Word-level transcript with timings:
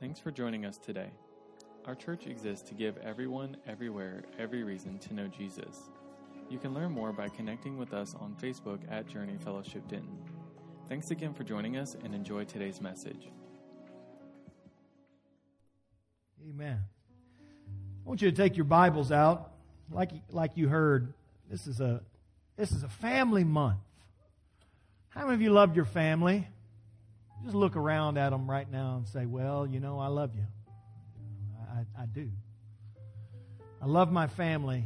Thanks 0.00 0.18
for 0.18 0.30
joining 0.30 0.64
us 0.64 0.78
today. 0.78 1.10
Our 1.84 1.94
church 1.94 2.26
exists 2.26 2.66
to 2.70 2.74
give 2.74 2.96
everyone, 3.04 3.58
everywhere, 3.66 4.22
every 4.38 4.62
reason 4.62 4.98
to 5.00 5.12
know 5.12 5.28
Jesus. 5.28 5.90
You 6.48 6.58
can 6.58 6.72
learn 6.72 6.92
more 6.92 7.12
by 7.12 7.28
connecting 7.28 7.76
with 7.76 7.92
us 7.92 8.14
on 8.18 8.34
Facebook 8.34 8.78
at 8.90 9.06
Journey 9.06 9.36
Fellowship 9.36 9.86
Denton. 9.88 10.16
Thanks 10.88 11.10
again 11.10 11.34
for 11.34 11.44
joining 11.44 11.76
us 11.76 11.98
and 12.02 12.14
enjoy 12.14 12.44
today's 12.44 12.80
message. 12.80 13.28
Amen. 16.48 16.80
I 18.02 18.08
want 18.08 18.22
you 18.22 18.30
to 18.30 18.36
take 18.36 18.56
your 18.56 18.64
Bibles 18.64 19.12
out, 19.12 19.52
like 19.90 20.12
like 20.30 20.56
you 20.56 20.68
heard. 20.68 21.12
This 21.50 21.66
is 21.66 21.78
a 21.78 22.00
this 22.56 22.72
is 22.72 22.84
a 22.84 22.88
family 22.88 23.44
month. 23.44 23.80
How 25.10 25.24
many 25.24 25.34
of 25.34 25.42
you 25.42 25.50
loved 25.50 25.76
your 25.76 25.84
family? 25.84 26.48
Just 27.42 27.54
look 27.54 27.76
around 27.76 28.18
at 28.18 28.30
them 28.30 28.50
right 28.50 28.70
now 28.70 28.96
and 28.96 29.08
say, 29.08 29.26
"Well, 29.26 29.66
you 29.66 29.80
know, 29.80 29.98
I 29.98 30.08
love 30.08 30.34
you. 30.34 30.44
I, 31.70 32.02
I 32.02 32.06
do. 32.06 32.30
I 33.80 33.86
love 33.86 34.12
my 34.12 34.26
family. 34.26 34.84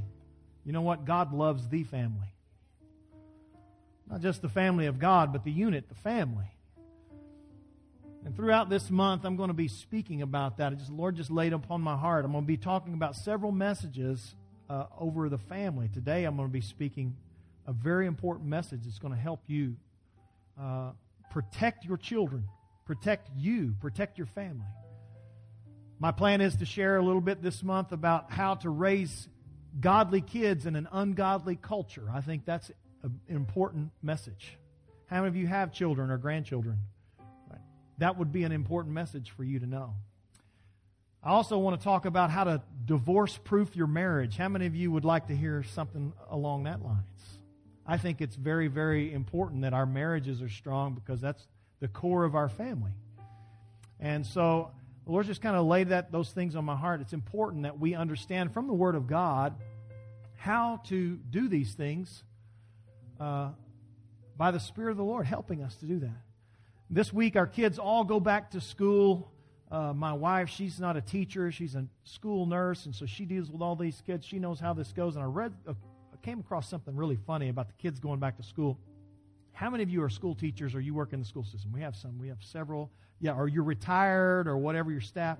You 0.64 0.72
know 0.72 0.82
what? 0.82 1.04
God 1.04 1.32
loves 1.32 1.68
the 1.68 1.82
family. 1.84 2.28
Not 4.08 4.20
just 4.20 4.42
the 4.42 4.48
family 4.48 4.86
of 4.86 4.98
God, 4.98 5.32
but 5.32 5.44
the 5.44 5.50
unit, 5.50 5.88
the 5.88 5.94
family. 5.94 6.46
And 8.24 8.34
throughout 8.34 8.70
this 8.70 8.90
month, 8.90 9.24
I'm 9.24 9.36
going 9.36 9.48
to 9.48 9.54
be 9.54 9.68
speaking 9.68 10.22
about 10.22 10.58
that. 10.58 10.78
Just 10.78 10.90
Lord 10.90 11.16
just 11.16 11.30
laid 11.30 11.52
upon 11.52 11.82
my 11.82 11.96
heart. 11.96 12.24
I'm 12.24 12.32
going 12.32 12.44
to 12.44 12.48
be 12.48 12.56
talking 12.56 12.94
about 12.94 13.16
several 13.16 13.52
messages 13.52 14.34
uh, 14.70 14.86
over 14.98 15.28
the 15.28 15.38
family. 15.38 15.88
Today, 15.92 16.24
I'm 16.24 16.36
going 16.36 16.48
to 16.48 16.52
be 16.52 16.62
speaking 16.62 17.16
a 17.66 17.72
very 17.72 18.06
important 18.06 18.48
message 18.48 18.80
that's 18.84 18.98
going 18.98 19.12
to 19.12 19.20
help 19.20 19.40
you 19.46 19.76
uh, 20.60 20.92
protect 21.30 21.84
your 21.84 21.96
children, 21.96 22.48
protect 22.84 23.30
you, 23.36 23.74
protect 23.80 24.18
your 24.18 24.26
family. 24.26 24.66
My 25.98 26.10
plan 26.10 26.40
is 26.40 26.56
to 26.56 26.66
share 26.66 26.96
a 26.96 27.02
little 27.02 27.20
bit 27.20 27.42
this 27.42 27.62
month 27.62 27.92
about 27.92 28.30
how 28.30 28.56
to 28.56 28.70
raise 28.70 29.28
godly 29.80 30.20
kids 30.20 30.66
in 30.66 30.76
an 30.76 30.88
ungodly 30.92 31.56
culture. 31.56 32.08
I 32.12 32.20
think 32.20 32.44
that's 32.44 32.70
an 33.02 33.20
important 33.28 33.90
message. 34.02 34.56
How 35.06 35.16
many 35.16 35.28
of 35.28 35.36
you 35.36 35.46
have 35.46 35.72
children 35.72 36.10
or 36.10 36.18
grandchildren? 36.18 36.78
That 37.98 38.18
would 38.18 38.32
be 38.32 38.42
an 38.42 38.52
important 38.52 38.94
message 38.94 39.30
for 39.30 39.44
you 39.44 39.60
to 39.60 39.66
know. 39.66 39.94
I 41.22 41.30
also 41.30 41.58
want 41.58 41.80
to 41.80 41.84
talk 41.84 42.04
about 42.04 42.30
how 42.30 42.44
to 42.44 42.62
divorce 42.84 43.38
proof 43.44 43.74
your 43.76 43.86
marriage. 43.86 44.36
How 44.36 44.48
many 44.48 44.66
of 44.66 44.74
you 44.74 44.90
would 44.90 45.04
like 45.04 45.28
to 45.28 45.36
hear 45.36 45.62
something 45.62 46.12
along 46.28 46.64
that 46.64 46.82
lines? 46.82 47.33
I 47.86 47.98
think 47.98 48.20
it's 48.20 48.36
very, 48.36 48.68
very 48.68 49.12
important 49.12 49.62
that 49.62 49.74
our 49.74 49.86
marriages 49.86 50.40
are 50.40 50.48
strong 50.48 50.94
because 50.94 51.20
that's 51.20 51.46
the 51.80 51.88
core 51.88 52.24
of 52.24 52.34
our 52.34 52.48
family. 52.48 52.92
And 54.00 54.26
so 54.26 54.70
the 55.04 55.12
Lord 55.12 55.26
just 55.26 55.42
kind 55.42 55.56
of 55.56 55.66
laid 55.66 55.88
that 55.88 56.10
those 56.10 56.30
things 56.30 56.56
on 56.56 56.64
my 56.64 56.76
heart. 56.76 57.02
It's 57.02 57.12
important 57.12 57.64
that 57.64 57.78
we 57.78 57.94
understand 57.94 58.52
from 58.54 58.66
the 58.66 58.72
Word 58.72 58.94
of 58.94 59.06
God 59.06 59.54
how 60.36 60.80
to 60.88 61.16
do 61.16 61.48
these 61.48 61.74
things 61.74 62.22
uh, 63.20 63.50
by 64.36 64.50
the 64.50 64.60
Spirit 64.60 64.92
of 64.92 64.96
the 64.96 65.04
Lord 65.04 65.26
helping 65.26 65.62
us 65.62 65.76
to 65.76 65.86
do 65.86 65.98
that. 66.00 66.22
This 66.88 67.12
week, 67.12 67.36
our 67.36 67.46
kids 67.46 67.78
all 67.78 68.04
go 68.04 68.18
back 68.18 68.52
to 68.52 68.60
school. 68.60 69.30
Uh, 69.70 69.92
my 69.92 70.12
wife, 70.12 70.48
she's 70.50 70.78
not 70.78 70.96
a 70.96 71.00
teacher; 71.00 71.50
she's 71.50 71.74
a 71.74 71.86
school 72.04 72.46
nurse, 72.46 72.86
and 72.86 72.94
so 72.94 73.06
she 73.06 73.24
deals 73.24 73.50
with 73.50 73.62
all 73.62 73.76
these 73.76 74.02
kids. 74.06 74.26
She 74.26 74.38
knows 74.38 74.60
how 74.60 74.74
this 74.74 74.92
goes. 74.92 75.16
And 75.16 75.24
I 75.24 75.26
read, 75.26 75.52
I 75.68 75.72
came 76.24 76.40
across 76.40 76.68
something 76.68 76.96
really 76.96 77.18
funny 77.26 77.50
about 77.50 77.68
the 77.68 77.74
kids 77.74 78.00
going 78.00 78.18
back 78.18 78.38
to 78.38 78.42
school. 78.42 78.78
How 79.52 79.68
many 79.68 79.82
of 79.82 79.90
you 79.90 80.02
are 80.02 80.08
school 80.08 80.34
teachers 80.34 80.74
or 80.74 80.80
you 80.80 80.94
work 80.94 81.12
in 81.12 81.20
the 81.20 81.26
school 81.26 81.44
system? 81.44 81.70
We 81.72 81.82
have 81.82 81.94
some. 81.94 82.18
We 82.18 82.28
have 82.28 82.38
several. 82.40 82.90
Yeah, 83.20 83.34
or 83.34 83.46
you're 83.46 83.62
retired 83.62 84.48
or 84.48 84.56
whatever 84.56 84.90
your 84.90 85.02
staff. 85.02 85.38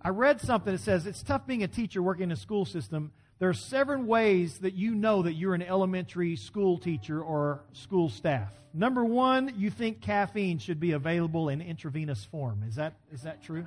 I 0.00 0.08
read 0.08 0.40
something 0.40 0.72
that 0.72 0.80
says 0.80 1.06
it's 1.06 1.22
tough 1.22 1.46
being 1.46 1.62
a 1.62 1.68
teacher 1.68 2.02
working 2.02 2.24
in 2.24 2.32
a 2.32 2.36
school 2.36 2.64
system. 2.64 3.12
There 3.38 3.50
are 3.50 3.54
seven 3.54 4.06
ways 4.06 4.58
that 4.58 4.72
you 4.72 4.94
know 4.94 5.22
that 5.22 5.34
you're 5.34 5.54
an 5.54 5.62
elementary 5.62 6.36
school 6.36 6.78
teacher 6.78 7.20
or 7.20 7.60
school 7.72 8.08
staff. 8.08 8.52
Number 8.72 9.04
one, 9.04 9.52
you 9.58 9.70
think 9.70 10.00
caffeine 10.00 10.58
should 10.58 10.80
be 10.80 10.92
available 10.92 11.50
in 11.50 11.60
intravenous 11.60 12.24
form. 12.24 12.64
Is 12.66 12.76
that, 12.76 12.94
is 13.12 13.22
that 13.22 13.42
true? 13.42 13.66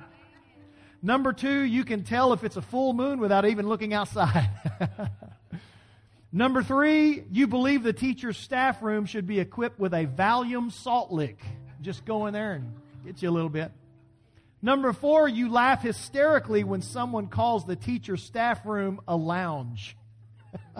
Number 1.02 1.32
two, 1.32 1.60
you 1.60 1.84
can 1.84 2.02
tell 2.02 2.32
if 2.32 2.42
it's 2.42 2.56
a 2.56 2.62
full 2.62 2.92
moon 2.92 3.20
without 3.20 3.44
even 3.44 3.68
looking 3.68 3.94
outside. 3.94 4.50
Number 6.32 6.62
three, 6.62 7.24
you 7.32 7.48
believe 7.48 7.82
the 7.82 7.92
teacher's 7.92 8.36
staff 8.36 8.82
room 8.82 9.04
should 9.04 9.26
be 9.26 9.40
equipped 9.40 9.80
with 9.80 9.92
a 9.92 10.06
Valium 10.06 10.70
salt 10.70 11.10
lick. 11.10 11.42
Just 11.80 12.04
go 12.04 12.26
in 12.26 12.34
there 12.34 12.52
and 12.52 12.72
get 13.04 13.20
you 13.20 13.30
a 13.30 13.32
little 13.32 13.48
bit. 13.48 13.72
Number 14.62 14.92
four, 14.92 15.26
you 15.26 15.50
laugh 15.50 15.82
hysterically 15.82 16.62
when 16.62 16.82
someone 16.82 17.26
calls 17.26 17.64
the 17.64 17.74
teacher's 17.74 18.22
staff 18.22 18.64
room 18.64 19.00
a 19.08 19.16
lounge. 19.16 19.96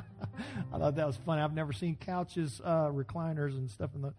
I 0.72 0.78
thought 0.78 0.97
that 0.97 1.06
was 1.06 1.16
funny. 1.16 1.43
I've 1.43 1.55
never 1.55 1.72
seen 1.72 1.97
couches, 1.97 2.60
uh, 2.62 2.89
recliners, 2.89 3.55
and 3.55 3.69
stuff 3.71 3.91
in 3.94 4.03
the. 4.03 4.15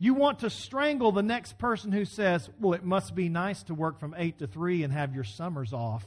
You 0.00 0.14
want 0.14 0.40
to 0.40 0.50
strangle 0.50 1.12
the 1.12 1.22
next 1.22 1.56
person 1.56 1.92
who 1.92 2.04
says, 2.04 2.50
Well, 2.58 2.72
it 2.72 2.82
must 2.82 3.14
be 3.14 3.28
nice 3.28 3.62
to 3.64 3.74
work 3.74 4.00
from 4.00 4.14
8 4.16 4.38
to 4.40 4.46
3 4.48 4.82
and 4.82 4.92
have 4.92 5.14
your 5.14 5.24
summers 5.24 5.72
off. 5.72 6.04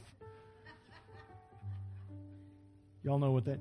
Y'all 3.02 3.18
know 3.18 3.30
what 3.30 3.46
that 3.46 3.60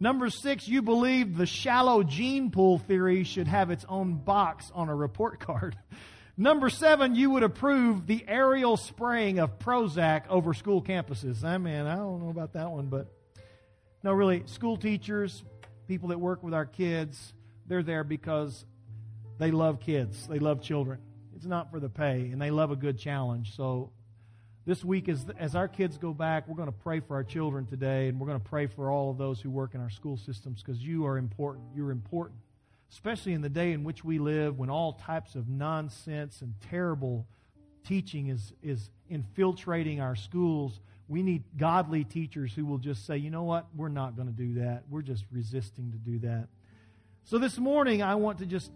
Number 0.00 0.30
six, 0.30 0.68
you 0.68 0.80
believe 0.82 1.36
the 1.36 1.46
shallow 1.46 2.04
gene 2.04 2.50
pool 2.50 2.78
theory 2.78 3.24
should 3.24 3.48
have 3.48 3.70
its 3.70 3.84
own 3.88 4.14
box 4.14 4.70
on 4.72 4.88
a 4.88 4.94
report 4.94 5.40
card. 5.40 5.76
Number 6.36 6.70
seven, 6.70 7.16
you 7.16 7.30
would 7.30 7.42
approve 7.42 8.06
the 8.06 8.24
aerial 8.28 8.76
spraying 8.76 9.40
of 9.40 9.58
Prozac 9.58 10.28
over 10.28 10.54
school 10.54 10.80
campuses. 10.80 11.42
I 11.42 11.58
mean, 11.58 11.84
I 11.86 11.96
don't 11.96 12.22
know 12.22 12.30
about 12.30 12.52
that 12.52 12.70
one, 12.70 12.86
but 12.86 13.12
no, 14.04 14.12
really, 14.12 14.44
school 14.46 14.76
teachers, 14.76 15.42
people 15.88 16.10
that 16.10 16.20
work 16.20 16.44
with 16.44 16.54
our 16.54 16.66
kids, 16.66 17.34
they're 17.66 17.82
there 17.82 18.04
because 18.04 18.64
they 19.38 19.50
love 19.50 19.80
kids, 19.80 20.28
they 20.28 20.38
love 20.38 20.62
children. 20.62 21.00
It's 21.34 21.44
not 21.44 21.72
for 21.72 21.80
the 21.80 21.88
pay, 21.88 22.30
and 22.30 22.40
they 22.40 22.52
love 22.52 22.70
a 22.70 22.76
good 22.76 22.98
challenge. 22.98 23.56
So 23.56 23.90
this 24.68 24.84
week, 24.84 25.08
as, 25.08 25.24
as 25.38 25.54
our 25.54 25.66
kids 25.66 25.96
go 25.96 26.12
back, 26.12 26.46
we're 26.46 26.54
going 26.54 26.68
to 26.68 26.72
pray 26.72 27.00
for 27.00 27.14
our 27.14 27.24
children 27.24 27.64
today, 27.64 28.08
and 28.08 28.20
we're 28.20 28.26
going 28.26 28.38
to 28.38 28.48
pray 28.50 28.66
for 28.66 28.90
all 28.90 29.10
of 29.10 29.16
those 29.16 29.40
who 29.40 29.48
work 29.48 29.74
in 29.74 29.80
our 29.80 29.88
school 29.88 30.18
systems 30.18 30.62
because 30.62 30.78
you 30.84 31.06
are 31.06 31.16
important. 31.16 31.64
You're 31.74 31.90
important, 31.90 32.38
especially 32.92 33.32
in 33.32 33.40
the 33.40 33.48
day 33.48 33.72
in 33.72 33.82
which 33.82 34.04
we 34.04 34.18
live 34.18 34.58
when 34.58 34.68
all 34.68 34.92
types 34.92 35.36
of 35.36 35.48
nonsense 35.48 36.42
and 36.42 36.52
terrible 36.68 37.26
teaching 37.82 38.28
is, 38.28 38.52
is 38.62 38.90
infiltrating 39.08 40.02
our 40.02 40.14
schools. 40.14 40.80
We 41.08 41.22
need 41.22 41.44
godly 41.56 42.04
teachers 42.04 42.52
who 42.52 42.66
will 42.66 42.76
just 42.76 43.06
say, 43.06 43.16
you 43.16 43.30
know 43.30 43.44
what, 43.44 43.68
we're 43.74 43.88
not 43.88 44.16
going 44.16 44.28
to 44.28 44.34
do 44.34 44.60
that. 44.60 44.82
We're 44.90 45.00
just 45.00 45.24
resisting 45.32 45.92
to 45.92 45.96
do 45.96 46.18
that. 46.28 46.48
So 47.24 47.38
this 47.38 47.56
morning, 47.56 48.02
I 48.02 48.16
want 48.16 48.40
to 48.40 48.44
just 48.44 48.70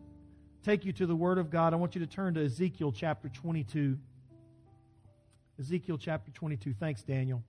take 0.64 0.86
you 0.86 0.94
to 0.94 1.04
the 1.04 1.16
Word 1.16 1.36
of 1.36 1.50
God. 1.50 1.74
I 1.74 1.76
want 1.76 1.94
you 1.94 2.00
to 2.00 2.06
turn 2.06 2.32
to 2.32 2.44
Ezekiel 2.46 2.92
chapter 2.92 3.28
22. 3.28 3.98
Ezekiel 5.60 5.98
chapter 5.98 6.30
22. 6.30 6.74
Thanks, 6.74 7.02
Daniel. 7.02 7.42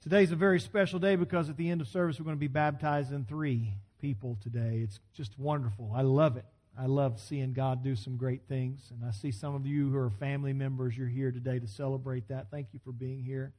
Today's 0.00 0.30
a 0.30 0.36
very 0.36 0.60
special 0.60 0.98
day 0.98 1.16
because 1.16 1.50
at 1.50 1.56
the 1.56 1.68
end 1.68 1.80
of 1.80 1.88
service, 1.88 2.18
we're 2.18 2.24
going 2.24 2.36
to 2.36 2.40
be 2.40 2.46
baptizing 2.46 3.26
three 3.28 3.74
people 4.00 4.38
today. 4.40 4.80
It's 4.82 5.00
just 5.14 5.36
wonderful. 5.38 5.92
I 5.94 6.02
love 6.02 6.36
it. 6.36 6.44
I 6.78 6.86
love 6.86 7.18
seeing 7.18 7.52
God 7.52 7.82
do 7.82 7.96
some 7.96 8.16
great 8.16 8.42
things. 8.48 8.92
And 8.92 9.04
I 9.04 9.10
see 9.10 9.32
some 9.32 9.56
of 9.56 9.66
you 9.66 9.90
who 9.90 9.98
are 9.98 10.10
family 10.10 10.52
members, 10.52 10.96
you're 10.96 11.08
here 11.08 11.32
today 11.32 11.58
to 11.58 11.66
celebrate 11.66 12.28
that. 12.28 12.52
Thank 12.52 12.68
you 12.72 12.78
for 12.84 12.92
being 12.92 13.24
here. 13.24 13.52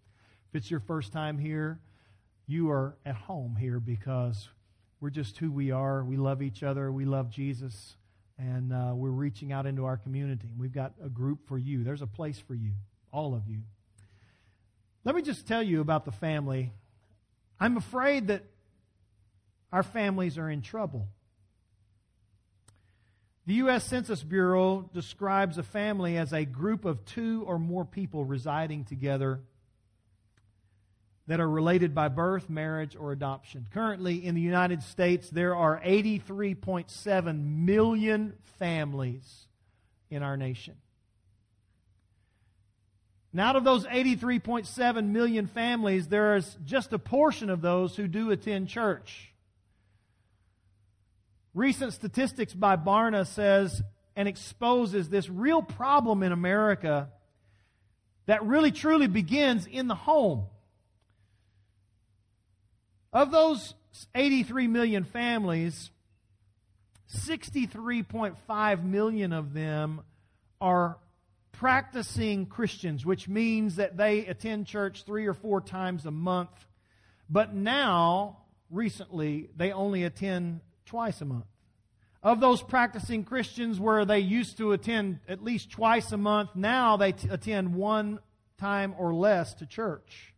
If 0.50 0.56
it's 0.56 0.72
your 0.72 0.80
first 0.80 1.12
time 1.12 1.38
here, 1.38 1.80
you 2.48 2.72
are 2.72 2.96
at 3.06 3.16
home 3.16 3.58
here 3.60 3.82
because 3.82 4.48
we're 5.02 5.10
just 5.10 5.38
who 5.38 5.52
we 5.52 5.72
are. 5.72 6.04
We 6.04 6.16
love 6.16 6.42
each 6.42 6.64
other. 6.64 6.92
We 6.92 7.04
love 7.04 7.30
Jesus 7.30 7.98
and 8.40 8.72
uh, 8.72 8.94
we're 8.96 9.10
reaching 9.10 9.52
out 9.52 9.66
into 9.66 9.86
our 9.86 9.98
community. 9.98 10.48
We've 10.58 10.72
got 10.72 10.94
a 11.04 11.10
group 11.10 11.48
for 11.48 11.58
you. 11.58 11.84
There's 11.84 12.02
a 12.02 12.08
place 12.08 12.40
for 12.40 12.56
you, 12.56 12.72
all 13.12 13.36
of 13.36 13.48
you. 13.48 13.60
Let 15.04 15.14
me 15.14 15.22
just 15.22 15.46
tell 15.46 15.62
you 15.62 15.82
about 15.82 16.06
the 16.06 16.12
family. 16.12 16.72
I'm 17.60 17.76
afraid 17.76 18.28
that 18.28 18.44
our 19.72 19.84
families 19.84 20.38
are 20.38 20.50
in 20.50 20.62
trouble. 20.62 21.10
The 23.46 23.56
U.S. 23.56 23.84
Census 23.84 24.24
Bureau 24.24 24.90
describes 24.94 25.58
a 25.58 25.64
family 25.64 26.18
as 26.18 26.32
a 26.34 26.46
group 26.46 26.86
of 26.86 27.04
two 27.04 27.44
or 27.46 27.60
more 27.60 27.84
people 27.84 28.24
residing 28.24 28.86
together 28.86 29.42
that 31.30 31.40
are 31.40 31.48
related 31.48 31.94
by 31.94 32.08
birth, 32.08 32.50
marriage, 32.50 32.96
or 32.96 33.12
adoption. 33.12 33.68
Currently, 33.72 34.26
in 34.26 34.34
the 34.34 34.42
United 34.42 34.82
States, 34.82 35.30
there 35.30 35.56
are 35.56 35.80
83.7 35.80 37.44
million 37.64 38.34
families 38.58 39.46
in 40.10 40.24
our 40.24 40.38
nation. 40.38 40.74
And 43.32 43.40
out 43.40 43.56
of 43.56 43.64
those 43.64 43.86
83.7 43.86 45.06
million 45.06 45.46
families, 45.46 46.08
there 46.08 46.36
is 46.36 46.58
just 46.66 46.94
a 46.94 47.00
portion 47.00 47.52
of 47.52 47.62
those 47.62 47.96
who 47.96 48.08
do 48.08 48.32
attend 48.32 48.68
church. 48.68 49.32
Recent 51.54 51.94
statistics 51.94 52.56
by 52.56 52.76
Barna 52.76 53.28
says 53.28 53.84
and 54.16 54.28
exposes 54.28 55.10
this 55.10 55.30
real 55.30 55.62
problem 55.62 56.24
in 56.24 56.32
America 56.32 57.10
that 58.26 58.44
really 58.48 58.72
truly 58.72 59.06
begins 59.06 59.68
in 59.68 59.88
the 59.88 59.94
home. 59.94 60.48
Of 63.12 63.32
those 63.32 63.74
83 64.14 64.68
million 64.68 65.04
families, 65.04 65.90
63.5 67.12 68.84
million 68.84 69.34
of 69.34 69.54
them 69.54 70.02
are 70.62 70.98
practicing 71.52 72.46
Christians, 72.46 73.06
which 73.06 73.28
means 73.28 73.78
that 73.78 73.98
they 73.98 74.26
attend 74.28 74.68
church 74.68 75.04
three 75.06 75.26
or 75.26 75.34
four 75.34 75.60
times 75.60 76.06
a 76.06 76.12
month. 76.12 76.52
But 77.30 77.54
now, 77.54 78.38
recently, 78.70 79.50
they 79.56 79.72
only 79.72 80.04
attend 80.04 80.62
twice 80.86 81.20
a 81.22 81.26
month. 81.26 81.46
Of 82.22 82.40
those 82.40 82.62
practicing 82.62 83.24
Christians 83.24 83.80
where 83.80 84.06
they 84.06 84.20
used 84.20 84.58
to 84.58 84.74
attend 84.74 85.20
at 85.28 85.44
least 85.44 85.72
twice 85.72 86.12
a 86.12 86.18
month, 86.18 86.52
now 86.54 86.98
they 86.98 87.14
t- 87.14 87.30
attend 87.30 87.74
one 87.74 88.20
time 88.58 88.94
or 88.98 89.14
less 89.14 89.54
to 89.56 89.66
church. 89.66 90.34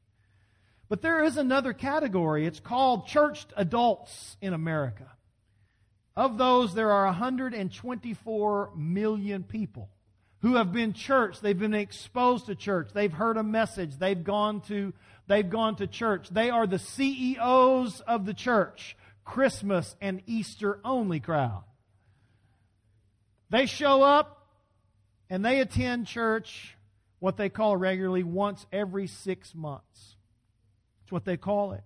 But 0.92 1.02
there 1.02 1.24
is 1.24 1.38
another 1.38 1.72
category. 1.72 2.46
It's 2.46 2.60
called 2.60 3.08
churched 3.08 3.54
adults 3.56 4.36
in 4.42 4.52
America. 4.52 5.10
Of 6.18 6.38
those, 6.38 6.74
there 6.74 6.92
are 6.92 7.06
124 7.06 8.72
million 8.76 9.44
people 9.44 9.90
who 10.40 10.56
have 10.56 10.74
been 10.74 10.92
church. 10.92 11.40
They've 11.40 11.58
been 11.58 11.74
exposed 11.74 12.48
to 12.48 12.56
church. 12.56 12.90
They've 12.94 13.14
heard 13.14 13.38
a 13.38 13.42
message. 13.42 14.00
They've 14.00 14.22
gone 14.22 14.60
to, 14.68 14.92
they've 15.28 15.50
gone 15.50 15.78
to 15.78 15.88
church. 15.88 16.28
They 16.30 16.50
are 16.50 16.68
the 16.68 16.78
CEOs 16.78 18.02
of 18.02 18.26
the 18.26 18.34
church. 18.34 18.98
Christmas 19.24 19.96
and 20.02 20.22
Easter 20.28 20.82
only 20.84 21.22
crowd. 21.22 21.64
They 23.50 23.66
show 23.66 24.04
up 24.04 24.46
and 25.30 25.46
they 25.46 25.62
attend 25.62 26.08
church, 26.08 26.76
what 27.20 27.38
they 27.38 27.48
call 27.48 27.78
regularly, 27.78 28.24
once 28.24 28.66
every 28.74 29.08
six 29.08 29.56
months. 29.56 30.18
What 31.12 31.26
they 31.26 31.38
call 31.38 31.74
it. 31.74 31.84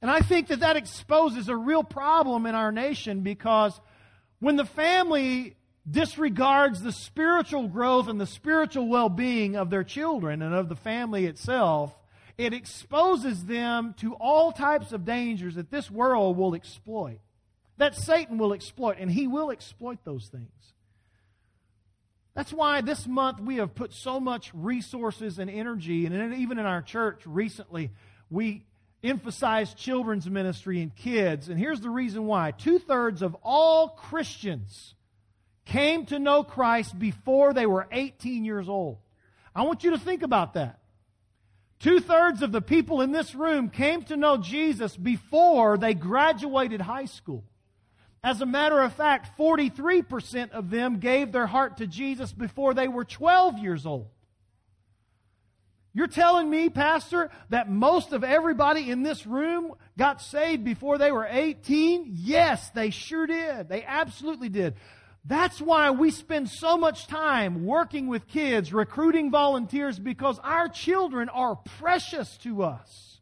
And 0.00 0.10
I 0.10 0.20
think 0.20 0.48
that 0.48 0.60
that 0.60 0.76
exposes 0.76 1.48
a 1.48 1.56
real 1.56 1.82
problem 1.82 2.46
in 2.46 2.54
our 2.54 2.70
nation 2.70 3.22
because 3.22 3.78
when 4.38 4.56
the 4.56 4.64
family 4.64 5.56
disregards 5.90 6.82
the 6.82 6.92
spiritual 6.92 7.68
growth 7.68 8.08
and 8.08 8.20
the 8.20 8.26
spiritual 8.26 8.88
well 8.88 9.08
being 9.08 9.56
of 9.56 9.70
their 9.70 9.84
children 9.84 10.42
and 10.42 10.54
of 10.54 10.68
the 10.68 10.76
family 10.76 11.26
itself, 11.26 11.94
it 12.36 12.52
exposes 12.52 13.44
them 13.46 13.94
to 13.98 14.14
all 14.14 14.52
types 14.52 14.92
of 14.92 15.04
dangers 15.04 15.56
that 15.56 15.70
this 15.70 15.90
world 15.90 16.36
will 16.36 16.54
exploit, 16.54 17.18
that 17.78 17.96
Satan 17.96 18.38
will 18.38 18.52
exploit, 18.52 18.96
and 19.00 19.10
he 19.10 19.26
will 19.26 19.50
exploit 19.50 19.98
those 20.04 20.28
things. 20.28 20.74
That's 22.34 22.52
why 22.52 22.82
this 22.82 23.08
month 23.08 23.40
we 23.40 23.56
have 23.56 23.74
put 23.74 23.92
so 23.92 24.20
much 24.20 24.52
resources 24.54 25.40
and 25.40 25.50
energy, 25.50 26.06
and 26.06 26.34
even 26.34 26.60
in 26.60 26.66
our 26.66 26.82
church 26.82 27.22
recently, 27.26 27.90
we 28.30 28.64
emphasize 29.02 29.74
children's 29.74 30.28
ministry 30.28 30.80
and 30.80 30.94
kids. 30.94 31.48
And 31.48 31.58
here's 31.58 31.80
the 31.80 31.90
reason 31.90 32.26
why 32.26 32.50
two 32.50 32.78
thirds 32.78 33.22
of 33.22 33.36
all 33.42 33.88
Christians 33.88 34.94
came 35.64 36.06
to 36.06 36.18
know 36.18 36.42
Christ 36.42 36.98
before 36.98 37.52
they 37.52 37.66
were 37.66 37.86
18 37.92 38.44
years 38.44 38.68
old. 38.68 38.98
I 39.54 39.62
want 39.62 39.84
you 39.84 39.90
to 39.90 39.98
think 39.98 40.22
about 40.22 40.54
that. 40.54 40.78
Two 41.78 42.00
thirds 42.00 42.42
of 42.42 42.50
the 42.50 42.60
people 42.60 43.02
in 43.02 43.12
this 43.12 43.34
room 43.34 43.70
came 43.70 44.02
to 44.04 44.16
know 44.16 44.36
Jesus 44.36 44.96
before 44.96 45.78
they 45.78 45.94
graduated 45.94 46.80
high 46.80 47.04
school. 47.04 47.44
As 48.22 48.40
a 48.40 48.46
matter 48.46 48.80
of 48.80 48.92
fact, 48.94 49.38
43% 49.38 50.50
of 50.50 50.70
them 50.70 50.98
gave 50.98 51.30
their 51.30 51.46
heart 51.46 51.76
to 51.76 51.86
Jesus 51.86 52.32
before 52.32 52.74
they 52.74 52.88
were 52.88 53.04
12 53.04 53.58
years 53.58 53.86
old. 53.86 54.08
You're 55.98 56.06
telling 56.06 56.48
me, 56.48 56.68
Pastor, 56.68 57.28
that 57.48 57.68
most 57.68 58.12
of 58.12 58.22
everybody 58.22 58.88
in 58.88 59.02
this 59.02 59.26
room 59.26 59.72
got 59.98 60.22
saved 60.22 60.62
before 60.62 60.96
they 60.96 61.10
were 61.10 61.26
18? 61.28 62.12
Yes, 62.14 62.70
they 62.70 62.90
sure 62.90 63.26
did. 63.26 63.68
They 63.68 63.82
absolutely 63.82 64.48
did. 64.48 64.74
That's 65.24 65.60
why 65.60 65.90
we 65.90 66.12
spend 66.12 66.50
so 66.50 66.76
much 66.76 67.08
time 67.08 67.66
working 67.66 68.06
with 68.06 68.28
kids, 68.28 68.72
recruiting 68.72 69.32
volunteers, 69.32 69.98
because 69.98 70.38
our 70.44 70.68
children 70.68 71.28
are 71.30 71.56
precious 71.56 72.36
to 72.44 72.62
us. 72.62 73.18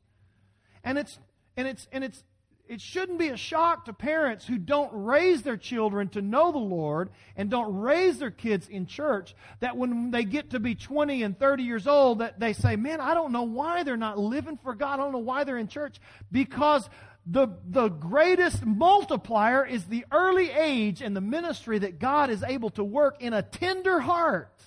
And 0.84 0.99
it's, 0.99 1.19
and 1.56 1.67
it's, 1.67 1.88
and 1.93 2.05
it's, 2.05 2.23
it 2.68 2.80
shouldn't 2.80 3.18
be 3.18 3.28
a 3.28 3.36
shock 3.36 3.84
to 3.84 3.92
parents 3.92 4.46
who 4.46 4.58
don't 4.58 4.90
raise 4.92 5.42
their 5.42 5.56
children 5.56 6.08
to 6.10 6.22
know 6.22 6.50
the 6.50 6.58
Lord 6.58 7.10
and 7.36 7.48
don't 7.48 7.76
raise 7.76 8.18
their 8.18 8.30
kids 8.30 8.68
in 8.68 8.86
church 8.86 9.34
that 9.60 9.76
when 9.76 10.10
they 10.10 10.24
get 10.24 10.50
to 10.50 10.60
be 10.60 10.74
20 10.74 11.22
and 11.22 11.38
30 11.38 11.62
years 11.62 11.86
old 11.86 12.18
that 12.18 12.40
they 12.40 12.52
say, 12.52 12.74
man, 12.74 13.00
I 13.00 13.14
don't 13.14 13.32
know 13.32 13.44
why 13.44 13.84
they're 13.84 13.96
not 13.96 14.18
living 14.18 14.58
for 14.62 14.74
God. 14.74 14.94
I 14.94 14.96
don't 14.96 15.12
know 15.12 15.18
why 15.18 15.44
they're 15.44 15.58
in 15.58 15.68
church 15.68 16.00
because 16.32 16.88
the, 17.24 17.48
the 17.68 17.88
greatest 17.88 18.64
multiplier 18.64 19.64
is 19.64 19.84
the 19.84 20.04
early 20.10 20.50
age 20.50 21.02
and 21.02 21.14
the 21.14 21.20
ministry 21.20 21.78
that 21.78 22.00
God 22.00 22.30
is 22.30 22.42
able 22.42 22.70
to 22.70 22.82
work 22.82 23.22
in 23.22 23.32
a 23.32 23.42
tender 23.42 24.00
heart. 24.00 24.60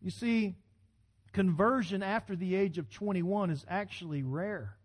You 0.00 0.10
see, 0.10 0.54
conversion 1.32 2.04
after 2.04 2.36
the 2.36 2.54
age 2.54 2.78
of 2.78 2.90
21 2.90 3.50
is 3.50 3.64
actually 3.68 4.22
rare 4.22 4.76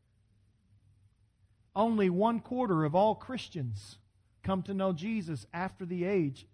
only 1.76 2.10
one 2.10 2.40
quarter 2.40 2.84
of 2.84 2.96
all 2.96 3.16
Christians 3.16 3.98
come 4.44 4.64
to 4.64 4.74
know 4.74 4.94
Jesus 4.94 5.46
after 5.54 5.86
the 5.86 6.06
age 6.06 6.48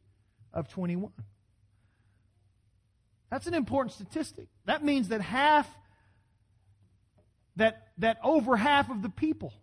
of 0.54 0.68
21. 0.68 1.12
That's 3.30 3.48
an 3.48 3.54
important 3.54 3.94
statistic. 3.94 4.48
That 4.66 4.84
means 4.84 5.10
that 5.10 5.22
half, 5.22 5.68
that, 7.56 7.90
that 7.98 8.18
over 8.24 8.56
half 8.56 8.90
of 8.90 9.02
the 9.02 9.10
people 9.10 9.54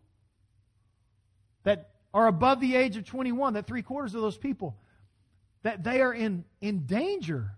that 1.64 1.90
are 2.12 2.26
above 2.26 2.60
the 2.60 2.76
age 2.76 2.96
of 2.96 3.06
21, 3.06 3.55
that 3.55 3.66
three 3.66 3.82
quarters 3.82 4.14
of 4.14 4.22
those 4.22 4.37
people, 4.37 4.76
that 5.62 5.84
they 5.84 6.00
are 6.00 6.12
in, 6.12 6.44
in 6.60 6.87
danger 6.87 7.52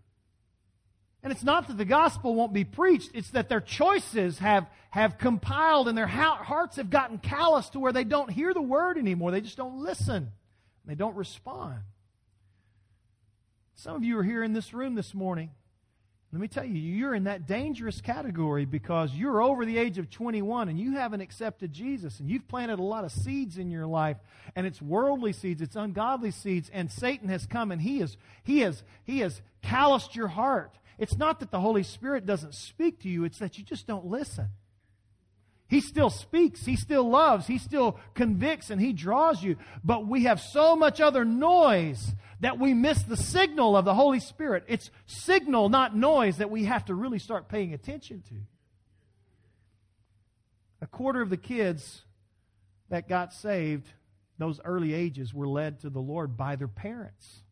and 1.24 1.32
it's 1.32 1.42
not 1.42 1.68
that 1.68 1.78
the 1.78 1.86
gospel 1.86 2.34
won't 2.34 2.52
be 2.52 2.64
preached, 2.64 3.12
it's 3.14 3.30
that 3.30 3.48
their 3.48 3.62
choices 3.62 4.38
have, 4.40 4.68
have 4.90 5.16
compiled 5.16 5.88
and 5.88 5.96
their 5.96 6.06
hearts 6.06 6.76
have 6.76 6.90
gotten 6.90 7.16
callous 7.16 7.70
to 7.70 7.80
where 7.80 7.94
they 7.94 8.04
don't 8.04 8.30
hear 8.30 8.52
the 8.52 8.60
word 8.60 8.98
anymore. 8.98 9.30
They 9.30 9.40
just 9.40 9.56
don't 9.56 9.82
listen. 9.82 10.32
They 10.84 10.94
don't 10.94 11.16
respond. 11.16 11.78
Some 13.76 13.96
of 13.96 14.04
you 14.04 14.18
are 14.18 14.22
here 14.22 14.42
in 14.42 14.52
this 14.52 14.74
room 14.74 14.94
this 14.94 15.14
morning. 15.14 15.50
Let 16.30 16.40
me 16.42 16.48
tell 16.48 16.64
you, 16.64 16.74
you're 16.74 17.14
in 17.14 17.24
that 17.24 17.46
dangerous 17.46 18.02
category 18.02 18.66
because 18.66 19.14
you're 19.14 19.40
over 19.40 19.64
the 19.64 19.78
age 19.78 19.96
of 19.96 20.10
21 20.10 20.68
and 20.68 20.78
you 20.78 20.92
haven't 20.92 21.22
accepted 21.22 21.72
Jesus 21.72 22.20
and 22.20 22.28
you've 22.28 22.48
planted 22.48 22.80
a 22.80 22.82
lot 22.82 23.04
of 23.04 23.12
seeds 23.12 23.56
in 23.56 23.70
your 23.70 23.86
life 23.86 24.18
and 24.56 24.66
it's 24.66 24.82
worldly 24.82 25.32
seeds, 25.32 25.62
it's 25.62 25.76
ungodly 25.76 26.32
seeds 26.32 26.68
and 26.70 26.92
Satan 26.92 27.30
has 27.30 27.46
come 27.46 27.72
and 27.72 27.80
he 27.80 28.00
has 28.00 28.18
he 28.42 28.60
has 28.60 28.82
he 29.04 29.20
has 29.20 29.40
calloused 29.62 30.16
your 30.16 30.28
heart 30.28 30.76
it's 30.98 31.16
not 31.16 31.40
that 31.40 31.50
the 31.50 31.60
Holy 31.60 31.82
Spirit 31.82 32.26
doesn't 32.26 32.54
speak 32.54 33.00
to 33.00 33.08
you, 33.08 33.24
it's 33.24 33.38
that 33.38 33.58
you 33.58 33.64
just 33.64 33.86
don't 33.86 34.06
listen. 34.06 34.50
He 35.66 35.80
still 35.80 36.10
speaks, 36.10 36.66
He 36.66 36.76
still 36.76 37.08
loves, 37.08 37.46
He 37.46 37.58
still 37.58 37.98
convicts, 38.14 38.70
and 38.70 38.80
He 38.80 38.92
draws 38.92 39.42
you. 39.42 39.56
But 39.82 40.06
we 40.06 40.24
have 40.24 40.40
so 40.40 40.76
much 40.76 41.00
other 41.00 41.24
noise 41.24 42.14
that 42.40 42.58
we 42.58 42.74
miss 42.74 43.02
the 43.02 43.16
signal 43.16 43.76
of 43.76 43.84
the 43.84 43.94
Holy 43.94 44.20
Spirit. 44.20 44.64
It's 44.68 44.90
signal, 45.06 45.68
not 45.68 45.96
noise, 45.96 46.36
that 46.38 46.50
we 46.50 46.64
have 46.64 46.84
to 46.86 46.94
really 46.94 47.18
start 47.18 47.48
paying 47.48 47.72
attention 47.72 48.22
to. 48.28 48.34
A 50.82 50.86
quarter 50.86 51.22
of 51.22 51.30
the 51.30 51.38
kids 51.38 52.02
that 52.90 53.08
got 53.08 53.32
saved, 53.32 53.88
those 54.36 54.60
early 54.64 54.92
ages, 54.92 55.32
were 55.32 55.48
led 55.48 55.80
to 55.80 55.88
the 55.88 56.00
Lord 56.00 56.36
by 56.36 56.56
their 56.56 56.68
parents. 56.68 57.43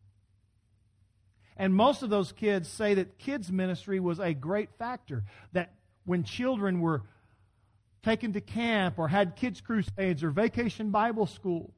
And 1.57 1.73
most 1.73 2.03
of 2.03 2.09
those 2.09 2.31
kids 2.31 2.67
say 2.67 2.95
that 2.95 3.17
kids' 3.19 3.51
ministry 3.51 3.99
was 3.99 4.19
a 4.19 4.33
great 4.33 4.69
factor. 4.77 5.23
That 5.51 5.73
when 6.05 6.23
children 6.23 6.79
were 6.79 7.03
taken 8.01 8.33
to 8.33 8.41
camp 8.41 8.97
or 8.97 9.07
had 9.07 9.35
kids' 9.35 9.61
crusades 9.61 10.23
or 10.23 10.31
vacation 10.31 10.89
Bible 10.89 11.27
school, 11.27 11.73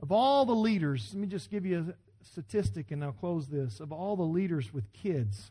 of 0.00 0.12
all 0.12 0.44
the 0.44 0.54
leaders, 0.54 1.10
let 1.12 1.20
me 1.20 1.26
just 1.26 1.50
give 1.50 1.66
you 1.66 1.92
a 1.92 2.24
statistic 2.24 2.90
and 2.90 3.02
I'll 3.02 3.12
close 3.12 3.48
this. 3.48 3.80
Of 3.80 3.92
all 3.92 4.16
the 4.16 4.22
leaders 4.22 4.72
with 4.72 4.92
kids, 4.92 5.50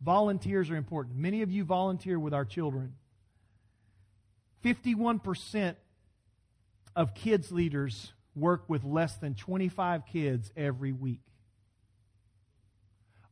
volunteers 0.00 0.70
are 0.70 0.76
important. 0.76 1.16
Many 1.16 1.42
of 1.42 1.50
you 1.50 1.64
volunteer 1.64 2.18
with 2.18 2.34
our 2.34 2.44
children. 2.44 2.94
51% 4.64 5.76
of 6.96 7.14
kids' 7.14 7.52
leaders 7.52 8.12
work 8.36 8.64
with 8.68 8.84
less 8.84 9.16
than 9.16 9.34
25 9.34 10.06
kids 10.06 10.52
every 10.56 10.92
week. 10.92 11.20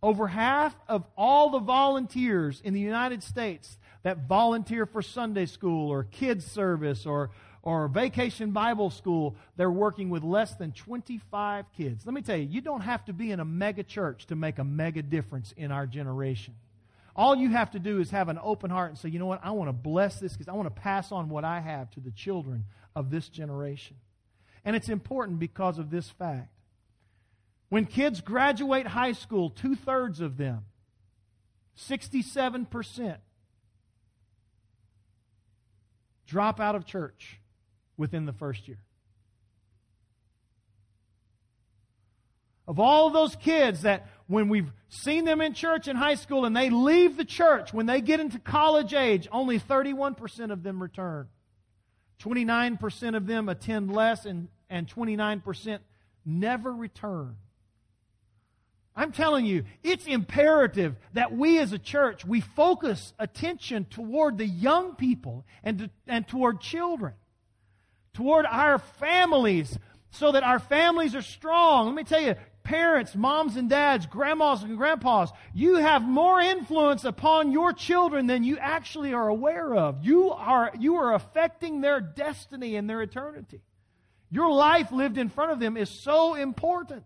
Over 0.02 0.26
half 0.26 0.74
of 0.88 1.04
all 1.16 1.50
the 1.50 1.60
volunteers 1.60 2.60
in 2.64 2.74
the 2.74 2.80
United 2.80 3.22
States 3.22 3.78
that 4.02 4.26
volunteer 4.26 4.84
for 4.84 5.00
Sunday 5.00 5.46
school 5.46 5.90
or 5.90 6.04
kids 6.04 6.44
service 6.44 7.06
or, 7.06 7.30
or 7.62 7.86
vacation 7.86 8.50
Bible 8.50 8.90
school, 8.90 9.36
they're 9.56 9.70
working 9.70 10.10
with 10.10 10.24
less 10.24 10.54
than 10.56 10.72
25 10.72 11.66
kids. 11.76 12.04
Let 12.04 12.14
me 12.14 12.22
tell 12.22 12.36
you, 12.36 12.48
you 12.50 12.60
don't 12.60 12.80
have 12.80 13.04
to 13.04 13.12
be 13.12 13.30
in 13.30 13.38
a 13.38 13.44
mega 13.44 13.84
church 13.84 14.26
to 14.26 14.34
make 14.34 14.58
a 14.58 14.64
mega 14.64 15.02
difference 15.02 15.52
in 15.56 15.70
our 15.70 15.86
generation. 15.86 16.54
All 17.14 17.36
you 17.36 17.50
have 17.50 17.70
to 17.72 17.78
do 17.78 18.00
is 18.00 18.10
have 18.10 18.28
an 18.28 18.40
open 18.42 18.70
heart 18.70 18.90
and 18.90 18.98
say, 18.98 19.08
you 19.08 19.20
know 19.20 19.26
what, 19.26 19.40
I 19.44 19.52
want 19.52 19.68
to 19.68 19.72
bless 19.72 20.18
this 20.18 20.32
because 20.32 20.48
I 20.48 20.54
want 20.54 20.74
to 20.74 20.80
pass 20.80 21.12
on 21.12 21.28
what 21.28 21.44
I 21.44 21.60
have 21.60 21.90
to 21.92 22.00
the 22.00 22.10
children 22.10 22.64
of 22.96 23.10
this 23.10 23.28
generation. 23.28 23.96
And 24.64 24.76
it's 24.76 24.88
important 24.88 25.38
because 25.38 25.78
of 25.78 25.90
this 25.90 26.08
fact. 26.08 26.48
When 27.68 27.86
kids 27.86 28.20
graduate 28.20 28.86
high 28.86 29.12
school, 29.12 29.50
two 29.50 29.74
thirds 29.74 30.20
of 30.20 30.36
them, 30.36 30.66
67%, 31.78 33.16
drop 36.26 36.60
out 36.60 36.74
of 36.74 36.84
church 36.84 37.40
within 37.96 38.26
the 38.26 38.32
first 38.32 38.68
year. 38.68 38.78
Of 42.68 42.78
all 42.78 43.10
those 43.10 43.34
kids 43.36 43.82
that 43.82 44.08
when 44.28 44.48
we've 44.48 44.70
seen 44.88 45.24
them 45.24 45.40
in 45.40 45.52
church 45.52 45.88
in 45.88 45.96
high 45.96 46.14
school 46.14 46.44
and 46.44 46.56
they 46.56 46.70
leave 46.70 47.16
the 47.16 47.24
church, 47.24 47.74
when 47.74 47.86
they 47.86 48.00
get 48.00 48.20
into 48.20 48.38
college 48.38 48.94
age, 48.94 49.28
only 49.32 49.58
31% 49.58 50.52
of 50.52 50.62
them 50.62 50.80
return. 50.80 51.28
29% 52.22 53.16
of 53.16 53.26
them 53.26 53.48
attend 53.48 53.92
less 53.92 54.24
and, 54.26 54.48
and 54.70 54.86
29% 54.88 55.78
never 56.24 56.72
return. 56.72 57.36
I'm 58.94 59.12
telling 59.12 59.46
you, 59.46 59.64
it's 59.82 60.06
imperative 60.06 60.96
that 61.14 61.32
we 61.32 61.58
as 61.58 61.72
a 61.72 61.78
church, 61.78 62.24
we 62.24 62.40
focus 62.40 63.14
attention 63.18 63.86
toward 63.86 64.36
the 64.36 64.46
young 64.46 64.94
people 64.96 65.46
and, 65.64 65.78
to, 65.78 65.90
and 66.06 66.28
toward 66.28 66.60
children, 66.60 67.14
toward 68.12 68.44
our 68.44 68.78
families, 68.78 69.78
so 70.10 70.32
that 70.32 70.42
our 70.42 70.58
families 70.58 71.14
are 71.14 71.22
strong. 71.22 71.86
Let 71.86 71.94
me 71.94 72.04
tell 72.04 72.20
you, 72.20 72.34
parents, 72.62 73.14
moms 73.14 73.56
and 73.56 73.68
dads, 73.68 74.06
grandmas 74.06 74.62
and 74.62 74.76
grandpas, 74.76 75.30
you 75.54 75.76
have 75.76 76.02
more 76.02 76.40
influence 76.40 77.04
upon 77.04 77.52
your 77.52 77.72
children 77.72 78.26
than 78.26 78.44
you 78.44 78.58
actually 78.58 79.12
are 79.12 79.28
aware 79.28 79.74
of. 79.74 80.04
You 80.04 80.30
are, 80.30 80.72
you 80.78 80.96
are 80.96 81.14
affecting 81.14 81.80
their 81.80 82.00
destiny 82.00 82.76
and 82.76 82.88
their 82.88 83.02
eternity. 83.02 83.60
Your 84.30 84.50
life 84.50 84.92
lived 84.92 85.18
in 85.18 85.28
front 85.28 85.52
of 85.52 85.60
them 85.60 85.76
is 85.76 85.90
so 85.90 86.34
important. 86.34 87.04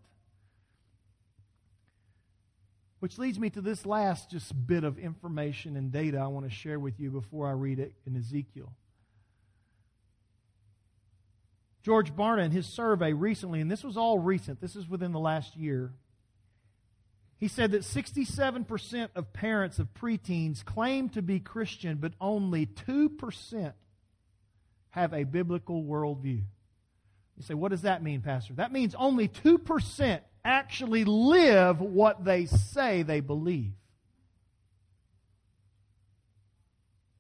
Which 3.01 3.19
leads 3.19 3.39
me 3.39 3.51
to 3.51 3.61
this 3.61 3.85
last 3.85 4.31
just 4.31 4.67
bit 4.67 4.85
of 4.85 4.99
information 4.99 5.77
and 5.77 5.93
data 5.93 6.19
I 6.19 6.29
want 6.29 6.49
to 6.49 6.55
share 6.55 6.79
with 6.79 6.99
you 6.99 7.11
before 7.11 7.49
I 7.49 7.53
read 7.53 7.79
it 7.79 7.93
in 8.07 8.17
Ezekiel. 8.17 8.73
George 11.87 12.17
Barna, 12.17 12.45
in 12.45 12.51
his 12.51 12.67
survey 12.67 13.13
recently, 13.13 13.61
and 13.61 13.71
this 13.71 13.85
was 13.85 13.97
all 13.97 14.19
recent, 14.19 14.61
this 14.61 14.75
is 14.75 14.89
within 14.89 15.13
the 15.13 15.21
last 15.21 15.57
year, 15.57 15.93
he 17.39 17.47
said 17.47 17.71
that 17.71 17.83
67% 17.83 19.09
of 19.15 19.33
parents 19.33 19.79
of 19.79 19.95
preteens 19.95 20.65
claim 20.65 21.09
to 21.11 21.23
be 21.23 21.39
Christian, 21.39 21.99
but 21.99 22.13
only 22.21 22.67
2% 22.67 23.73
have 24.91 25.13
a 25.13 25.23
biblical 25.23 25.85
worldview. 25.85 26.43
You 27.37 27.43
say, 27.43 27.55
what 27.55 27.71
does 27.71 27.83
that 27.83 28.03
mean, 28.03 28.21
Pastor? 28.21 28.55
That 28.55 28.73
means 28.73 28.97
only 28.97 29.29
2% 29.29 30.21
actually 30.45 31.05
live 31.05 31.81
what 31.81 32.25
they 32.25 32.47
say 32.47 33.05
they 33.05 33.21
believe. 33.21 33.75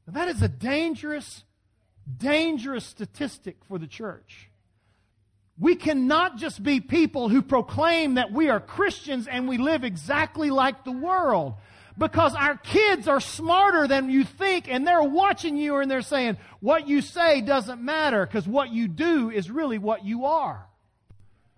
Now, 0.08 0.14
that 0.14 0.34
is 0.34 0.42
a 0.42 0.48
dangerous, 0.48 1.44
dangerous 2.16 2.84
statistic 2.84 3.58
for 3.68 3.78
the 3.78 3.86
church. 3.86 4.50
We 5.58 5.74
cannot 5.74 6.36
just 6.36 6.62
be 6.62 6.80
people 6.80 7.28
who 7.28 7.40
proclaim 7.40 8.14
that 8.14 8.30
we 8.30 8.50
are 8.50 8.60
Christians 8.60 9.26
and 9.26 9.48
we 9.48 9.56
live 9.56 9.84
exactly 9.84 10.50
like 10.50 10.84
the 10.84 10.92
world. 10.92 11.54
Because 11.98 12.34
our 12.34 12.58
kids 12.58 13.08
are 13.08 13.20
smarter 13.20 13.88
than 13.88 14.10
you 14.10 14.24
think 14.24 14.68
and 14.68 14.86
they're 14.86 15.02
watching 15.02 15.56
you 15.56 15.76
and 15.76 15.90
they're 15.90 16.02
saying, 16.02 16.36
what 16.60 16.86
you 16.86 17.00
say 17.00 17.40
doesn't 17.40 17.80
matter 17.80 18.26
because 18.26 18.46
what 18.46 18.70
you 18.70 18.86
do 18.86 19.30
is 19.30 19.50
really 19.50 19.78
what 19.78 20.04
you 20.04 20.26
are. 20.26 20.66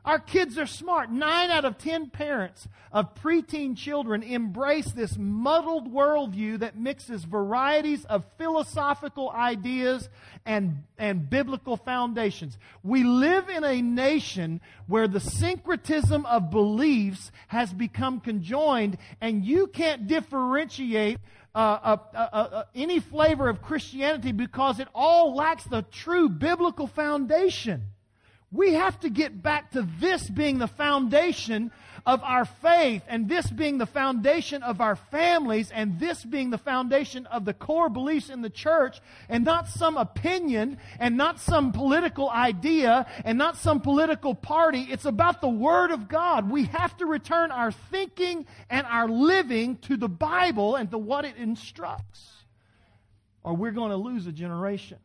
Our 0.08 0.18
kids 0.18 0.56
are 0.56 0.64
smart. 0.64 1.12
Nine 1.12 1.50
out 1.50 1.66
of 1.66 1.76
ten 1.76 2.08
parents 2.08 2.66
of 2.90 3.14
preteen 3.16 3.76
children 3.76 4.22
embrace 4.22 4.90
this 4.92 5.18
muddled 5.18 5.92
worldview 5.92 6.60
that 6.60 6.78
mixes 6.78 7.24
varieties 7.24 8.06
of 8.06 8.24
philosophical 8.38 9.30
ideas 9.30 10.08
and, 10.46 10.82
and 10.96 11.28
biblical 11.28 11.76
foundations. 11.76 12.56
We 12.82 13.04
live 13.04 13.50
in 13.50 13.64
a 13.64 13.82
nation 13.82 14.62
where 14.86 15.08
the 15.08 15.20
syncretism 15.20 16.24
of 16.24 16.50
beliefs 16.50 17.30
has 17.48 17.70
become 17.74 18.20
conjoined, 18.20 18.96
and 19.20 19.44
you 19.44 19.66
can't 19.66 20.06
differentiate 20.06 21.18
uh, 21.54 21.58
uh, 21.58 21.96
uh, 22.14 22.16
uh, 22.16 22.64
any 22.74 22.98
flavor 22.98 23.50
of 23.50 23.60
Christianity 23.60 24.32
because 24.32 24.80
it 24.80 24.88
all 24.94 25.34
lacks 25.34 25.64
the 25.64 25.82
true 25.82 26.30
biblical 26.30 26.86
foundation. 26.86 27.88
We 28.50 28.74
have 28.74 28.98
to 29.00 29.10
get 29.10 29.42
back 29.42 29.72
to 29.72 29.86
this 30.00 30.28
being 30.28 30.58
the 30.58 30.68
foundation 30.68 31.70
of 32.06 32.22
our 32.22 32.46
faith, 32.46 33.02
and 33.06 33.28
this 33.28 33.50
being 33.50 33.76
the 33.76 33.84
foundation 33.84 34.62
of 34.62 34.80
our 34.80 34.96
families, 34.96 35.70
and 35.70 36.00
this 36.00 36.24
being 36.24 36.48
the 36.48 36.56
foundation 36.56 37.26
of 37.26 37.44
the 37.44 37.52
core 37.52 37.90
beliefs 37.90 38.30
in 38.30 38.40
the 38.40 38.48
church, 38.48 39.02
and 39.28 39.44
not 39.44 39.68
some 39.68 39.98
opinion, 39.98 40.78
and 40.98 41.18
not 41.18 41.38
some 41.38 41.72
political 41.72 42.30
idea, 42.30 43.06
and 43.26 43.36
not 43.36 43.58
some 43.58 43.80
political 43.80 44.34
party. 44.34 44.86
It's 44.90 45.04
about 45.04 45.42
the 45.42 45.50
Word 45.50 45.90
of 45.90 46.08
God. 46.08 46.50
We 46.50 46.64
have 46.66 46.96
to 46.98 47.06
return 47.06 47.50
our 47.50 47.72
thinking 47.72 48.46
and 48.70 48.86
our 48.86 49.08
living 49.08 49.76
to 49.78 49.98
the 49.98 50.08
Bible 50.08 50.76
and 50.76 50.90
to 50.90 50.96
what 50.96 51.26
it 51.26 51.36
instructs, 51.36 52.32
or 53.44 53.54
we're 53.54 53.72
going 53.72 53.90
to 53.90 53.96
lose 53.96 54.26
a 54.26 54.32
generation. 54.32 54.98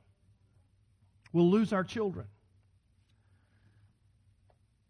We'll 1.34 1.52
lose 1.52 1.74
our 1.74 1.84
children. 1.84 2.28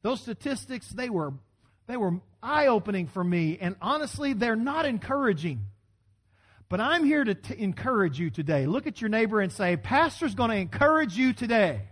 Those 0.04 0.22
statistics, 0.22 0.90
they 0.90 1.10
were, 1.10 1.34
they 1.88 1.98
were 1.98 2.20
eye 2.44 2.68
opening 2.68 3.08
for 3.08 3.24
me, 3.24 3.58
and 3.60 3.76
honestly, 3.82 4.34
they're 4.34 4.56
not 4.56 4.86
encouraging. 4.86 5.66
But 6.70 6.82
I'm 6.82 7.06
here 7.06 7.24
to 7.24 7.34
t- 7.34 7.56
encourage 7.58 8.20
you 8.20 8.30
today. 8.30 8.66
Look 8.66 8.86
at 8.86 9.00
your 9.00 9.10
neighbor 9.10 9.40
and 9.40 9.52
say, 9.52 9.78
Pastor's 9.78 10.36
going 10.36 10.50
to 10.50 10.58
encourage 10.58 11.18
you 11.18 11.32
today. 11.34 11.84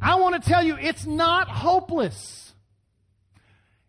I 0.00 0.16
want 0.16 0.42
to 0.42 0.48
tell 0.48 0.62
you, 0.62 0.76
it's 0.80 1.06
not 1.06 1.48
hopeless. 1.48 2.52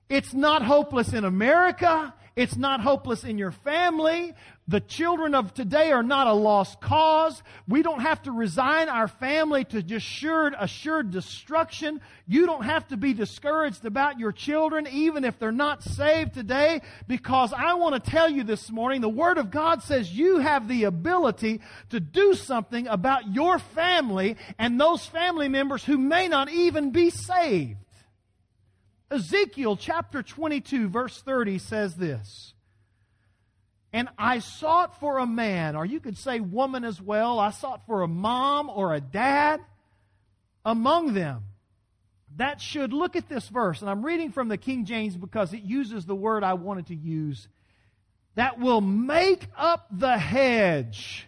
It's 0.09 0.33
not 0.33 0.61
hopeless 0.61 1.13
in 1.13 1.23
America. 1.23 2.13
It's 2.35 2.55
not 2.55 2.81
hopeless 2.81 3.23
in 3.23 3.37
your 3.37 3.51
family. 3.51 4.33
The 4.67 4.79
children 4.79 5.35
of 5.35 5.53
today 5.53 5.91
are 5.91 6.01
not 6.01 6.25
a 6.25 6.33
lost 6.33 6.81
cause. 6.81 7.43
We 7.67 7.83
don't 7.83 7.99
have 7.99 8.23
to 8.23 8.31
resign 8.31 8.89
our 8.89 9.07
family 9.07 9.65
to 9.65 9.83
assured, 9.95 10.55
assured 10.57 11.11
destruction. 11.11 12.01
You 12.25 12.45
don't 12.45 12.63
have 12.63 12.87
to 12.87 12.97
be 12.97 13.13
discouraged 13.13 13.85
about 13.85 14.19
your 14.19 14.31
children, 14.31 14.87
even 14.87 15.25
if 15.25 15.37
they're 15.37 15.51
not 15.51 15.83
saved 15.83 16.33
today, 16.33 16.81
because 17.07 17.53
I 17.53 17.73
want 17.75 18.01
to 18.01 18.11
tell 18.11 18.29
you 18.29 18.43
this 18.43 18.71
morning, 18.71 19.01
the 19.01 19.09
Word 19.09 19.37
of 19.37 19.51
God 19.51 19.83
says 19.83 20.11
you 20.11 20.39
have 20.39 20.67
the 20.67 20.85
ability 20.85 21.61
to 21.89 21.99
do 21.99 22.33
something 22.33 22.87
about 22.87 23.33
your 23.33 23.59
family 23.59 24.37
and 24.57 24.79
those 24.79 25.05
family 25.05 25.49
members 25.49 25.83
who 25.83 25.97
may 25.97 26.27
not 26.29 26.49
even 26.49 26.91
be 26.91 27.09
saved. 27.09 27.82
Ezekiel 29.11 29.77
chapter 29.77 30.23
22, 30.23 30.89
verse 30.89 31.21
30 31.21 31.59
says 31.59 31.95
this. 31.95 32.53
And 33.91 34.09
I 34.17 34.39
sought 34.39 34.99
for 34.99 35.19
a 35.19 35.27
man, 35.27 35.75
or 35.75 35.85
you 35.85 35.99
could 35.99 36.17
say 36.17 36.39
woman 36.39 36.83
as 36.83 36.99
well. 36.99 37.39
I 37.39 37.51
sought 37.51 37.85
for 37.85 38.01
a 38.01 38.07
mom 38.07 38.69
or 38.69 38.93
a 38.93 39.01
dad 39.01 39.61
among 40.65 41.13
them 41.13 41.43
that 42.37 42.61
should 42.61 42.93
look 42.93 43.15
at 43.15 43.29
this 43.29 43.47
verse. 43.47 43.81
And 43.81 43.89
I'm 43.89 44.03
reading 44.05 44.31
from 44.31 44.47
the 44.47 44.57
King 44.57 44.85
James 44.85 45.15
because 45.15 45.53
it 45.53 45.61
uses 45.61 46.05
the 46.05 46.15
word 46.15 46.43
I 46.43 46.53
wanted 46.53 46.87
to 46.87 46.95
use 46.95 47.47
that 48.35 48.59
will 48.59 48.81
make 48.81 49.47
up 49.55 49.87
the 49.91 50.17
hedge 50.17 51.27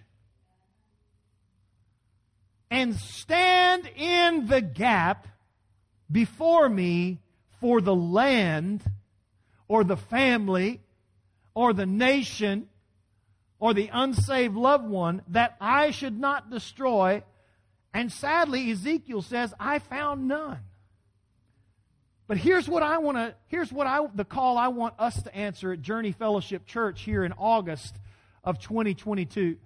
and 2.71 2.95
stand 2.95 3.87
in 3.95 4.47
the 4.47 4.61
gap 4.61 5.27
before 6.11 6.67
me 6.67 7.19
for 7.59 7.81
the 7.81 7.95
land 7.95 8.83
or 9.67 9.83
the 9.83 9.97
family 9.97 10.81
or 11.53 11.73
the 11.73 11.85
nation 11.85 12.67
or 13.59 13.73
the 13.73 13.89
unsaved 13.91 14.55
loved 14.55 14.87
one 14.87 15.21
that 15.29 15.55
I 15.59 15.91
should 15.91 16.19
not 16.19 16.49
destroy. 16.49 17.23
And 17.93 18.11
sadly, 18.11 18.71
Ezekiel 18.71 19.21
says, 19.21 19.53
I 19.59 19.79
found 19.79 20.27
none. 20.27 20.59
But 22.27 22.37
here's 22.37 22.67
what 22.67 22.83
I 22.83 22.97
want 22.97 23.17
to, 23.17 23.35
here's 23.47 23.71
what 23.71 23.87
I, 23.87 24.05
the 24.13 24.25
call 24.25 24.57
I 24.57 24.69
want 24.69 24.95
us 24.99 25.21
to 25.23 25.35
answer 25.35 25.71
at 25.71 25.81
Journey 25.81 26.11
Fellowship 26.11 26.65
Church 26.65 27.01
here 27.01 27.23
in 27.23 27.33
August 27.33 27.95
of 28.43 28.59
2022. 28.59 29.57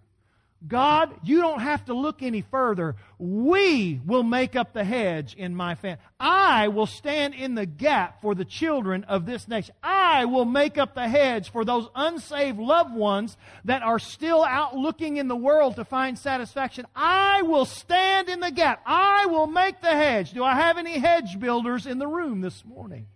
God, 0.68 1.14
you 1.24 1.40
don't 1.40 1.62
have 1.62 1.86
to 1.86 1.94
look 1.94 2.22
any 2.22 2.42
further. 2.42 2.98
We 3.18 4.02
will 4.06 4.24
make 4.24 4.58
up 4.58 4.74
the 4.74 4.84
hedge 4.84 5.34
in 5.34 5.56
my 5.56 5.76
family. 5.76 6.00
I 6.20 6.68
will 6.68 6.86
stand 6.86 7.34
in 7.34 7.56
the 7.56 7.66
gap 7.66 8.22
for 8.22 8.36
the 8.36 8.44
children 8.44 9.06
of 9.06 9.26
this 9.26 9.48
nation. 9.48 9.74
I 9.82 10.26
will 10.26 10.44
make 10.44 10.78
up 10.78 10.96
the 10.96 11.08
hedge 11.08 11.50
for 11.50 11.64
those 11.64 11.88
unsaved 11.96 12.60
loved 12.60 12.94
ones 12.94 13.38
that 13.64 13.84
are 13.84 14.00
still 14.00 14.44
out 14.44 14.76
looking 14.76 15.16
in 15.16 15.30
the 15.30 15.36
world 15.36 15.78
to 15.78 15.86
find 15.86 16.20
satisfaction. 16.20 16.86
I 16.94 17.42
will 17.44 17.66
stand 17.66 18.28
in 18.28 18.42
the 18.42 18.52
gap. 18.52 18.82
I 18.86 19.28
will 19.28 19.48
make 19.48 19.82
the 19.82 19.88
hedge. 19.88 20.34
Do 20.34 20.44
I 20.44 20.56
have 20.56 20.78
any 20.78 21.00
hedge 21.00 21.40
builders 21.40 21.86
in 21.86 22.00
the 22.00 22.08
room 22.08 22.42
this 22.42 22.66
morning? 22.66 23.08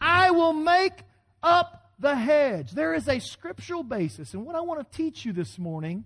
I 0.00 0.30
will 0.30 0.52
make 0.52 1.02
up 1.42 1.90
the 1.98 2.14
hedge. 2.14 2.70
There 2.70 2.94
is 2.94 3.08
a 3.08 3.18
scriptural 3.18 3.82
basis. 3.82 4.34
And 4.34 4.46
what 4.46 4.54
I 4.54 4.60
want 4.60 4.80
to 4.88 4.96
teach 4.96 5.24
you 5.24 5.32
this 5.32 5.58
morning 5.58 6.04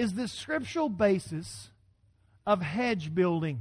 is 0.00 0.14
the 0.14 0.26
scriptural 0.26 0.88
basis 0.88 1.68
of 2.46 2.62
hedge 2.62 3.14
building. 3.14 3.60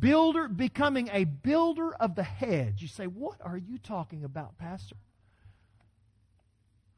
Builder, 0.00 0.48
becoming 0.48 1.08
a 1.12 1.22
builder 1.22 1.94
of 1.94 2.16
the 2.16 2.24
hedge. 2.24 2.82
You 2.82 2.88
say, 2.88 3.04
What 3.04 3.36
are 3.40 3.56
you 3.56 3.78
talking 3.78 4.24
about, 4.24 4.58
Pastor? 4.58 4.96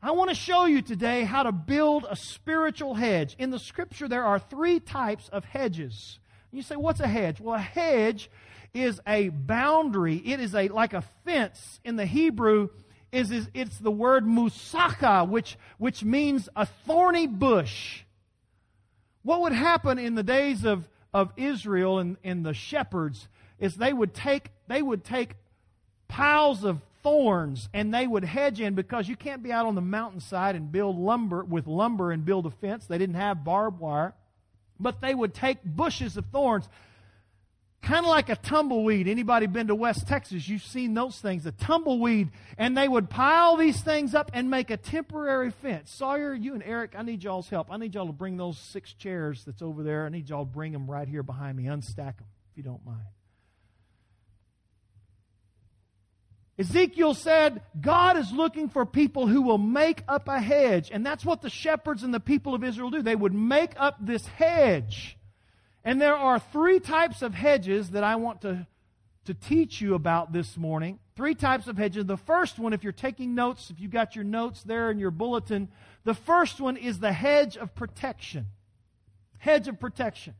I 0.03 0.13
want 0.13 0.31
to 0.31 0.35
show 0.35 0.65
you 0.65 0.81
today 0.81 1.25
how 1.25 1.43
to 1.43 1.53
build 1.53 2.07
a 2.09 2.17
spiritual 2.17 2.95
hedge. 2.95 3.37
In 3.39 3.51
the 3.51 3.59
scripture, 3.59 4.09
there 4.09 4.25
are 4.25 4.39
three 4.39 4.81
types 4.81 5.29
of 5.29 5.45
hedges. 5.45 6.19
You 6.51 6.63
say, 6.63 6.77
What's 6.77 7.01
a 7.01 7.07
hedge? 7.07 7.41
Well, 7.41 7.57
a 7.57 7.59
hedge 7.59 8.31
is 8.73 9.03
a 9.07 9.29
boundary, 9.29 10.17
it 10.17 10.41
is 10.41 10.55
a 10.55 10.69
like 10.69 10.95
a 10.95 11.05
fence 11.27 11.79
in 11.85 11.97
the 11.97 12.07
Hebrew. 12.07 12.71
Is, 13.13 13.31
it's 13.55 13.79
the 13.79 13.93
word 13.93 14.25
musaka, 14.25 15.29
which 15.29 15.57
which 15.77 16.03
means 16.03 16.49
a 16.57 16.65
thorny 16.65 17.27
bush. 17.27 18.04
What 19.25 19.41
would 19.41 19.53
happen 19.53 19.99
in 19.99 20.15
the 20.15 20.23
days 20.23 20.65
of, 20.65 20.89
of 21.13 21.33
Israel 21.37 21.99
and, 21.99 22.17
and 22.23 22.45
the 22.45 22.55
shepherds 22.55 23.27
is 23.59 23.75
they 23.75 23.93
would 23.93 24.15
take 24.15 24.51
they 24.69 24.83
would 24.83 25.03
take 25.03 25.37
piles 26.09 26.63
of 26.63 26.81
thorns 27.03 27.69
and 27.73 27.93
they 27.93 28.07
would 28.07 28.25
hedge 28.25 28.61
in 28.61 28.75
because 28.75 29.09
you 29.09 29.17
can't 29.17 29.43
be 29.43 29.51
out 29.51 29.67
on 29.67 29.75
the 29.75 29.81
mountainside 29.81 30.57
and 30.57 30.71
build 30.71 30.99
lumber 30.99 31.43
with 31.43 31.67
lumber 31.67 32.13
and 32.13 32.25
build 32.25 32.47
a 32.47 32.51
fence. 32.51 32.87
They 32.87 32.99
didn't 32.99 33.17
have 33.17 33.45
barbed 33.45 33.81
wire. 33.81 34.15
But 34.79 35.01
they 35.01 35.15
would 35.15 35.33
take 35.33 35.65
bushes 35.65 36.17
of 36.17 36.27
thorns 36.27 36.69
kind 37.85 38.05
of 38.05 38.11
like 38.11 38.29
a 38.29 38.37
tumbleweed. 38.37 39.07
Anybody 39.07 39.47
been 39.47 39.69
to 39.69 39.75
West 39.75 40.09
Texas? 40.09 40.49
You've 40.49 40.65
seen 40.65 40.95
those 40.95 41.19
things, 41.21 41.47
a 41.47 41.53
tumbleweed. 41.53 42.31
And 42.59 42.77
they 42.77 42.89
would 42.89 43.11
pile 43.11 43.57
these 43.57 43.81
things 43.81 44.15
up 44.15 44.31
and 44.35 44.51
make 44.51 44.71
a 44.71 44.77
temporary 44.77 45.51
fence. 45.51 45.93
Sawyer, 45.95 46.35
you 46.35 46.55
and 46.55 46.63
Eric, 46.63 46.95
I 46.97 47.03
need 47.03 47.23
y'all's 47.23 47.49
help. 47.49 47.71
I 47.71 47.77
need 47.77 47.95
y'all 47.95 48.07
to 48.07 48.13
bring 48.13 48.37
those 48.37 48.59
six 48.59 48.93
chairs 48.95 49.45
that's 49.45 49.63
over 49.63 49.83
there. 49.83 50.07
I 50.07 50.09
need 50.09 50.29
y'all 50.29 50.45
to 50.45 50.51
bring 50.51 50.73
them 50.73 50.91
right 50.91 51.07
here 51.07 51.23
behind 51.23 51.57
me. 51.57 51.65
Unstack 51.65 52.17
them, 52.17 52.27
if 52.51 52.57
you 52.57 52.63
don't 52.63 52.85
mind. 52.85 53.07
Ezekiel 56.57 57.15
said, 57.15 57.63
God 57.81 58.17
is 58.17 58.31
looking 58.31 58.69
for 58.69 58.87
people 58.87 59.27
who 59.27 59.43
will 59.43 59.59
make 59.59 60.05
up 60.09 60.29
a 60.29 60.41
hedge. 60.41 60.91
And 60.93 61.05
that's 61.05 61.25
what 61.25 61.43
the 61.43 61.51
shepherds 61.51 62.05
and 62.05 62.15
the 62.15 62.21
people 62.21 62.55
of 62.55 62.63
Israel 62.63 62.91
do. 62.91 63.03
They 63.03 63.17
would 63.17 63.35
make 63.35 63.73
up 63.77 63.97
this 64.01 64.25
hedge. 64.27 65.19
And 65.85 66.01
there 66.01 66.17
are 66.17 66.39
three 66.39 66.81
types 66.81 67.21
of 67.21 67.35
hedges 67.35 67.91
that 67.91 68.03
I 68.03 68.17
want 68.17 68.41
to, 68.41 68.67
to 69.27 69.35
teach 69.35 69.81
you 69.81 69.95
about 69.95 70.33
this 70.33 70.57
morning. 70.57 70.99
Three 71.15 71.35
types 71.35 71.67
of 71.69 71.77
hedges. 71.77 72.07
The 72.07 72.17
first 72.17 72.59
one, 72.59 72.73
if 72.73 72.83
you're 72.83 72.93
taking 72.93 73.35
notes, 73.35 73.71
if 73.71 73.79
you've 73.79 73.93
got 73.93 74.17
your 74.17 74.25
notes 74.25 74.63
there 74.63 74.91
in 74.91 74.99
your 74.99 75.11
bulletin, 75.11 75.69
the 76.05 76.15
first 76.15 76.61
one 76.61 76.79
is 76.79 76.99
the 76.99 77.13
hedge 77.13 77.57
of 77.57 77.75
protection. 77.75 78.47
Hedge 79.39 79.69
of 79.69 79.79
protection. 79.79 80.35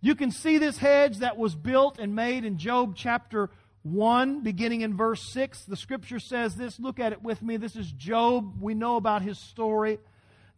You 0.00 0.14
can 0.14 0.30
see 0.30 0.58
this 0.58 0.78
hedge 0.78 1.18
that 1.18 1.36
was 1.36 1.56
built 1.56 1.98
and 1.98 2.14
made 2.14 2.44
in 2.44 2.58
Job 2.58 2.94
chapter 2.94 3.50
1, 3.82 4.42
beginning 4.42 4.82
in 4.82 4.96
verse 4.96 5.22
6. 5.32 5.64
The 5.64 5.76
scripture 5.76 6.20
says 6.20 6.54
this. 6.54 6.78
Look 6.78 7.00
at 7.00 7.12
it 7.12 7.22
with 7.22 7.42
me. 7.42 7.56
This 7.56 7.74
is 7.74 7.90
Job. 7.90 8.60
We 8.60 8.74
know 8.74 8.96
about 8.96 9.22
his 9.22 9.38
story. 9.38 9.98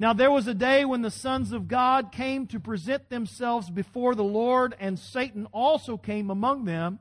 Now 0.00 0.12
there 0.12 0.30
was 0.30 0.46
a 0.46 0.54
day 0.54 0.84
when 0.84 1.02
the 1.02 1.10
sons 1.10 1.52
of 1.52 1.66
God 1.66 2.12
came 2.12 2.46
to 2.48 2.60
present 2.60 3.08
themselves 3.08 3.68
before 3.68 4.14
the 4.14 4.24
Lord, 4.24 4.76
and 4.78 4.98
Satan 4.98 5.46
also 5.52 5.96
came 5.96 6.30
among 6.30 6.64
them. 6.64 7.00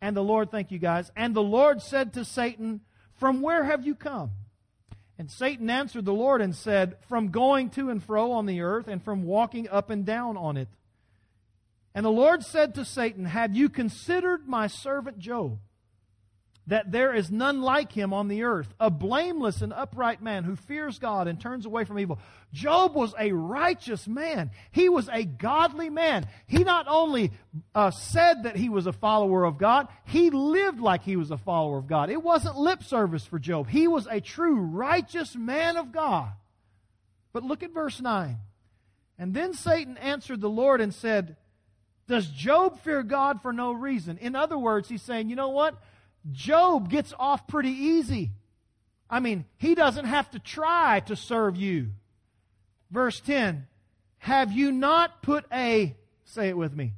And 0.00 0.16
the 0.16 0.22
Lord, 0.22 0.52
thank 0.52 0.70
you 0.70 0.78
guys, 0.78 1.10
and 1.16 1.34
the 1.34 1.42
Lord 1.42 1.82
said 1.82 2.12
to 2.12 2.24
Satan, 2.24 2.82
From 3.14 3.42
where 3.42 3.64
have 3.64 3.84
you 3.84 3.96
come? 3.96 4.30
And 5.18 5.28
Satan 5.28 5.68
answered 5.68 6.04
the 6.04 6.12
Lord 6.12 6.40
and 6.40 6.54
said, 6.54 6.96
From 7.08 7.30
going 7.30 7.70
to 7.70 7.90
and 7.90 8.00
fro 8.00 8.30
on 8.30 8.46
the 8.46 8.60
earth, 8.60 8.86
and 8.86 9.02
from 9.02 9.24
walking 9.24 9.68
up 9.68 9.90
and 9.90 10.06
down 10.06 10.36
on 10.36 10.56
it. 10.56 10.68
And 11.92 12.06
the 12.06 12.10
Lord 12.10 12.44
said 12.44 12.76
to 12.76 12.84
Satan, 12.84 13.24
Have 13.24 13.56
you 13.56 13.68
considered 13.68 14.46
my 14.46 14.68
servant 14.68 15.18
Job? 15.18 15.58
That 16.68 16.92
there 16.92 17.14
is 17.14 17.30
none 17.30 17.62
like 17.62 17.92
him 17.92 18.12
on 18.12 18.28
the 18.28 18.42
earth, 18.42 18.72
a 18.78 18.90
blameless 18.90 19.62
and 19.62 19.72
upright 19.72 20.22
man 20.22 20.44
who 20.44 20.54
fears 20.54 20.98
God 20.98 21.26
and 21.26 21.40
turns 21.40 21.64
away 21.64 21.84
from 21.84 21.98
evil. 21.98 22.18
Job 22.52 22.94
was 22.94 23.14
a 23.18 23.32
righteous 23.32 24.06
man. 24.06 24.50
He 24.70 24.90
was 24.90 25.08
a 25.10 25.24
godly 25.24 25.88
man. 25.88 26.26
He 26.46 26.64
not 26.64 26.86
only 26.86 27.32
uh, 27.74 27.90
said 27.90 28.42
that 28.42 28.56
he 28.56 28.68
was 28.68 28.86
a 28.86 28.92
follower 28.92 29.44
of 29.44 29.56
God, 29.56 29.88
he 30.04 30.28
lived 30.28 30.78
like 30.78 31.02
he 31.02 31.16
was 31.16 31.30
a 31.30 31.38
follower 31.38 31.78
of 31.78 31.86
God. 31.86 32.10
It 32.10 32.22
wasn't 32.22 32.58
lip 32.58 32.82
service 32.82 33.24
for 33.24 33.38
Job. 33.38 33.68
He 33.68 33.88
was 33.88 34.06
a 34.06 34.20
true 34.20 34.56
righteous 34.56 35.34
man 35.34 35.78
of 35.78 35.90
God. 35.90 36.30
But 37.32 37.44
look 37.44 37.62
at 37.62 37.72
verse 37.72 37.98
9. 37.98 38.36
And 39.18 39.32
then 39.32 39.54
Satan 39.54 39.96
answered 39.96 40.42
the 40.42 40.50
Lord 40.50 40.82
and 40.82 40.92
said, 40.92 41.36
Does 42.06 42.26
Job 42.28 42.78
fear 42.80 43.02
God 43.02 43.40
for 43.40 43.54
no 43.54 43.72
reason? 43.72 44.18
In 44.18 44.36
other 44.36 44.58
words, 44.58 44.88
he's 44.90 45.02
saying, 45.02 45.30
you 45.30 45.36
know 45.36 45.48
what? 45.48 45.74
Job 46.32 46.90
gets 46.90 47.14
off 47.18 47.46
pretty 47.46 47.70
easy. 47.70 48.30
I 49.10 49.20
mean, 49.20 49.44
he 49.56 49.74
doesn't 49.74 50.04
have 50.04 50.30
to 50.32 50.38
try 50.38 51.00
to 51.06 51.16
serve 51.16 51.56
you. 51.56 51.88
Verse 52.90 53.20
10 53.20 53.66
Have 54.18 54.52
you 54.52 54.72
not 54.72 55.22
put 55.22 55.44
a, 55.52 55.96
say 56.24 56.48
it 56.48 56.56
with 56.56 56.74
me, 56.74 56.92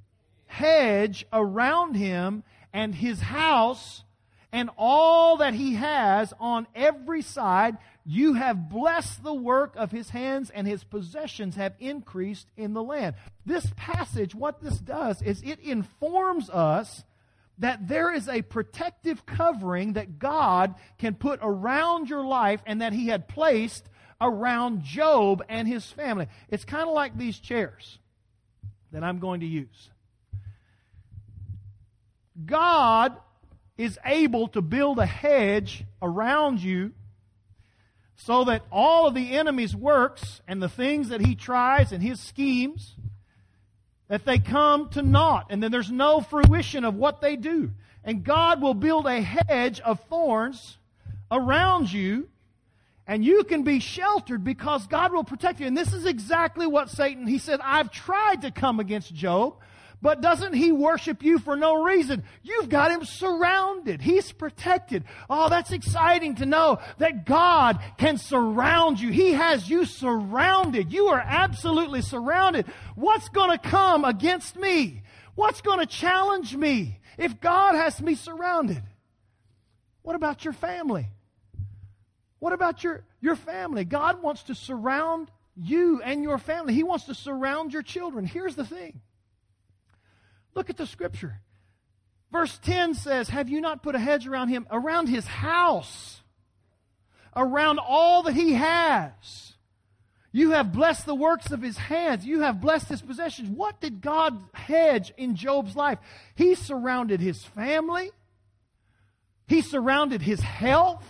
hedge 0.47 1.27
around 1.33 1.95
him 1.95 2.43
and 2.73 2.95
his 2.95 3.21
house 3.21 4.03
and 4.53 4.69
all 4.77 5.37
that 5.37 5.55
he 5.55 5.75
has 5.75 6.33
on 6.41 6.67
every 6.75 7.23
side? 7.23 7.77
You 8.05 8.35
have 8.35 8.69
blessed 8.69 9.23
the 9.23 9.35
work 9.35 9.75
of 9.77 9.93
his 9.93 10.11
hands, 10.11 10.51
and 10.51 10.67
his 10.67 10.83
possessions 10.83 11.55
have 11.55 11.75
increased 11.79 12.49
in 12.57 12.73
the 12.73 12.83
land. 12.83 13.15
This 13.47 13.71
passage, 13.77 14.35
what 14.35 14.61
this 14.61 14.79
does 14.79 15.23
is 15.23 15.43
it 15.43 15.61
informs 15.61 16.51
us 16.51 17.05
that 17.61 17.87
there 17.89 18.13
is 18.13 18.29
a 18.29 18.43
protective 18.43 19.25
covering 19.25 19.95
that 19.95 20.19
God 20.19 20.75
can 20.99 21.15
put 21.15 21.39
around 21.43 22.11
your 22.11 22.25
life 22.25 22.61
and 22.67 22.83
that 22.83 22.93
He 22.93 23.09
had 23.09 23.29
placed 23.29 23.89
around 24.21 24.83
Job 24.83 25.43
and 25.49 25.67
his 25.67 25.91
family. 25.91 26.29
It's 26.49 26.65
kind 26.65 26.87
of 26.89 26.95
like 26.95 27.17
these 27.17 27.39
chairs 27.39 27.99
that 28.93 29.03
I'm 29.03 29.19
going 29.19 29.41
to 29.41 29.47
use. 29.47 29.91
God 32.45 33.17
is 33.79 33.99
able 34.05 34.49
to 34.49 34.61
build 34.61 34.99
a 34.99 35.07
hedge 35.07 35.85
around 36.03 36.61
you 36.61 36.93
so 38.17 38.45
that 38.45 38.63
all 38.71 39.07
of 39.07 39.15
the 39.15 39.33
enemy's 39.33 39.75
works 39.75 40.43
and 40.47 40.63
the 40.63 40.69
things 40.69 41.09
that 41.09 41.23
he 41.23 41.35
tries 41.35 41.93
and 41.93 42.03
his 42.03 42.21
schemes 42.21 42.97
that 44.11 44.25
they 44.25 44.41
come 44.41 44.89
to 44.89 45.03
naught 45.03 45.47
and 45.51 45.63
then 45.63 45.71
there's 45.71 45.91
no 45.91 46.21
fruition 46.21 46.85
of 46.85 46.97
what 46.97 47.21
they 47.21 47.37
do. 47.37 47.71
And 48.03 48.25
God 48.25 48.61
will 48.61 48.75
build 48.75 49.07
a 49.07 49.21
hedge 49.21 49.79
of 49.79 50.01
thorns 50.11 50.79
around 51.31 51.93
you 51.93 52.29
and 53.07 53.25
you 53.25 53.45
can 53.45 53.63
be 53.63 53.79
sheltered 53.79 54.43
because 54.43 54.89
God 54.89 55.13
will 55.13 55.23
protect 55.23 55.61
you. 55.61 55.67
And 55.69 55.77
this 55.77 55.93
is 55.93 56.07
exactly 56.07 56.67
what 56.67 56.91
Satan, 56.91 57.29
he 57.29 57.39
said, 57.39 57.61
I've 57.63 57.93
tried 57.93 58.43
to 58.43 58.51
come 58.51 58.81
against 58.81 59.15
Job. 59.15 59.59
But 60.03 60.23
doesn't 60.23 60.55
he 60.55 60.73
worship 60.73 61.23
you 61.23 61.39
for 61.39 61.57
no 61.57 61.83
reason? 61.83 62.25
You've 62.43 62.71
got 62.71 62.91
him 62.91 63.05
surrounded. 63.05 64.01
He's 64.01 64.33
protected. 64.33 65.05
Oh, 65.29 65.51
that's 65.51 65.73
exciting 65.73 66.37
to 66.37 66.47
know 66.47 66.79
that 66.99 67.27
God 67.27 67.79
can 67.99 68.17
surround 68.17 68.99
you. 68.99 69.11
He 69.11 69.35
has 69.35 69.69
you 69.69 69.85
surrounded. 69.85 70.91
You 70.91 71.09
are 71.09 71.23
absolutely 71.23 72.01
surrounded. 72.01 72.67
What's 72.95 73.29
going 73.29 73.51
to 73.51 73.59
come 73.59 74.07
against 74.07 74.57
me? 74.57 75.03
What's 75.35 75.61
going 75.61 75.81
to 75.81 75.87
challenge 75.87 76.57
me 76.57 76.99
if 77.19 77.39
God 77.39 77.75
has 77.75 78.01
me 78.01 78.15
surrounded? 78.15 78.83
What 80.03 80.17
about 80.17 80.45
your 80.45 80.55
family? 80.55 81.09
What 82.39 82.55
about 82.55 82.83
your, 82.83 83.05
your 83.21 83.37
family? 83.37 83.85
God 83.85 84.23
wants 84.23 84.45
to 84.45 84.55
surround 84.55 85.31
you 85.57 86.01
and 86.03 86.23
your 86.23 86.39
family. 86.39 86.73
He 86.73 86.85
wants 86.85 87.05
to 87.05 87.15
surround 87.15 87.75
your 87.75 87.83
children. 87.83 88.25
Here's 88.25 88.57
the 88.57 88.65
thing. 88.65 89.03
Look 90.55 90.71
at 90.71 90.77
the 90.77 90.87
scripture. 90.87 91.41
Verse 92.33 92.59
10 92.59 92.95
says, 92.95 93.29
Have 93.29 93.49
you 93.49 93.61
not 93.61 93.83
put 93.83 93.95
a 93.95 93.99
hedge 93.99 94.27
around 94.27 94.49
him, 94.49 94.67
around 94.71 95.09
his 95.09 95.27
house, 95.27 96.21
around 97.35 97.79
all 97.79 98.23
that 98.25 98.35
he 98.35 98.55
has? 98.55 99.55
You 100.33 100.53
have 100.53 100.73
blessed 100.73 101.07
the 101.07 101.15
works 101.15 101.51
of 101.51 101.61
his 101.61 101.77
hands. 101.77 102.25
You 102.25 102.41
have 102.41 102.61
blessed 102.61 102.89
his 102.89 103.03
possessions. 103.03 103.49
What 103.49 103.81
did 103.81 104.01
God 104.01 104.41
hedge 104.55 105.13
in 105.17 105.35
Job's 105.35 105.75
life? 105.75 105.99
He 106.37 106.55
surrounded 106.55 107.21
his 107.21 107.43
family. 107.45 108.11
He 109.49 109.61
surrounded 109.61 110.23
his 110.23 110.41
health. 110.41 111.05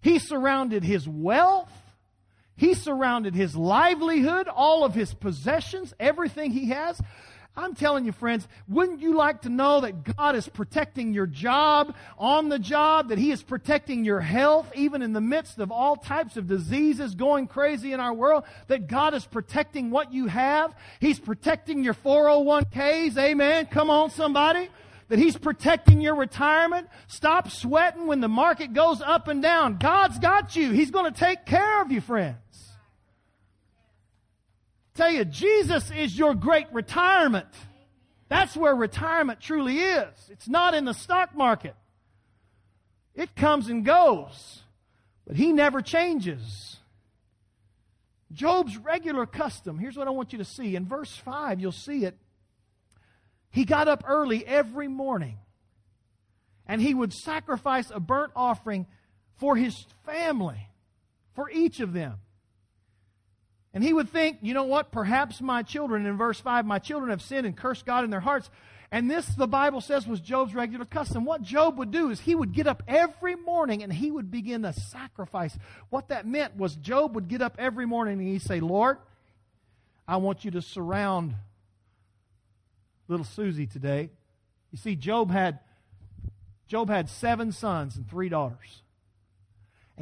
He 0.00 0.20
surrounded 0.20 0.84
his 0.84 1.08
wealth. 1.08 1.72
He 2.54 2.74
surrounded 2.74 3.34
his 3.34 3.56
livelihood, 3.56 4.46
all 4.46 4.84
of 4.84 4.94
his 4.94 5.12
possessions, 5.14 5.92
everything 5.98 6.52
he 6.52 6.68
has. 6.68 7.00
I'm 7.54 7.74
telling 7.74 8.06
you, 8.06 8.12
friends, 8.12 8.48
wouldn't 8.66 9.00
you 9.00 9.14
like 9.14 9.42
to 9.42 9.50
know 9.50 9.82
that 9.82 10.16
God 10.16 10.36
is 10.36 10.48
protecting 10.48 11.12
your 11.12 11.26
job 11.26 11.94
on 12.16 12.48
the 12.48 12.58
job, 12.58 13.10
that 13.10 13.18
He 13.18 13.30
is 13.30 13.42
protecting 13.42 14.06
your 14.06 14.20
health, 14.20 14.72
even 14.74 15.02
in 15.02 15.12
the 15.12 15.20
midst 15.20 15.58
of 15.58 15.70
all 15.70 15.96
types 15.96 16.38
of 16.38 16.48
diseases 16.48 17.14
going 17.14 17.46
crazy 17.46 17.92
in 17.92 18.00
our 18.00 18.14
world, 18.14 18.44
that 18.68 18.86
God 18.86 19.12
is 19.12 19.26
protecting 19.26 19.90
what 19.90 20.14
you 20.14 20.28
have? 20.28 20.74
He's 20.98 21.18
protecting 21.18 21.84
your 21.84 21.94
401ks. 21.94 23.18
Amen. 23.18 23.66
Come 23.66 23.90
on, 23.90 24.08
somebody 24.08 24.70
that 25.08 25.18
He's 25.18 25.36
protecting 25.36 26.00
your 26.00 26.14
retirement. 26.14 26.88
Stop 27.06 27.50
sweating 27.50 28.06
when 28.06 28.20
the 28.20 28.28
market 28.28 28.72
goes 28.72 29.02
up 29.02 29.28
and 29.28 29.42
down. 29.42 29.76
God's 29.76 30.18
got 30.18 30.56
you. 30.56 30.70
He's 30.70 30.90
going 30.90 31.12
to 31.12 31.18
take 31.18 31.44
care 31.44 31.82
of 31.82 31.92
you, 31.92 32.00
friends. 32.00 32.36
Tell 34.94 35.10
you, 35.10 35.24
Jesus 35.24 35.90
is 35.90 36.16
your 36.16 36.34
great 36.34 36.66
retirement. 36.72 37.48
That's 38.28 38.56
where 38.56 38.74
retirement 38.74 39.40
truly 39.40 39.78
is. 39.78 40.12
It's 40.30 40.48
not 40.48 40.74
in 40.74 40.84
the 40.84 40.94
stock 40.94 41.34
market. 41.34 41.74
It 43.14 43.34
comes 43.36 43.68
and 43.68 43.84
goes, 43.84 44.62
but 45.26 45.36
He 45.36 45.52
never 45.52 45.82
changes. 45.82 46.78
Job's 48.32 48.76
regular 48.78 49.26
custom, 49.26 49.78
here's 49.78 49.96
what 49.96 50.08
I 50.08 50.10
want 50.10 50.32
you 50.32 50.38
to 50.38 50.44
see. 50.44 50.74
In 50.74 50.86
verse 50.86 51.14
5, 51.14 51.60
you'll 51.60 51.72
see 51.72 52.04
it. 52.04 52.16
He 53.50 53.66
got 53.66 53.88
up 53.88 54.04
early 54.06 54.46
every 54.46 54.88
morning 54.88 55.38
and 56.66 56.80
he 56.80 56.94
would 56.94 57.12
sacrifice 57.12 57.90
a 57.90 58.00
burnt 58.00 58.32
offering 58.34 58.86
for 59.36 59.56
his 59.56 59.86
family, 60.06 60.68
for 61.34 61.50
each 61.50 61.80
of 61.80 61.92
them. 61.92 62.14
And 63.74 63.82
he 63.82 63.92
would 63.92 64.10
think, 64.10 64.38
you 64.42 64.52
know 64.54 64.64
what? 64.64 64.92
Perhaps 64.92 65.40
my 65.40 65.62
children, 65.62 66.04
in 66.04 66.16
verse 66.16 66.38
5, 66.38 66.66
my 66.66 66.78
children 66.78 67.10
have 67.10 67.22
sinned 67.22 67.46
and 67.46 67.56
cursed 67.56 67.86
God 67.86 68.04
in 68.04 68.10
their 68.10 68.20
hearts. 68.20 68.50
And 68.90 69.10
this, 69.10 69.26
the 69.26 69.48
Bible 69.48 69.80
says, 69.80 70.06
was 70.06 70.20
Job's 70.20 70.54
regular 70.54 70.84
custom. 70.84 71.24
What 71.24 71.40
Job 71.40 71.78
would 71.78 71.90
do 71.90 72.10
is 72.10 72.20
he 72.20 72.34
would 72.34 72.52
get 72.52 72.66
up 72.66 72.82
every 72.86 73.34
morning 73.34 73.82
and 73.82 73.90
he 73.90 74.10
would 74.10 74.30
begin 74.30 74.62
to 74.62 74.74
sacrifice. 74.74 75.56
What 75.88 76.08
that 76.08 76.26
meant 76.26 76.56
was 76.58 76.76
Job 76.76 77.14
would 77.14 77.28
get 77.28 77.40
up 77.40 77.56
every 77.58 77.86
morning 77.86 78.18
and 78.18 78.28
he'd 78.28 78.42
say, 78.42 78.60
Lord, 78.60 78.98
I 80.06 80.18
want 80.18 80.44
you 80.44 80.50
to 80.50 80.60
surround 80.60 81.34
little 83.08 83.24
Susie 83.24 83.66
today. 83.66 84.10
You 84.70 84.78
see, 84.78 84.96
Job 84.96 85.30
had 85.30 85.60
Job 86.66 86.88
had 86.88 87.08
seven 87.08 87.52
sons 87.52 87.96
and 87.96 88.08
three 88.08 88.28
daughters. 88.28 88.81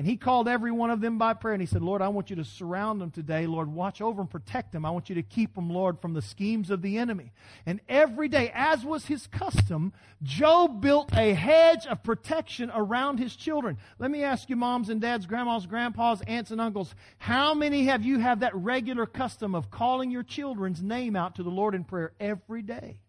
And 0.01 0.09
he 0.09 0.17
called 0.17 0.49
every 0.49 0.73
one 0.73 0.89
of 0.89 1.03
them 1.03 1.19
by 1.19 1.35
prayer 1.35 1.53
and 1.53 1.61
he 1.61 1.67
said, 1.67 1.83
Lord, 1.83 2.01
I 2.01 2.09
want 2.09 2.31
you 2.31 2.37
to 2.37 2.45
surround 2.47 3.03
them 3.03 3.11
today. 3.11 3.47
Lord, 3.47 3.71
watch 3.71 4.01
over 4.01 4.23
and 4.23 4.31
protect 4.31 4.73
them. 4.73 4.87
I 4.87 4.91
want 4.93 5.11
you 5.11 5.17
to 5.17 5.23
keep 5.23 5.55
them, 5.55 5.69
Lord, 5.69 6.01
from 6.01 6.15
the 6.15 6.23
schemes 6.23 6.71
of 6.71 6.81
the 6.81 6.97
enemy. 6.97 7.33
And 7.67 7.83
every 7.87 8.27
day, 8.27 8.51
as 8.55 8.83
was 8.83 9.05
his 9.05 9.27
custom, 9.27 9.93
Job 10.23 10.81
built 10.81 11.15
a 11.15 11.35
hedge 11.35 11.87
of 11.87 12.03
protection 12.03 12.73
around 12.75 13.19
his 13.19 13.37
children. 13.37 13.77
Let 13.99 14.11
me 14.11 14.25
ask 14.25 14.49
you, 14.49 14.57
moms 14.57 14.89
and 14.89 15.03
dads, 15.03 15.27
grandmas, 15.27 15.67
grandpas, 15.67 16.23
aunts 16.23 16.51
and 16.51 16.63
uncles, 16.63 16.95
how 17.19 17.53
many 17.53 17.85
have 17.85 18.03
you 18.03 18.21
have 18.21 18.41
that 18.41 18.57
regular 18.57 19.05
custom 19.05 19.55
of 19.55 19.71
calling 19.71 20.11
your 20.11 20.23
children's 20.23 20.83
name 20.83 21.15
out 21.15 21.35
to 21.35 21.43
the 21.43 21.51
Lord 21.51 21.75
in 21.75 21.85
prayer 21.85 22.15
every 22.19 22.63
day? 22.63 23.01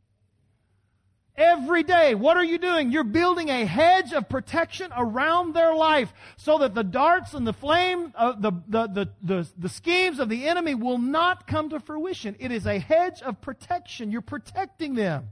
Every 1.38 1.84
day, 1.84 2.14
what 2.14 2.36
are 2.36 2.44
you 2.44 2.58
doing? 2.58 2.92
You're 2.92 3.06
building 3.06 3.50
a 3.50 3.66
hedge 3.66 4.12
of 4.12 4.28
protection 4.28 4.92
around 4.96 5.54
their 5.54 5.74
life 5.74 6.12
so 6.36 6.58
that 6.58 6.76
the 6.76 6.84
darts 6.84 7.34
and 7.34 7.48
the 7.48 7.54
flame, 7.54 8.14
uh, 8.16 8.34
the, 8.34 8.52
the, 8.68 8.88
the, 8.88 9.10
the, 9.24 9.50
the 9.58 9.70
schemes 9.70 10.20
of 10.20 10.28
the 10.28 10.48
enemy 10.48 10.76
will 10.76 10.98
not 10.98 11.48
come 11.48 11.70
to 11.70 11.80
fruition. 11.80 12.36
It 12.40 12.52
is 12.52 12.68
a 12.68 12.80
hedge 12.80 13.22
of 13.22 13.40
protection. 13.40 14.12
You're 14.12 14.22
protecting 14.22 14.96
them. 14.96 15.30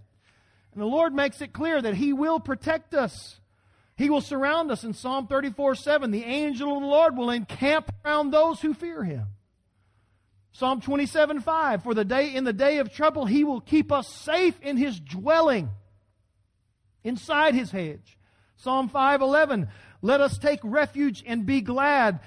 And 0.73 0.81
the 0.81 0.87
Lord 0.87 1.13
makes 1.13 1.41
it 1.41 1.51
clear 1.51 1.81
that 1.81 1.95
He 1.95 2.13
will 2.13 2.39
protect 2.39 2.93
us. 2.93 3.39
He 3.97 4.09
will 4.09 4.21
surround 4.21 4.71
us 4.71 4.85
in 4.85 4.93
Psalm 4.93 5.27
34 5.27 5.75
7. 5.75 6.11
The 6.11 6.23
angel 6.23 6.77
of 6.77 6.81
the 6.81 6.87
Lord 6.87 7.17
will 7.17 7.29
encamp 7.29 7.91
around 8.05 8.31
those 8.31 8.61
who 8.61 8.73
fear 8.73 9.03
Him. 9.03 9.25
Psalm 10.53 10.79
27 10.79 11.41
5. 11.41 11.83
For 11.83 11.93
the 11.93 12.05
day, 12.05 12.33
in 12.33 12.45
the 12.45 12.53
day 12.53 12.77
of 12.77 12.93
trouble, 12.93 13.25
He 13.25 13.43
will 13.43 13.59
keep 13.59 13.91
us 13.91 14.07
safe 14.07 14.57
in 14.61 14.77
His 14.77 14.97
dwelling 14.97 15.69
inside 17.03 17.55
his 17.55 17.71
hedge. 17.71 18.17
Psalm 18.57 18.89
5:11 18.89 19.67
Let 20.01 20.21
us 20.21 20.37
take 20.37 20.59
refuge 20.63 21.23
and 21.25 21.45
be 21.45 21.61
glad. 21.61 22.19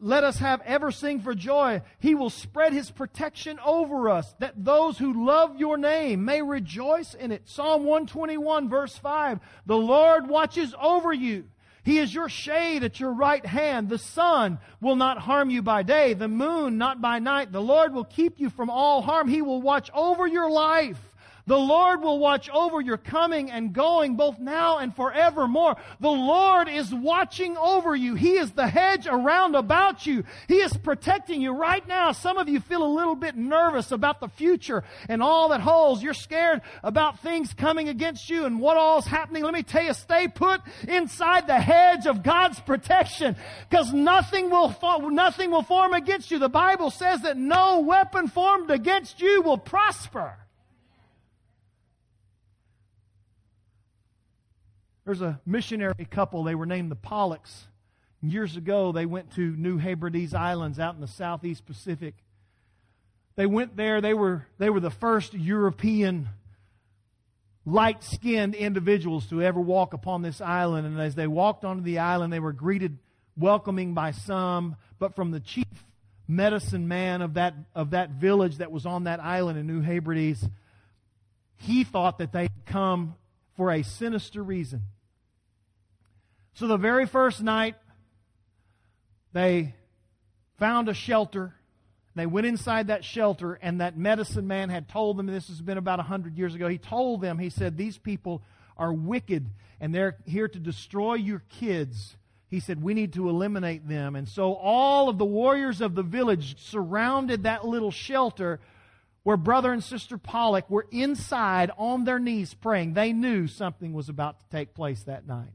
Let 0.00 0.22
us 0.22 0.38
have 0.38 0.60
ever 0.64 0.90
sing 0.90 1.20
for 1.20 1.34
joy. 1.34 1.82
He 1.98 2.14
will 2.14 2.30
spread 2.30 2.72
his 2.72 2.90
protection 2.90 3.58
over 3.64 4.08
us 4.08 4.32
that 4.38 4.64
those 4.64 4.98
who 4.98 5.26
love 5.26 5.58
your 5.58 5.76
name 5.76 6.24
may 6.24 6.40
rejoice 6.42 7.14
in 7.14 7.32
it. 7.32 7.48
Psalm 7.48 7.84
121 7.84 8.68
verse 8.68 8.96
5 8.96 9.40
The 9.66 9.76
Lord 9.76 10.28
watches 10.28 10.74
over 10.80 11.12
you. 11.12 11.44
He 11.84 11.98
is 11.98 12.12
your 12.12 12.28
shade 12.28 12.84
at 12.84 13.00
your 13.00 13.12
right 13.12 13.44
hand. 13.44 13.88
The 13.88 13.98
sun 13.98 14.58
will 14.80 14.96
not 14.96 15.18
harm 15.18 15.48
you 15.48 15.62
by 15.62 15.82
day, 15.82 16.12
the 16.12 16.28
moon 16.28 16.76
not 16.76 17.00
by 17.00 17.18
night. 17.18 17.50
The 17.50 17.62
Lord 17.62 17.94
will 17.94 18.04
keep 18.04 18.38
you 18.38 18.50
from 18.50 18.68
all 18.68 19.00
harm. 19.00 19.26
He 19.26 19.40
will 19.40 19.62
watch 19.62 19.90
over 19.94 20.26
your 20.26 20.50
life. 20.50 21.00
The 21.48 21.58
Lord 21.58 22.02
will 22.02 22.18
watch 22.18 22.50
over 22.50 22.78
your 22.78 22.98
coming 22.98 23.50
and 23.50 23.72
going 23.72 24.16
both 24.16 24.38
now 24.38 24.78
and 24.78 24.94
forevermore. 24.94 25.76
The 25.98 26.10
Lord 26.10 26.68
is 26.68 26.92
watching 26.92 27.56
over 27.56 27.96
you. 27.96 28.16
He 28.16 28.32
is 28.32 28.50
the 28.50 28.68
hedge 28.68 29.06
around 29.06 29.54
about 29.54 30.06
you. 30.06 30.24
He 30.46 30.56
is 30.56 30.76
protecting 30.76 31.40
you 31.40 31.52
right 31.52 31.86
now. 31.88 32.12
Some 32.12 32.36
of 32.36 32.50
you 32.50 32.60
feel 32.60 32.82
a 32.82 32.94
little 32.94 33.14
bit 33.14 33.34
nervous 33.34 33.92
about 33.92 34.20
the 34.20 34.28
future 34.28 34.84
and 35.08 35.22
all 35.22 35.48
that 35.48 35.62
holds. 35.62 36.02
You're 36.02 36.12
scared 36.12 36.60
about 36.84 37.20
things 37.20 37.54
coming 37.54 37.88
against 37.88 38.28
you 38.28 38.44
and 38.44 38.60
what 38.60 38.76
all's 38.76 39.06
happening. 39.06 39.42
Let 39.42 39.54
me 39.54 39.62
tell 39.62 39.84
you, 39.84 39.94
stay 39.94 40.28
put 40.28 40.60
inside 40.86 41.46
the 41.46 41.58
hedge 41.58 42.06
of 42.06 42.22
God's 42.22 42.60
protection 42.60 43.36
because 43.70 43.90
nothing 43.90 44.50
will, 44.50 44.68
fall 44.68 45.08
nothing 45.08 45.50
will 45.50 45.62
form 45.62 45.94
against 45.94 46.30
you. 46.30 46.38
The 46.38 46.50
Bible 46.50 46.90
says 46.90 47.22
that 47.22 47.38
no 47.38 47.80
weapon 47.80 48.28
formed 48.28 48.70
against 48.70 49.22
you 49.22 49.40
will 49.40 49.56
prosper. 49.56 50.36
There's 55.08 55.22
a 55.22 55.40
missionary 55.46 56.06
couple, 56.10 56.44
they 56.44 56.54
were 56.54 56.66
named 56.66 56.90
the 56.90 56.96
Pollocks. 56.96 57.66
Years 58.20 58.58
ago, 58.58 58.92
they 58.92 59.06
went 59.06 59.34
to 59.36 59.56
New 59.56 59.78
Hebrides 59.78 60.34
Islands 60.34 60.78
out 60.78 60.96
in 60.96 61.00
the 61.00 61.06
southeast 61.06 61.64
Pacific. 61.64 62.14
They 63.34 63.46
went 63.46 63.74
there, 63.74 64.02
they 64.02 64.12
were, 64.12 64.46
they 64.58 64.68
were 64.68 64.80
the 64.80 64.90
first 64.90 65.32
European 65.32 66.28
light 67.64 68.04
skinned 68.04 68.54
individuals 68.54 69.24
to 69.28 69.40
ever 69.40 69.58
walk 69.58 69.94
upon 69.94 70.20
this 70.20 70.42
island. 70.42 70.86
And 70.86 71.00
as 71.00 71.14
they 71.14 71.26
walked 71.26 71.64
onto 71.64 71.82
the 71.82 72.00
island, 72.00 72.30
they 72.30 72.38
were 72.38 72.52
greeted 72.52 72.98
welcoming 73.34 73.94
by 73.94 74.10
some, 74.10 74.76
but 74.98 75.16
from 75.16 75.30
the 75.30 75.40
chief 75.40 75.64
medicine 76.28 76.86
man 76.86 77.22
of 77.22 77.32
that, 77.32 77.54
of 77.74 77.92
that 77.92 78.10
village 78.10 78.58
that 78.58 78.70
was 78.70 78.84
on 78.84 79.04
that 79.04 79.20
island 79.20 79.58
in 79.58 79.66
New 79.66 79.80
Hebrides, 79.80 80.46
he 81.56 81.82
thought 81.82 82.18
that 82.18 82.30
they 82.30 82.42
had 82.42 82.66
come 82.66 83.14
for 83.56 83.72
a 83.72 83.82
sinister 83.82 84.42
reason. 84.42 84.82
So 86.58 86.66
the 86.66 86.76
very 86.76 87.06
first 87.06 87.40
night, 87.40 87.76
they 89.32 89.76
found 90.56 90.88
a 90.88 90.94
shelter. 90.94 91.54
They 92.16 92.26
went 92.26 92.48
inside 92.48 92.88
that 92.88 93.04
shelter, 93.04 93.54
and 93.62 93.80
that 93.80 93.96
medicine 93.96 94.48
man 94.48 94.68
had 94.68 94.88
told 94.88 95.18
them, 95.18 95.26
this 95.26 95.46
has 95.46 95.60
been 95.62 95.78
about 95.78 96.00
a 96.00 96.02
100 96.02 96.36
years 96.36 96.56
ago, 96.56 96.66
he 96.66 96.76
told 96.76 97.20
them, 97.20 97.38
he 97.38 97.48
said, 97.48 97.76
These 97.76 97.98
people 97.98 98.42
are 98.76 98.92
wicked, 98.92 99.48
and 99.80 99.94
they're 99.94 100.16
here 100.26 100.48
to 100.48 100.58
destroy 100.58 101.14
your 101.14 101.44
kids. 101.48 102.16
He 102.48 102.58
said, 102.58 102.82
We 102.82 102.92
need 102.92 103.12
to 103.12 103.28
eliminate 103.28 103.86
them. 103.86 104.16
And 104.16 104.28
so 104.28 104.54
all 104.54 105.08
of 105.08 105.16
the 105.16 105.24
warriors 105.24 105.80
of 105.80 105.94
the 105.94 106.02
village 106.02 106.60
surrounded 106.60 107.44
that 107.44 107.66
little 107.66 107.92
shelter 107.92 108.58
where 109.22 109.36
brother 109.36 109.72
and 109.72 109.84
sister 109.84 110.18
Pollock 110.18 110.68
were 110.68 110.88
inside 110.90 111.70
on 111.78 112.02
their 112.02 112.18
knees 112.18 112.52
praying. 112.52 112.94
They 112.94 113.12
knew 113.12 113.46
something 113.46 113.92
was 113.92 114.08
about 114.08 114.40
to 114.40 114.46
take 114.50 114.74
place 114.74 115.04
that 115.04 115.24
night. 115.24 115.52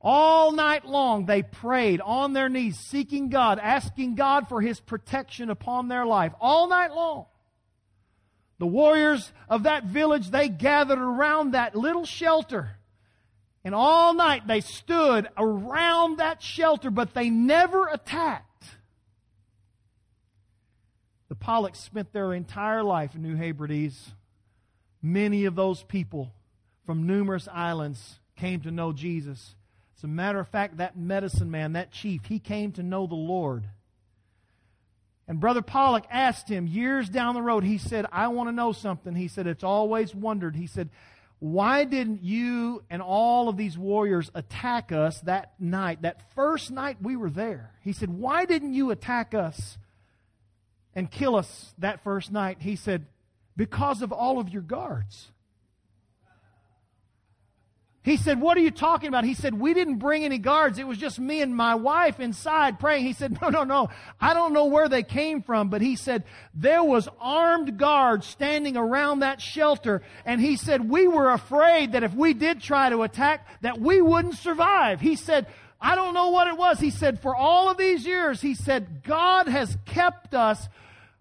All 0.00 0.52
night 0.52 0.84
long 0.86 1.26
they 1.26 1.42
prayed 1.42 2.00
on 2.00 2.32
their 2.32 2.48
knees, 2.48 2.78
seeking 2.78 3.30
God, 3.30 3.58
asking 3.58 4.14
God 4.14 4.48
for 4.48 4.60
His 4.60 4.78
protection 4.80 5.50
upon 5.50 5.88
their 5.88 6.06
life. 6.06 6.32
All 6.40 6.68
night 6.68 6.92
long. 6.92 7.26
The 8.58 8.66
warriors 8.66 9.32
of 9.48 9.64
that 9.64 9.84
village, 9.84 10.30
they 10.30 10.48
gathered 10.48 10.98
around 10.98 11.52
that 11.52 11.74
little 11.74 12.04
shelter. 12.04 12.70
And 13.64 13.74
all 13.74 14.14
night 14.14 14.46
they 14.46 14.60
stood 14.60 15.28
around 15.36 16.18
that 16.18 16.42
shelter, 16.42 16.90
but 16.90 17.14
they 17.14 17.28
never 17.30 17.88
attacked. 17.88 18.64
The 21.28 21.34
Pollocks 21.34 21.80
spent 21.80 22.12
their 22.12 22.32
entire 22.32 22.82
life 22.82 23.14
in 23.14 23.22
New 23.22 23.36
Hebrides. 23.36 24.12
Many 25.02 25.44
of 25.44 25.54
those 25.54 25.82
people 25.82 26.32
from 26.86 27.06
numerous 27.06 27.48
islands 27.52 28.18
came 28.36 28.60
to 28.62 28.70
know 28.70 28.92
Jesus. 28.92 29.54
As 29.98 30.04
a 30.04 30.08
matter 30.08 30.38
of 30.38 30.46
fact, 30.46 30.76
that 30.76 30.96
medicine 30.96 31.50
man, 31.50 31.72
that 31.72 31.90
chief, 31.90 32.26
he 32.26 32.38
came 32.38 32.70
to 32.72 32.84
know 32.84 33.08
the 33.08 33.16
Lord. 33.16 33.64
And 35.26 35.40
Brother 35.40 35.60
Pollock 35.60 36.04
asked 36.08 36.48
him 36.48 36.68
years 36.68 37.08
down 37.08 37.34
the 37.34 37.42
road, 37.42 37.64
he 37.64 37.78
said, 37.78 38.06
I 38.12 38.28
want 38.28 38.48
to 38.48 38.52
know 38.52 38.70
something. 38.70 39.16
He 39.16 39.26
said, 39.26 39.48
It's 39.48 39.64
always 39.64 40.14
wondered. 40.14 40.54
He 40.54 40.68
said, 40.68 40.90
Why 41.40 41.84
didn't 41.84 42.22
you 42.22 42.84
and 42.88 43.02
all 43.02 43.48
of 43.48 43.56
these 43.56 43.76
warriors 43.76 44.30
attack 44.36 44.92
us 44.92 45.20
that 45.22 45.54
night, 45.58 46.02
that 46.02 46.32
first 46.36 46.70
night 46.70 46.98
we 47.02 47.16
were 47.16 47.28
there? 47.28 47.72
He 47.82 47.92
said, 47.92 48.08
Why 48.08 48.44
didn't 48.44 48.74
you 48.74 48.92
attack 48.92 49.34
us 49.34 49.78
and 50.94 51.10
kill 51.10 51.34
us 51.34 51.74
that 51.78 52.04
first 52.04 52.30
night? 52.30 52.58
He 52.60 52.76
said, 52.76 53.06
Because 53.56 54.00
of 54.00 54.12
all 54.12 54.38
of 54.38 54.48
your 54.48 54.62
guards. 54.62 55.32
He 58.02 58.16
said, 58.16 58.40
What 58.40 58.56
are 58.56 58.60
you 58.60 58.70
talking 58.70 59.08
about? 59.08 59.24
He 59.24 59.34
said, 59.34 59.54
We 59.54 59.74
didn't 59.74 59.96
bring 59.96 60.24
any 60.24 60.38
guards. 60.38 60.78
It 60.78 60.86
was 60.86 60.98
just 60.98 61.18
me 61.18 61.42
and 61.42 61.54
my 61.54 61.74
wife 61.74 62.20
inside 62.20 62.78
praying. 62.78 63.04
He 63.04 63.12
said, 63.12 63.38
No, 63.42 63.48
no, 63.48 63.64
no. 63.64 63.90
I 64.20 64.34
don't 64.34 64.52
know 64.52 64.66
where 64.66 64.88
they 64.88 65.02
came 65.02 65.42
from, 65.42 65.68
but 65.68 65.82
he 65.82 65.96
said, 65.96 66.24
There 66.54 66.82
was 66.82 67.08
armed 67.20 67.76
guards 67.76 68.26
standing 68.26 68.76
around 68.76 69.20
that 69.20 69.40
shelter. 69.40 70.02
And 70.24 70.40
he 70.40 70.56
said, 70.56 70.88
We 70.88 71.08
were 71.08 71.30
afraid 71.32 71.92
that 71.92 72.04
if 72.04 72.14
we 72.14 72.34
did 72.34 72.62
try 72.62 72.88
to 72.88 73.02
attack, 73.02 73.46
that 73.62 73.80
we 73.80 74.00
wouldn't 74.00 74.36
survive. 74.36 75.00
He 75.00 75.16
said, 75.16 75.46
I 75.80 75.94
don't 75.94 76.14
know 76.14 76.30
what 76.30 76.48
it 76.48 76.56
was. 76.56 76.80
He 76.80 76.90
said, 76.90 77.20
For 77.20 77.34
all 77.34 77.68
of 77.68 77.76
these 77.76 78.06
years, 78.06 78.40
he 78.40 78.54
said, 78.54 79.02
God 79.04 79.48
has 79.48 79.76
kept 79.84 80.34
us 80.34 80.68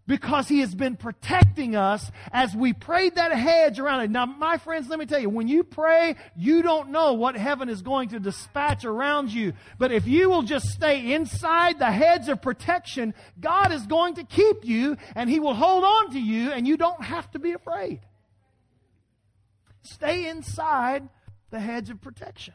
because 0.08 0.48
he 0.48 0.62
has 0.62 0.74
been 0.74 0.96
protecting 0.96 1.76
us 1.76 2.10
as 2.32 2.56
we 2.56 2.72
prayed 2.72 3.16
that 3.16 3.34
hedge 3.34 3.78
around 3.78 4.02
it. 4.02 4.10
Now, 4.10 4.26
my 4.26 4.58
friends, 4.58 4.88
let 4.88 4.98
me 4.98 5.06
tell 5.06 5.20
you, 5.20 5.30
when 5.30 5.50
you 5.50 5.64
pray, 5.64 6.16
you 6.36 6.62
don't 6.62 6.90
know 6.90 7.14
what 7.14 7.36
heaven 7.36 7.68
is 7.68 7.82
going 7.82 8.10
to 8.10 8.20
dispatch 8.20 8.86
around 8.86 9.32
you. 9.32 9.54
But 9.78 9.92
if 9.92 10.08
you 10.08 10.30
will 10.30 10.44
just 10.44 10.68
stay 10.68 11.14
inside 11.14 11.78
the 11.78 11.92
hedge 11.92 12.30
of 12.30 12.42
protection, 12.42 13.14
God 13.40 13.74
is 13.74 13.86
going 13.86 14.16
to 14.16 14.24
keep 14.24 14.64
you 14.64 14.98
and 15.14 15.30
he 15.30 15.42
will 15.42 15.54
hold 15.54 15.84
on 15.84 16.12
to 16.12 16.20
you 16.20 16.52
and 16.52 16.66
you 16.66 16.78
don't 16.78 17.04
have 17.04 17.30
to 17.32 17.40
be 17.40 17.52
afraid. 17.52 18.00
Stay 19.82 20.28
inside 20.28 21.08
the 21.50 21.60
hedge 21.60 21.90
of 21.90 22.02
protection. 22.02 22.54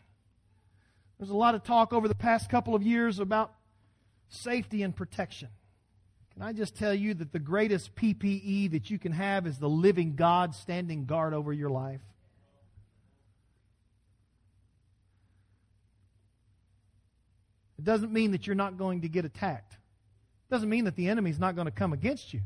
There's 1.18 1.30
a 1.30 1.36
lot 1.36 1.54
of 1.54 1.62
talk 1.62 1.92
over 1.92 2.08
the 2.08 2.14
past 2.14 2.50
couple 2.50 2.74
of 2.74 2.82
years 2.82 3.18
about 3.18 3.52
safety 4.28 4.82
and 4.82 4.96
protection. 4.96 5.48
Can 6.34 6.42
I 6.42 6.52
just 6.52 6.74
tell 6.74 6.94
you 6.94 7.14
that 7.14 7.32
the 7.32 7.38
greatest 7.38 7.94
PPE 7.94 8.72
that 8.72 8.90
you 8.90 8.98
can 8.98 9.12
have 9.12 9.46
is 9.46 9.58
the 9.58 9.68
living 9.68 10.16
God 10.16 10.54
standing 10.54 11.04
guard 11.04 11.34
over 11.34 11.52
your 11.52 11.70
life? 11.70 12.00
It 17.78 17.84
doesn't 17.84 18.12
mean 18.12 18.30
that 18.30 18.46
you're 18.46 18.56
not 18.56 18.78
going 18.78 19.02
to 19.02 19.08
get 19.08 19.24
attacked. 19.24 19.72
It 19.72 20.54
doesn't 20.54 20.68
mean 20.68 20.84
that 20.84 20.96
the 20.96 21.08
enemy's 21.08 21.38
not 21.38 21.54
going 21.54 21.66
to 21.66 21.72
come 21.72 21.92
against 21.92 22.32
you. 22.32 22.40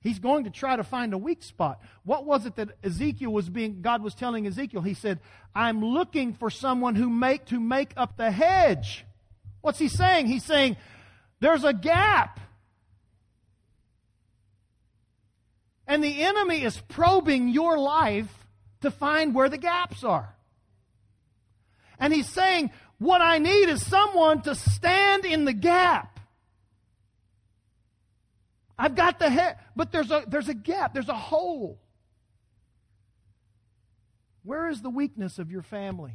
He's 0.00 0.20
going 0.20 0.44
to 0.44 0.50
try 0.50 0.76
to 0.76 0.84
find 0.84 1.12
a 1.12 1.18
weak 1.18 1.42
spot. 1.42 1.80
What 2.04 2.24
was 2.24 2.46
it 2.46 2.54
that 2.56 2.68
Ezekiel 2.84 3.32
was 3.32 3.48
being, 3.48 3.82
God 3.82 4.02
was 4.02 4.14
telling 4.14 4.46
Ezekiel? 4.46 4.80
He 4.80 4.94
said, 4.94 5.18
I'm 5.54 5.84
looking 5.84 6.34
for 6.34 6.50
someone 6.50 6.94
who 6.94 7.10
make, 7.10 7.46
to 7.46 7.58
make 7.58 7.92
up 7.96 8.16
the 8.16 8.30
hedge. 8.30 9.04
What's 9.60 9.80
he 9.80 9.88
saying? 9.88 10.28
He's 10.28 10.44
saying, 10.44 10.76
there's 11.40 11.64
a 11.64 11.72
gap. 11.72 12.40
And 15.86 16.04
the 16.04 16.22
enemy 16.22 16.62
is 16.62 16.78
probing 16.88 17.48
your 17.48 17.78
life 17.78 18.32
to 18.82 18.90
find 18.90 19.34
where 19.34 19.48
the 19.48 19.58
gaps 19.58 20.04
are. 20.04 20.34
And 21.98 22.12
he's 22.12 22.28
saying, 22.28 22.70
what 22.98 23.20
I 23.20 23.38
need 23.38 23.68
is 23.68 23.84
someone 23.84 24.42
to 24.42 24.54
stand 24.54 25.24
in 25.24 25.44
the 25.44 25.52
gap. 25.52 26.20
I've 28.78 28.94
got 28.94 29.18
the 29.18 29.28
head, 29.28 29.56
but 29.74 29.90
there's 29.90 30.10
a, 30.10 30.24
there's 30.28 30.48
a 30.48 30.54
gap, 30.54 30.94
there's 30.94 31.08
a 31.08 31.14
hole. 31.14 31.80
Where 34.44 34.68
is 34.68 34.82
the 34.82 34.90
weakness 34.90 35.38
of 35.38 35.50
your 35.50 35.62
family? 35.62 36.14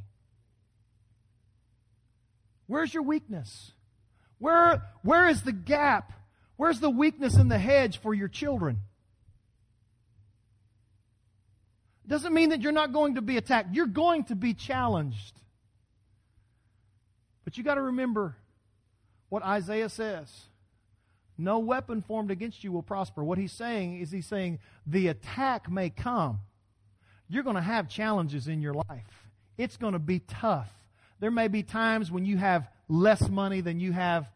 Where's 2.68 2.94
your 2.94 3.04
weakness? 3.04 3.74
Where, 4.44 4.82
where 5.04 5.30
is 5.30 5.44
the 5.44 5.54
gap? 5.54 6.12
Where's 6.58 6.82
the 6.82 6.90
weakness 6.90 7.38
in 7.38 7.48
the 7.48 7.58
hedge 7.58 8.00
for 8.00 8.14
your 8.14 8.28
children? 8.28 8.80
Doesn't 12.06 12.34
mean 12.34 12.50
that 12.50 12.60
you're 12.60 12.74
not 12.74 12.92
going 12.92 13.16
to 13.16 13.22
be 13.22 13.38
attacked. 13.38 13.74
You're 13.74 13.86
going 13.86 14.26
to 14.26 14.36
be 14.36 14.54
challenged. 14.54 15.40
But 17.46 17.58
you 17.58 17.64
got 17.64 17.76
to 17.76 17.84
remember 17.84 18.36
what 19.30 19.44
Isaiah 19.44 19.88
says. 19.88 20.30
No 21.38 21.60
weapon 21.60 22.02
formed 22.02 22.30
against 22.30 22.66
you 22.66 22.74
will 22.74 22.84
prosper. 22.84 23.24
What 23.24 23.38
he's 23.38 23.54
saying 23.54 24.02
is 24.02 24.12
he's 24.12 24.28
saying 24.28 24.60
the 24.86 25.08
attack 25.08 25.72
may 25.72 25.90
come. 25.90 26.40
You're 27.30 27.44
going 27.44 27.56
to 27.56 27.62
have 27.62 27.88
challenges 27.88 28.50
in 28.50 28.62
your 28.62 28.74
life. 28.74 29.30
It's 29.58 29.78
going 29.78 29.94
to 29.94 30.00
be 30.00 30.20
tough. 30.20 30.70
There 31.22 31.32
may 31.32 31.48
be 31.48 31.64
times 31.64 32.12
when 32.12 32.26
you 32.26 32.36
have 32.36 32.68
less 32.94 33.28
money 33.28 33.62
than 33.62 33.80
you 33.80 33.92
have 33.92 34.30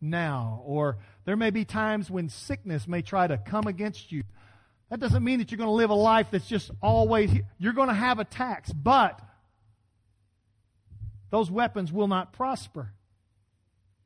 now. 0.00 0.62
Or 0.64 0.98
there 1.24 1.36
may 1.36 1.50
be 1.50 1.64
times 1.64 2.10
when 2.10 2.28
sickness 2.28 2.86
may 2.86 3.02
try 3.02 3.26
to 3.26 3.36
come 3.36 3.66
against 3.66 4.12
you. 4.12 4.22
That 4.90 5.00
doesn't 5.00 5.24
mean 5.24 5.40
that 5.40 5.50
you're 5.50 5.58
going 5.58 5.68
to 5.68 5.72
live 5.72 5.90
a 5.90 5.94
life 5.94 6.28
that's 6.30 6.46
just 6.46 6.70
always, 6.80 7.30
you're 7.58 7.72
going 7.72 7.88
to 7.88 7.94
have 7.94 8.20
attacks, 8.20 8.72
but 8.72 9.20
those 11.30 11.50
weapons 11.50 11.92
will 11.92 12.06
not 12.06 12.32
prosper 12.32 12.92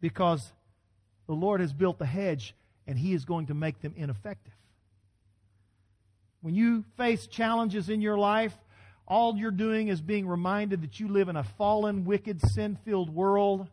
because 0.00 0.52
the 1.26 1.34
Lord 1.34 1.60
has 1.60 1.72
built 1.72 1.98
the 1.98 2.06
hedge 2.06 2.54
and 2.86 2.98
He 2.98 3.12
is 3.12 3.26
going 3.26 3.48
to 3.48 3.54
make 3.54 3.82
them 3.82 3.92
ineffective. 3.94 4.54
When 6.40 6.54
you 6.54 6.84
face 6.96 7.26
challenges 7.26 7.90
in 7.90 8.00
your 8.00 8.16
life, 8.16 8.56
all 9.06 9.36
you're 9.36 9.50
doing 9.50 9.88
is 9.88 10.00
being 10.00 10.26
reminded 10.26 10.80
that 10.80 10.98
you 10.98 11.08
live 11.08 11.28
in 11.28 11.36
a 11.36 11.44
fallen, 11.44 12.06
wicked, 12.06 12.40
sin 12.40 12.78
filled 12.86 13.10
world 13.14 13.68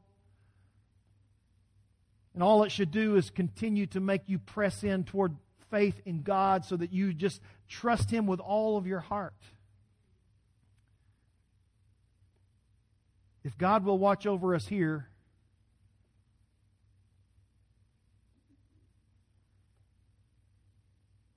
and 2.38 2.43
all 2.43 2.62
it 2.62 2.71
should 2.71 2.91
do 2.91 3.15
is 3.15 3.32
continue 3.32 3.88
to 3.88 4.00
make 4.00 4.21
you 4.28 4.38
press 4.38 4.84
in 4.84 5.04
toward 5.04 5.36
faith 5.71 6.00
in 6.06 6.21
God 6.21 6.65
so 6.65 6.78
that 6.78 6.93
you 6.93 7.12
just 7.12 7.41
trust 7.67 8.12
Him 8.12 8.28
with 8.28 8.39
all 8.39 8.78
of 8.78 8.86
your 8.86 9.00
heart. 9.00 9.34
If 13.43 13.58
God 13.58 13.84
will 13.84 13.97
watch 13.97 14.28
over 14.28 14.54
us 14.54 14.67
here, 14.67 15.10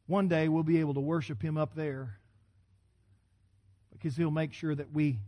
one 0.06 0.28
day 0.28 0.50
we'll 0.50 0.64
be 0.64 0.80
able 0.80 0.92
to 0.92 1.00
worship 1.00 1.40
Him 1.40 1.56
up 1.56 1.74
there 1.74 2.18
because 3.90 4.14
He'll 4.18 4.30
make 4.30 4.52
sure 4.52 4.74
that 4.74 4.92
we 4.92 5.18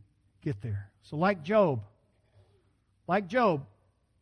get 0.43 0.61
there. 0.61 0.91
So, 1.05 1.17
like 1.17 1.43
Job, 1.43 1.83
like 3.09 3.27
Job, 3.27 3.65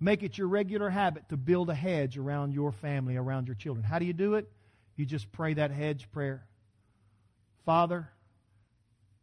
Make 0.00 0.22
it 0.22 0.38
your 0.38 0.48
regular 0.48 0.88
habit 0.88 1.28
to 1.28 1.36
build 1.36 1.68
a 1.68 1.74
hedge 1.74 2.16
around 2.16 2.54
your 2.54 2.72
family, 2.72 3.16
around 3.16 3.46
your 3.48 3.54
children. 3.54 3.84
How 3.84 3.98
do 3.98 4.06
you 4.06 4.14
do 4.14 4.34
it? 4.34 4.50
You 4.96 5.04
just 5.04 5.30
pray 5.30 5.54
that 5.54 5.70
hedge 5.70 6.10
prayer. 6.10 6.46
Father, 7.66 8.08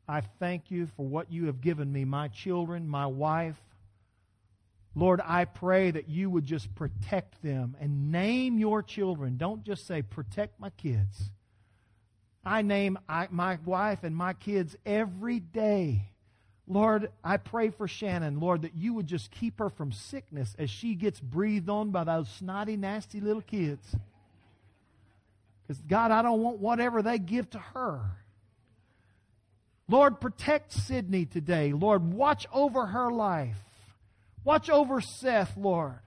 I 0.08 0.22
thank 0.22 0.70
you 0.70 0.88
for 0.96 1.06
what 1.06 1.32
you 1.32 1.48
have 1.48 1.62
given 1.62 1.92
me, 1.92 2.06
my 2.06 2.28
children, 2.28 2.88
my 2.88 3.08
wife. 3.08 3.58
Lord, 4.96 5.20
I 5.24 5.46
pray 5.46 5.92
that 5.92 6.10
you 6.10 6.30
would 6.30 6.46
just 6.46 6.74
protect 6.74 7.42
them 7.44 7.76
and 7.80 8.12
name 8.12 8.58
your 8.58 8.82
children. 8.82 9.38
Don't 9.38 9.64
just 9.64 9.86
say, 9.86 10.02
protect 10.02 10.60
my 10.60 10.70
kids. 10.72 11.32
I 12.44 12.62
name 12.62 12.98
I, 13.10 13.28
my 13.30 13.58
wife 13.66 14.04
and 14.04 14.16
my 14.16 14.34
kids 14.34 14.76
every 14.86 15.40
day. 15.40 16.10
Lord, 16.68 17.12
I 17.24 17.38
pray 17.38 17.70
for 17.70 17.88
Shannon, 17.88 18.40
Lord, 18.40 18.64
that 18.64 18.76
you 18.76 18.94
would 18.94 19.08
just 19.08 19.32
keep 19.32 19.60
her 19.60 19.70
from 19.70 19.94
sickness 19.94 20.54
as 20.60 20.70
she 20.70 20.96
gets 20.96 21.20
breathed 21.20 21.70
on 21.70 21.92
by 21.92 22.04
those 22.04 22.28
snotty, 22.30 22.76
nasty 22.76 23.22
little 23.22 23.42
kids. 23.42 23.96
Because, 25.62 25.82
God, 25.82 26.12
I 26.12 26.22
don't 26.22 26.42
want 26.42 26.60
whatever 26.60 27.02
they 27.02 27.20
give 27.20 27.50
to 27.52 27.60
her. 27.60 28.02
Lord, 29.90 30.20
protect 30.20 30.74
Sydney 30.74 31.26
today. 31.26 31.72
Lord, 31.72 32.14
watch 32.14 32.46
over 32.52 32.86
her 32.86 33.10
life. 33.12 33.58
Watch 34.44 34.70
over 34.70 35.00
Seth, 35.00 35.56
Lord. 35.56 36.00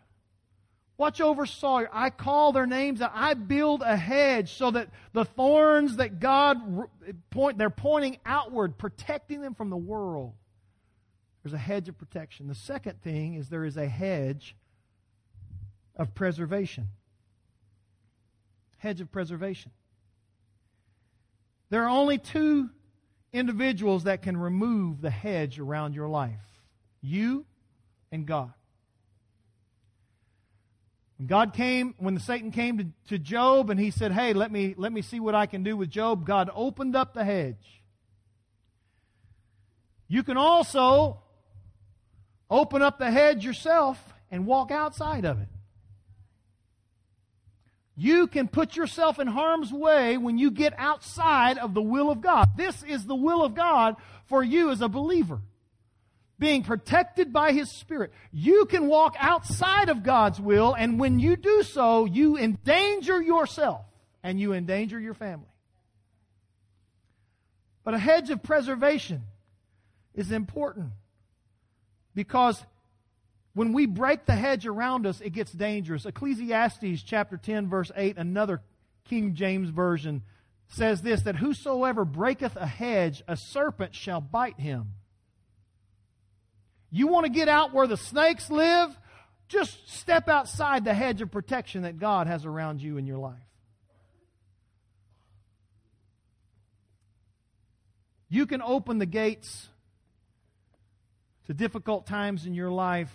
Watch 0.98 1.22
over 1.22 1.46
Sawyer. 1.46 1.88
I 1.90 2.10
call 2.10 2.52
their 2.52 2.66
names. 2.66 3.00
I 3.00 3.32
build 3.32 3.80
a 3.80 3.96
hedge 3.96 4.52
so 4.52 4.70
that 4.70 4.88
the 5.14 5.24
thorns 5.24 5.96
that 5.96 6.20
God 6.20 6.58
point, 7.30 7.56
they're 7.56 7.70
pointing 7.70 8.18
outward, 8.26 8.76
protecting 8.76 9.40
them 9.40 9.54
from 9.54 9.70
the 9.70 9.78
world. 9.78 10.34
There's 11.42 11.52
a 11.54 11.58
hedge 11.58 11.88
of 11.88 11.96
protection. 11.96 12.48
The 12.48 12.54
second 12.54 13.02
thing 13.02 13.34
is 13.34 13.48
there 13.48 13.64
is 13.64 13.76
a 13.76 13.88
hedge 13.88 14.56
of 15.96 16.14
preservation. 16.14 16.88
hedge 18.78 19.00
of 19.00 19.12
preservation. 19.12 19.72
There 21.68 21.84
are 21.84 21.90
only 21.90 22.18
two 22.18 22.70
individuals 23.32 24.04
that 24.04 24.22
can 24.22 24.36
remove 24.36 25.00
the 25.02 25.10
hedge 25.10 25.58
around 25.58 25.94
your 25.94 26.08
life 26.08 26.40
you 27.02 27.46
and 28.12 28.26
God. 28.26 28.52
When 31.16 31.26
God 31.26 31.52
came, 31.52 31.94
when 31.98 32.18
Satan 32.18 32.50
came 32.50 32.78
to, 32.78 32.86
to 33.08 33.18
Job 33.18 33.70
and 33.70 33.78
he 33.78 33.90
said, 33.90 34.12
Hey, 34.12 34.32
let 34.32 34.50
me, 34.50 34.74
let 34.76 34.92
me 34.92 35.02
see 35.02 35.20
what 35.20 35.34
I 35.34 35.46
can 35.46 35.62
do 35.62 35.76
with 35.76 35.90
Job, 35.90 36.26
God 36.26 36.50
opened 36.54 36.96
up 36.96 37.14
the 37.14 37.24
hedge. 37.24 37.82
You 40.08 40.22
can 40.22 40.36
also 40.36 41.22
open 42.50 42.82
up 42.82 42.98
the 42.98 43.10
hedge 43.10 43.44
yourself 43.44 44.02
and 44.30 44.46
walk 44.46 44.70
outside 44.70 45.24
of 45.24 45.40
it. 45.40 45.48
You 47.96 48.28
can 48.28 48.48
put 48.48 48.76
yourself 48.76 49.18
in 49.18 49.26
harm's 49.26 49.70
way 49.70 50.16
when 50.16 50.38
you 50.38 50.50
get 50.50 50.72
outside 50.78 51.58
of 51.58 51.74
the 51.74 51.82
will 51.82 52.10
of 52.10 52.22
God. 52.22 52.48
This 52.56 52.82
is 52.82 53.04
the 53.04 53.14
will 53.14 53.44
of 53.44 53.54
God 53.54 53.96
for 54.24 54.42
you 54.42 54.70
as 54.70 54.80
a 54.80 54.88
believer. 54.88 55.40
Being 56.38 56.62
protected 56.62 57.30
by 57.30 57.52
His 57.52 57.70
Spirit. 57.70 58.12
You 58.32 58.64
can 58.64 58.86
walk 58.86 59.16
outside 59.18 59.90
of 59.90 60.02
God's 60.02 60.40
will, 60.40 60.72
and 60.72 60.98
when 60.98 61.18
you 61.18 61.36
do 61.36 61.62
so, 61.62 62.06
you 62.06 62.38
endanger 62.38 63.20
yourself 63.20 63.84
and 64.22 64.40
you 64.40 64.54
endanger 64.54 64.98
your 64.98 65.12
family. 65.12 65.52
But 67.84 67.92
a 67.92 67.98
hedge 67.98 68.30
of 68.30 68.42
preservation 68.42 69.24
is 70.14 70.32
important 70.32 70.92
because 72.14 72.62
when 73.54 73.72
we 73.72 73.86
break 73.86 74.26
the 74.26 74.34
hedge 74.34 74.66
around 74.66 75.06
us, 75.06 75.20
it 75.20 75.30
gets 75.30 75.52
dangerous. 75.52 76.06
Ecclesiastes 76.06 77.02
chapter 77.02 77.36
10, 77.36 77.68
verse 77.68 77.90
8, 77.94 78.16
another 78.16 78.62
King 79.04 79.34
James 79.34 79.70
version, 79.70 80.22
says 80.68 81.02
this 81.02 81.22
that 81.22 81.36
whosoever 81.36 82.04
breaketh 82.04 82.56
a 82.56 82.66
hedge, 82.66 83.22
a 83.26 83.36
serpent 83.36 83.94
shall 83.94 84.20
bite 84.20 84.58
him. 84.58 84.92
You 86.90 87.08
want 87.08 87.26
to 87.26 87.32
get 87.32 87.48
out 87.48 87.72
where 87.72 87.86
the 87.86 87.96
snakes 87.96 88.50
live? 88.50 88.96
Just 89.48 89.88
step 89.88 90.28
outside 90.28 90.84
the 90.84 90.94
hedge 90.94 91.22
of 91.22 91.30
protection 91.30 91.82
that 91.82 91.98
God 91.98 92.28
has 92.28 92.46
around 92.46 92.80
you 92.80 92.98
in 92.98 93.06
your 93.06 93.18
life. 93.18 93.38
You 98.28 98.46
can 98.46 98.62
open 98.62 98.98
the 98.98 99.06
gates 99.06 99.66
to 101.50 101.54
difficult 101.54 102.06
times 102.06 102.46
in 102.46 102.54
your 102.54 102.70
life 102.70 103.12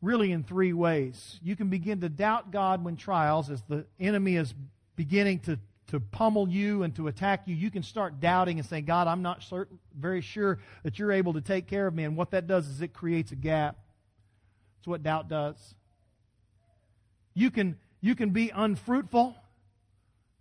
really 0.00 0.32
in 0.32 0.42
three 0.42 0.72
ways. 0.72 1.38
You 1.40 1.54
can 1.54 1.68
begin 1.68 2.00
to 2.00 2.08
doubt 2.08 2.50
God 2.50 2.84
when 2.84 2.96
trials, 2.96 3.50
as 3.50 3.62
the 3.68 3.86
enemy 4.00 4.34
is 4.34 4.52
beginning 4.96 5.38
to, 5.42 5.60
to 5.92 6.00
pummel 6.00 6.48
you 6.48 6.82
and 6.82 6.92
to 6.96 7.06
attack 7.06 7.42
you, 7.46 7.54
you 7.54 7.70
can 7.70 7.84
start 7.84 8.18
doubting 8.18 8.58
and 8.58 8.66
saying, 8.66 8.86
God, 8.86 9.06
I'm 9.06 9.22
not 9.22 9.44
certain, 9.44 9.78
very 9.96 10.22
sure 10.22 10.58
that 10.82 10.98
you're 10.98 11.12
able 11.12 11.34
to 11.34 11.40
take 11.40 11.68
care 11.68 11.86
of 11.86 11.94
me. 11.94 12.02
And 12.02 12.16
what 12.16 12.32
that 12.32 12.48
does 12.48 12.66
is 12.66 12.80
it 12.80 12.92
creates 12.92 13.30
a 13.30 13.36
gap. 13.36 13.78
That's 14.80 14.88
what 14.88 15.04
doubt 15.04 15.28
does. 15.28 15.76
You 17.32 17.52
can, 17.52 17.78
you 18.00 18.16
can 18.16 18.30
be 18.30 18.50
unfruitful 18.52 19.36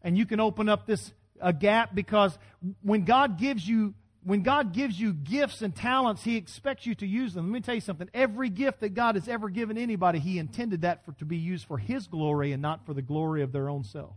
and 0.01 0.17
you 0.17 0.25
can 0.25 0.39
open 0.39 0.69
up 0.69 0.87
this 0.87 1.13
a 1.39 1.53
gap 1.53 1.93
because 1.93 2.35
when 2.81 3.05
God 3.05 3.37
gives 3.37 3.67
you 3.67 3.93
when 4.23 4.43
God 4.43 4.73
gives 4.73 4.99
you 4.99 5.13
gifts 5.13 5.61
and 5.61 5.75
talents, 5.75 6.23
He 6.23 6.37
expects 6.37 6.85
you 6.85 6.93
to 6.95 7.07
use 7.07 7.33
them. 7.33 7.47
Let 7.47 7.53
me 7.53 7.61
tell 7.61 7.75
you 7.75 7.81
something. 7.81 8.09
Every 8.13 8.49
gift 8.49 8.81
that 8.81 8.93
God 8.93 9.15
has 9.15 9.27
ever 9.27 9.49
given 9.49 9.77
anybody, 9.77 10.19
He 10.19 10.37
intended 10.37 10.81
that 10.81 11.05
for, 11.05 11.13
to 11.13 11.25
be 11.25 11.37
used 11.37 11.65
for 11.65 11.77
His 11.77 12.07
glory 12.07 12.51
and 12.51 12.61
not 12.61 12.85
for 12.85 12.93
the 12.93 13.01
glory 13.01 13.41
of 13.41 13.51
their 13.51 13.69
own 13.69 13.83
self. 13.83 14.13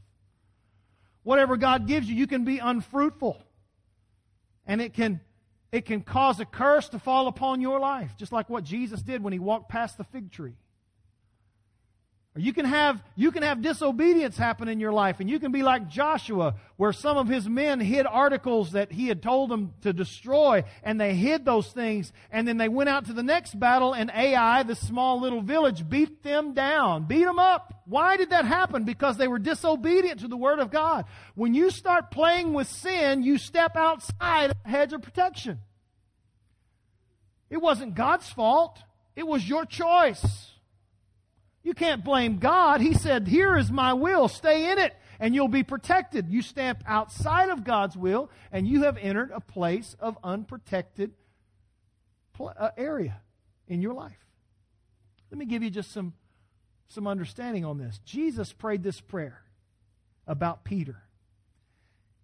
Whatever 1.23 1.57
God 1.57 1.87
gives 1.87 2.09
you, 2.09 2.15
you 2.15 2.27
can 2.27 2.45
be 2.45 2.59
unfruitful. 2.59 3.43
And 4.67 4.83
it 4.83 4.93
can, 4.93 5.21
it 5.73 5.87
can 5.87 6.03
cause 6.03 6.39
a 6.39 6.45
curse 6.45 6.91
to 6.91 6.99
fall 6.99 7.27
upon 7.27 7.63
your 7.63 7.81
life, 7.81 8.13
just 8.19 8.33
like 8.33 8.51
what 8.51 8.65
Jesus 8.65 9.01
did 9.01 9.23
when 9.23 9.33
He 9.33 9.39
walked 9.39 9.71
past 9.71 9.97
the 9.97 10.05
fig 10.05 10.31
tree. 10.31 10.57
Or 12.37 12.41
you 12.41 12.53
can 12.53 12.65
have, 12.65 13.01
you 13.15 13.31
can 13.31 13.45
have 13.45 13.63
disobedience 13.63 14.37
happen 14.37 14.67
in 14.67 14.81
your 14.81 14.93
life 14.93 15.21
and 15.21 15.31
you 15.31 15.39
can 15.39 15.53
be 15.53 15.63
like 15.63 15.89
Joshua 15.89 16.57
where 16.77 16.93
some 16.93 17.17
of 17.17 17.29
his 17.29 17.49
men 17.49 17.79
hid 17.79 18.07
articles 18.07 18.73
that 18.73 18.91
he 18.91 19.07
had 19.07 19.23
told 19.23 19.51
them 19.51 19.73
to 19.83 19.93
destroy 19.93 20.65
and 20.83 21.01
they 21.01 21.15
hid 21.15 21.45
those 21.45 21.69
things 21.69 22.13
and 22.33 22.49
then 22.49 22.57
they 22.57 22.69
went 22.69 22.89
out 22.89 23.05
to 23.07 23.13
the 23.13 23.23
next 23.23 23.57
battle 23.61 23.93
and 23.93 24.11
Ai, 24.11 24.65
the 24.65 24.75
small 24.75 25.21
little 25.21 25.43
village, 25.43 25.89
beat 25.89 26.25
them 26.25 26.55
down, 26.55 27.05
beat 27.05 27.23
them 27.23 27.39
up. 27.39 27.83
Why 27.87 28.17
did 28.17 28.31
that 28.31 28.47
happen? 28.47 28.83
Because 28.83 29.17
they 29.17 29.29
were 29.29 29.39
disobedient 29.39 30.19
to 30.21 30.29
the 30.29 30.37
word 30.37 30.59
of 30.59 30.73
God. 30.73 31.05
When 31.37 31.55
you 31.55 31.71
start 31.71 32.11
playing 32.11 32.53
with 32.53 32.67
sin, 32.67 33.23
you 33.23 33.39
step 33.39 33.77
outside 33.77 34.51
the 34.51 34.69
hedge 34.69 34.93
of 34.93 35.03
protection. 35.03 35.61
It 37.49 37.59
wasn't 37.59 37.95
God's 37.95 38.29
fault. 38.29 38.83
It 39.15 39.25
was 39.25 39.49
your 39.49 39.65
choice. 39.65 40.51
You 41.65 41.73
can't 41.73 42.05
blame 42.05 42.37
God. 42.37 42.83
He 42.83 42.93
said, 42.93 43.27
Here 43.27 43.57
is 43.57 43.73
my 43.73 43.95
will. 43.95 44.29
Stay 44.29 44.71
in 44.71 44.79
it 44.79 44.95
and 45.19 45.35
you'll 45.35 45.49
be 45.49 45.63
protected. 45.63 46.29
You 46.29 46.43
step 46.43 46.85
outside 46.87 47.49
of 47.49 47.65
God's 47.65 47.97
will 47.97 48.31
and 48.53 48.69
you 48.69 48.83
have 48.85 48.99
entered 48.99 49.31
a 49.35 49.41
place 49.41 49.97
of 49.99 50.19
unprotected 50.23 51.13
uh, 52.39 52.71
area 52.77 53.23
in 53.67 53.81
your 53.81 53.95
life. 53.95 54.19
Let 55.31 55.39
me 55.39 55.47
give 55.47 55.63
you 55.63 55.71
just 55.71 55.91
some, 55.91 56.13
some 56.89 57.07
understanding 57.07 57.65
on 57.65 57.79
this. 57.79 57.99
Jesus 58.05 58.53
prayed 58.53 58.83
this 58.83 59.01
prayer 59.01 59.43
about 60.27 60.65
Peter. 60.65 61.03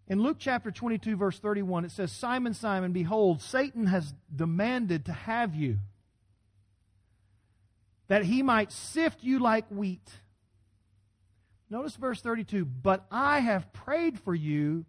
In 0.07 0.23
Luke 0.23 0.37
chapter 0.39 0.71
22, 0.71 1.17
verse 1.17 1.39
31, 1.39 1.87
it 1.87 1.93
says, 1.93 2.13
Simon, 2.13 2.53
Simon, 2.53 2.93
behold, 2.93 3.41
Satan 3.41 3.87
has 3.87 4.13
demanded 4.35 5.07
to 5.07 5.13
have 5.13 5.55
you 5.55 5.79
that 8.11 8.25
he 8.25 8.43
might 8.43 8.73
sift 8.73 9.23
you 9.23 9.39
like 9.39 9.69
wheat. 9.71 10.11
Notice 11.71 11.95
verse 11.95 12.21
32 12.21 12.65
But 12.65 13.07
I 13.09 13.39
have 13.39 13.73
prayed 13.73 14.19
for 14.19 14.35
you 14.35 14.85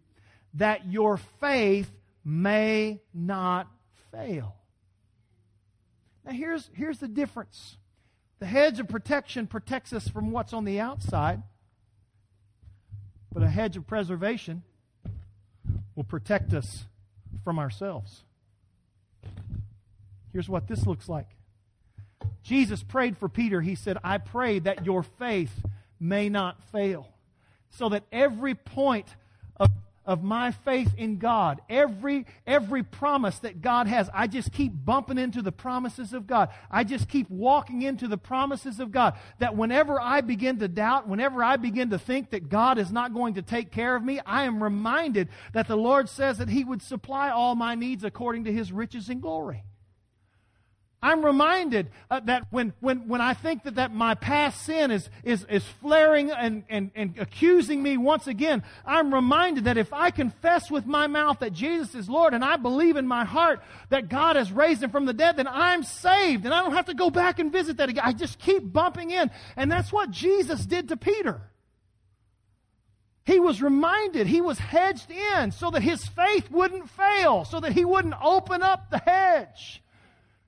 that 0.54 0.90
your 0.90 1.16
faith 1.40 1.88
may 2.24 3.00
not 3.14 3.68
fail. 4.10 4.56
Now, 6.24 6.32
here's, 6.32 6.68
here's 6.74 6.98
the 6.98 7.06
difference 7.06 7.76
the 8.40 8.46
hedge 8.46 8.80
of 8.80 8.88
protection 8.88 9.46
protects 9.46 9.92
us 9.92 10.08
from 10.08 10.32
what's 10.32 10.52
on 10.52 10.64
the 10.64 10.80
outside, 10.80 11.44
but 13.32 13.44
a 13.44 13.48
hedge 13.48 13.76
of 13.76 13.86
preservation 13.86 14.64
will 15.94 16.02
protect 16.02 16.52
us 16.52 16.86
from 17.44 17.60
ourselves. 17.60 18.24
Here's 20.32 20.48
what 20.48 20.66
this 20.66 20.88
looks 20.88 21.08
like 21.08 21.28
Jesus 22.42 22.82
prayed 22.82 23.16
for 23.16 23.28
Peter. 23.28 23.60
He 23.60 23.74
said, 23.74 23.98
I 24.02 24.18
pray 24.18 24.58
that 24.60 24.84
your 24.84 25.02
faith 25.02 25.52
may 26.00 26.28
not 26.28 26.62
fail. 26.72 27.08
So 27.70 27.88
that 27.90 28.04
every 28.12 28.54
point 28.54 29.06
of, 29.56 29.70
of 30.04 30.22
my 30.22 30.50
faith 30.50 30.92
in 30.98 31.18
God, 31.18 31.62
every, 31.70 32.26
every 32.46 32.82
promise 32.82 33.38
that 33.38 33.62
God 33.62 33.86
has, 33.86 34.10
I 34.12 34.26
just 34.26 34.52
keep 34.52 34.72
bumping 34.84 35.16
into 35.16 35.40
the 35.40 35.52
promises 35.52 36.12
of 36.12 36.26
God. 36.26 36.50
I 36.70 36.82
just 36.84 37.08
keep 37.08 37.30
walking 37.30 37.82
into 37.82 38.08
the 38.08 38.18
promises 38.18 38.80
of 38.80 38.90
God. 38.90 39.14
That 39.38 39.56
whenever 39.56 40.00
I 40.00 40.20
begin 40.20 40.58
to 40.58 40.68
doubt, 40.68 41.08
whenever 41.08 41.42
I 41.42 41.56
begin 41.56 41.90
to 41.90 41.98
think 41.98 42.30
that 42.30 42.48
God 42.48 42.76
is 42.76 42.90
not 42.90 43.14
going 43.14 43.34
to 43.34 43.42
take 43.42 43.70
care 43.70 43.94
of 43.94 44.02
me, 44.02 44.20
I 44.26 44.44
am 44.44 44.62
reminded 44.62 45.28
that 45.52 45.68
the 45.68 45.76
Lord 45.76 46.08
says 46.08 46.38
that 46.38 46.50
He 46.50 46.64
would 46.64 46.82
supply 46.82 47.30
all 47.30 47.54
my 47.54 47.76
needs 47.76 48.02
according 48.02 48.44
to 48.44 48.52
His 48.52 48.72
riches 48.72 49.08
and 49.08 49.22
glory. 49.22 49.62
I'm 51.02 51.24
reminded 51.24 51.90
uh, 52.08 52.20
that 52.26 52.46
when, 52.50 52.72
when, 52.78 53.08
when 53.08 53.20
I 53.20 53.34
think 53.34 53.64
that, 53.64 53.74
that 53.74 53.92
my 53.92 54.14
past 54.14 54.62
sin 54.64 54.92
is, 54.92 55.10
is, 55.24 55.44
is 55.50 55.64
flaring 55.80 56.30
and, 56.30 56.62
and, 56.68 56.92
and 56.94 57.18
accusing 57.18 57.82
me 57.82 57.96
once 57.96 58.28
again, 58.28 58.62
I'm 58.86 59.12
reminded 59.12 59.64
that 59.64 59.76
if 59.76 59.92
I 59.92 60.12
confess 60.12 60.70
with 60.70 60.86
my 60.86 61.08
mouth 61.08 61.40
that 61.40 61.52
Jesus 61.52 61.96
is 61.96 62.08
Lord 62.08 62.34
and 62.34 62.44
I 62.44 62.56
believe 62.56 62.96
in 62.96 63.08
my 63.08 63.24
heart 63.24 63.60
that 63.88 64.08
God 64.08 64.36
has 64.36 64.52
raised 64.52 64.80
him 64.80 64.90
from 64.90 65.06
the 65.06 65.12
dead, 65.12 65.38
then 65.38 65.48
I'm 65.48 65.82
saved 65.82 66.44
and 66.44 66.54
I 66.54 66.60
don't 66.62 66.74
have 66.74 66.86
to 66.86 66.94
go 66.94 67.10
back 67.10 67.40
and 67.40 67.50
visit 67.50 67.78
that 67.78 67.88
again. 67.88 68.04
I 68.06 68.12
just 68.12 68.38
keep 68.38 68.72
bumping 68.72 69.10
in. 69.10 69.28
And 69.56 69.72
that's 69.72 69.92
what 69.92 70.12
Jesus 70.12 70.64
did 70.64 70.88
to 70.90 70.96
Peter. 70.96 71.40
He 73.24 73.40
was 73.40 73.60
reminded, 73.60 74.28
he 74.28 74.40
was 74.40 74.58
hedged 74.58 75.10
in 75.10 75.50
so 75.50 75.70
that 75.70 75.82
his 75.82 76.06
faith 76.06 76.48
wouldn't 76.50 76.90
fail, 76.90 77.44
so 77.44 77.58
that 77.58 77.72
he 77.72 77.84
wouldn't 77.84 78.14
open 78.22 78.62
up 78.62 78.90
the 78.90 78.98
hedge. 78.98 79.82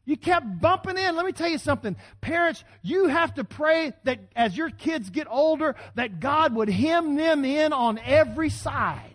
You 0.07 0.17
kept 0.17 0.61
bumping 0.61 0.99
in. 0.99 1.17
Let 1.17 1.25
me 1.25 1.33
tell 1.33 1.49
you 1.49 1.59
something. 1.59 1.97
Parents, 2.21 2.63
you 2.83 3.07
have 3.07 3.35
to 3.35 3.45
pray 3.45 3.93
that 4.05 4.21
as 4.37 4.57
your 4.57 4.69
kids 4.69 5.09
get 5.11 5.27
older, 5.31 5.77
that 5.95 6.21
God 6.21 6.55
would 6.55 6.69
hem 6.69 7.17
them 7.17 7.45
in 7.45 7.73
on 7.73 7.99
every 7.99 8.51
side. 8.51 9.15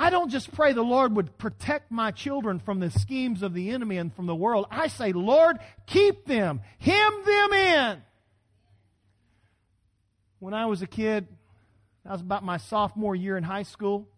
I 0.00 0.10
don't 0.10 0.30
just 0.30 0.52
pray 0.52 0.74
the 0.74 0.82
Lord 0.82 1.16
would 1.16 1.38
protect 1.38 1.90
my 1.90 2.12
children 2.12 2.60
from 2.60 2.78
the 2.78 2.90
schemes 2.90 3.42
of 3.42 3.52
the 3.52 3.70
enemy 3.70 3.96
and 3.96 4.14
from 4.14 4.26
the 4.26 4.34
world. 4.34 4.66
I 4.70 4.86
say, 4.86 5.12
Lord, 5.12 5.58
keep 5.86 6.24
them, 6.24 6.60
hem 6.78 7.12
them 7.24 7.52
in. 7.52 8.02
when 10.38 10.54
I 10.54 10.66
was 10.66 10.82
a 10.82 10.86
kid, 10.86 11.26
I 12.06 12.12
was 12.12 12.20
about 12.20 12.44
my 12.44 12.58
sophomore 12.58 13.16
year 13.16 13.36
in 13.36 13.42
high 13.42 13.64
school. 13.64 14.08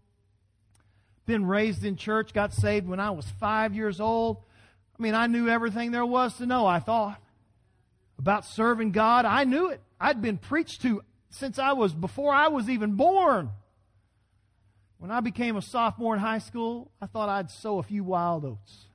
Been 1.30 1.46
raised 1.46 1.84
in 1.84 1.94
church, 1.94 2.32
got 2.32 2.52
saved 2.52 2.88
when 2.88 2.98
I 2.98 3.10
was 3.10 3.24
five 3.38 3.72
years 3.72 4.00
old. 4.00 4.38
I 4.98 5.00
mean, 5.00 5.14
I 5.14 5.28
knew 5.28 5.48
everything 5.48 5.92
there 5.92 6.04
was 6.04 6.36
to 6.38 6.44
know, 6.44 6.66
I 6.66 6.80
thought. 6.80 7.22
About 8.18 8.44
serving 8.44 8.90
God, 8.90 9.24
I 9.24 9.44
knew 9.44 9.68
it. 9.68 9.80
I'd 10.00 10.20
been 10.20 10.38
preached 10.38 10.82
to 10.82 11.02
since 11.28 11.60
I 11.60 11.74
was, 11.74 11.94
before 11.94 12.34
I 12.34 12.48
was 12.48 12.68
even 12.68 12.94
born. 12.96 13.50
When 14.98 15.12
I 15.12 15.20
became 15.20 15.54
a 15.54 15.62
sophomore 15.62 16.14
in 16.14 16.20
high 16.20 16.40
school, 16.40 16.90
I 17.00 17.06
thought 17.06 17.28
I'd 17.28 17.52
sow 17.52 17.78
a 17.78 17.84
few 17.84 18.02
wild 18.02 18.44
oats. 18.44 18.86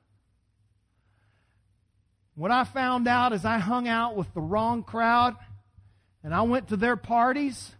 What 2.35 2.51
I 2.51 2.65
found 2.65 3.07
out 3.07 3.31
is 3.31 3.45
I 3.45 3.59
hung 3.59 3.87
out 3.87 4.17
with 4.17 4.33
the 4.33 4.41
wrong 4.41 4.83
crowd 4.83 5.37
and 6.21 6.35
I 6.35 6.41
went 6.41 6.67
to 6.67 6.75
their 6.75 6.97
parties. 6.97 7.71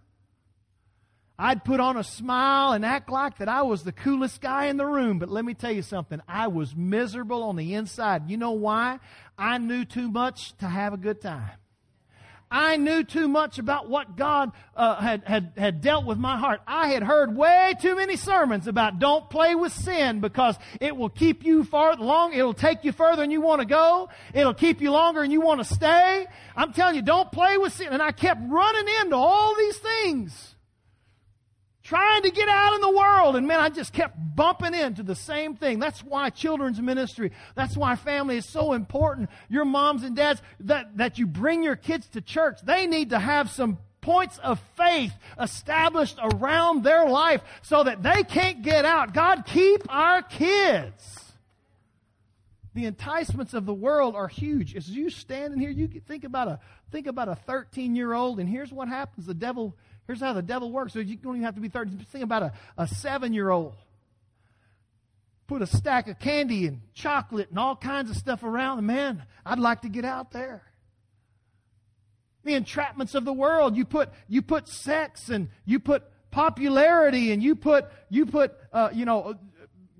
I'd 1.37 1.65
put 1.65 1.81
on 1.81 1.97
a 1.97 2.03
smile 2.03 2.71
and 2.71 2.85
act 2.85 3.09
like 3.09 3.39
that 3.39 3.49
I 3.49 3.63
was 3.63 3.83
the 3.83 3.91
coolest 3.91 4.39
guy 4.39 4.67
in 4.67 4.77
the 4.77 4.85
room. 4.85 5.19
But 5.19 5.29
let 5.29 5.43
me 5.43 5.53
tell 5.53 5.71
you 5.71 5.81
something. 5.81 6.21
I 6.27 6.47
was 6.47 6.75
miserable 6.75 7.43
on 7.43 7.57
the 7.57 7.73
inside. 7.73 8.29
You 8.29 8.37
know 8.37 8.51
why? 8.51 8.99
I 9.37 9.57
knew 9.57 9.83
too 9.83 10.09
much 10.09 10.55
to 10.57 10.65
have 10.65 10.93
a 10.93 10.97
good 10.97 11.21
time. 11.21 11.51
I 12.49 12.77
knew 12.77 13.03
too 13.03 13.27
much 13.27 13.59
about 13.59 13.89
what 13.89 14.15
God 14.15 14.51
uh, 14.77 14.95
had, 14.95 15.23
had, 15.25 15.53
had 15.57 15.81
dealt 15.81 16.05
with 16.05 16.17
my 16.17 16.37
heart. 16.37 16.61
I 16.65 16.89
had 16.89 17.03
heard 17.03 17.35
way 17.35 17.73
too 17.81 17.95
many 17.97 18.15
sermons 18.15 18.67
about 18.67 18.99
don't 18.99 19.29
play 19.29 19.55
with 19.55 19.73
sin 19.73 20.21
because 20.21 20.55
it 20.79 20.95
will 20.95 21.09
keep 21.09 21.43
you 21.43 21.65
far 21.65 21.95
long. 21.97 22.33
It'll 22.33 22.53
take 22.53 22.85
you 22.85 22.93
further 22.93 23.23
than 23.23 23.31
you 23.31 23.41
want 23.41 23.61
to 23.61 23.67
go. 23.67 24.09
It'll 24.33 24.53
keep 24.53 24.79
you 24.79 24.91
longer 24.91 25.21
and 25.21 25.33
you 25.33 25.41
want 25.41 25.67
to 25.67 25.73
stay. 25.73 26.27
I'm 26.55 26.71
telling 26.71 26.95
you, 26.95 27.01
don't 27.01 27.29
play 27.29 27.57
with 27.57 27.73
sin. 27.73 27.87
And 27.91 28.01
I 28.01 28.11
kept 28.11 28.39
running 28.47 28.93
into 29.01 29.17
all 29.17 29.55
these 29.55 29.77
things 29.77 30.54
trying 31.85 32.23
to 32.23 32.31
get 32.31 32.49
out 32.49 32.73
in 32.73 32.81
the 32.81 32.89
world. 32.89 33.35
And 33.35 33.47
man, 33.47 33.59
I 33.59 33.69
just 33.69 33.93
kept 33.93 34.17
bumping 34.35 34.73
into 34.73 35.03
the 35.03 35.15
same 35.15 35.55
thing. 35.55 35.79
That's 35.79 36.03
why 36.03 36.31
children's 36.31 36.81
ministry, 36.81 37.31
that's 37.53 37.77
why 37.77 37.95
family 37.95 38.37
is 38.37 38.49
so 38.49 38.73
important. 38.73 39.29
Your 39.49 39.65
moms 39.65 40.03
and 40.03 40.15
dads, 40.15 40.41
that, 40.61 40.97
that 40.97 41.19
you 41.19 41.27
bring 41.27 41.63
your 41.63 41.75
kids 41.75 42.07
to 42.09 42.21
church, 42.21 42.59
they 42.63 42.87
need 42.87 43.11
to 43.11 43.19
have 43.19 43.51
some 43.51 43.77
points 44.01 44.39
of 44.39 44.59
faith 44.75 45.13
established 45.39 46.17
around 46.21 46.83
their 46.83 47.07
life 47.07 47.41
so 47.61 47.83
that 47.83 48.01
they 48.01 48.23
can't 48.23 48.63
get 48.63 48.83
out. 48.83 49.13
God, 49.13 49.45
keep 49.45 49.81
our 49.87 50.23
kids. 50.23 51.33
The 52.73 52.85
enticements 52.85 53.53
of 53.53 53.65
the 53.65 53.73
world 53.73 54.15
are 54.15 54.27
huge. 54.27 54.75
As 54.75 54.89
you 54.89 55.09
stand 55.09 55.53
in 55.53 55.59
here, 55.59 55.69
you 55.69 55.87
think 56.05 56.23
about 56.23 56.47
a 56.47 56.59
think 56.91 57.07
about 57.07 57.29
a 57.29 57.35
13 57.35 57.95
year 57.95 58.13
old, 58.13 58.39
and 58.39 58.49
here's 58.49 58.71
what 58.71 58.89
happens: 58.89 59.25
the 59.25 59.33
devil 59.33 59.77
Here's 60.07 60.19
how 60.19 60.33
the 60.33 60.41
devil 60.41 60.71
works. 60.71 60.93
So 60.93 60.99
you 60.99 61.15
don't 61.15 61.35
even 61.35 61.45
have 61.45 61.55
to 61.55 61.61
be 61.61 61.69
30. 61.69 61.97
Just 61.97 62.11
Think 62.11 62.23
about 62.23 62.43
a, 62.43 62.53
a 62.77 62.87
seven 62.87 63.33
year 63.33 63.49
old. 63.49 63.75
Put 65.47 65.61
a 65.61 65.67
stack 65.67 66.07
of 66.07 66.19
candy 66.19 66.67
and 66.67 66.81
chocolate 66.93 67.49
and 67.49 67.59
all 67.59 67.75
kinds 67.75 68.09
of 68.09 68.17
stuff 68.17 68.43
around. 68.43 68.79
And 68.79 68.87
man, 68.87 69.23
I'd 69.45 69.59
like 69.59 69.81
to 69.81 69.89
get 69.89 70.05
out 70.05 70.31
there. 70.31 70.63
The 72.43 72.53
entrapments 72.53 73.15
of 73.15 73.25
the 73.25 73.33
world. 73.33 73.75
You 73.75 73.85
put, 73.85 74.09
you 74.27 74.41
put 74.41 74.67
sex 74.67 75.29
and 75.29 75.49
you 75.65 75.79
put 75.79 76.03
popularity 76.31 77.31
and 77.31 77.41
you 77.41 77.55
put, 77.55 77.85
you 78.09 78.25
put, 78.25 78.55
uh, 78.73 78.89
you 78.93 79.05
know, 79.05 79.35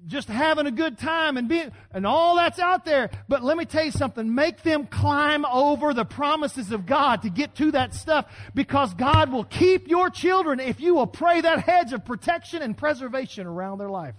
just 0.08 0.28
having 0.28 0.68
a 0.68 0.72
good 0.72 0.98
time 0.98 1.38
and 1.38 1.48
being, 1.48 1.72
and 1.92 2.06
all 2.06 2.36
that's 2.36 2.60
out 2.60 2.86
there. 2.86 3.10
But 3.28 3.44
let 3.44 3.58
me 3.58 3.66
tell 3.66 3.84
you 3.84 3.92
something. 3.92 4.34
Make 4.34 4.62
them 4.62 4.86
climb 4.86 5.46
over 5.46 5.94
the 5.94 6.06
promises 6.06 6.72
of 6.72 6.86
God 6.86 7.24
to 7.24 7.30
get 7.30 7.56
to 7.56 7.72
that 7.72 7.94
stuff 7.94 8.26
because 8.54 8.94
God 8.94 9.32
will 9.32 9.44
keep 9.44 9.88
your 9.88 10.10
children 10.10 10.60
if 10.60 10.80
you 10.80 10.96
will 10.96 11.08
pray 11.08 11.42
that 11.42 11.60
hedge 11.60 11.94
of 11.94 12.06
protection 12.06 12.62
and 12.62 12.78
preservation 12.78 13.48
around 13.48 13.80
their 13.80 13.90
life. 13.90 14.16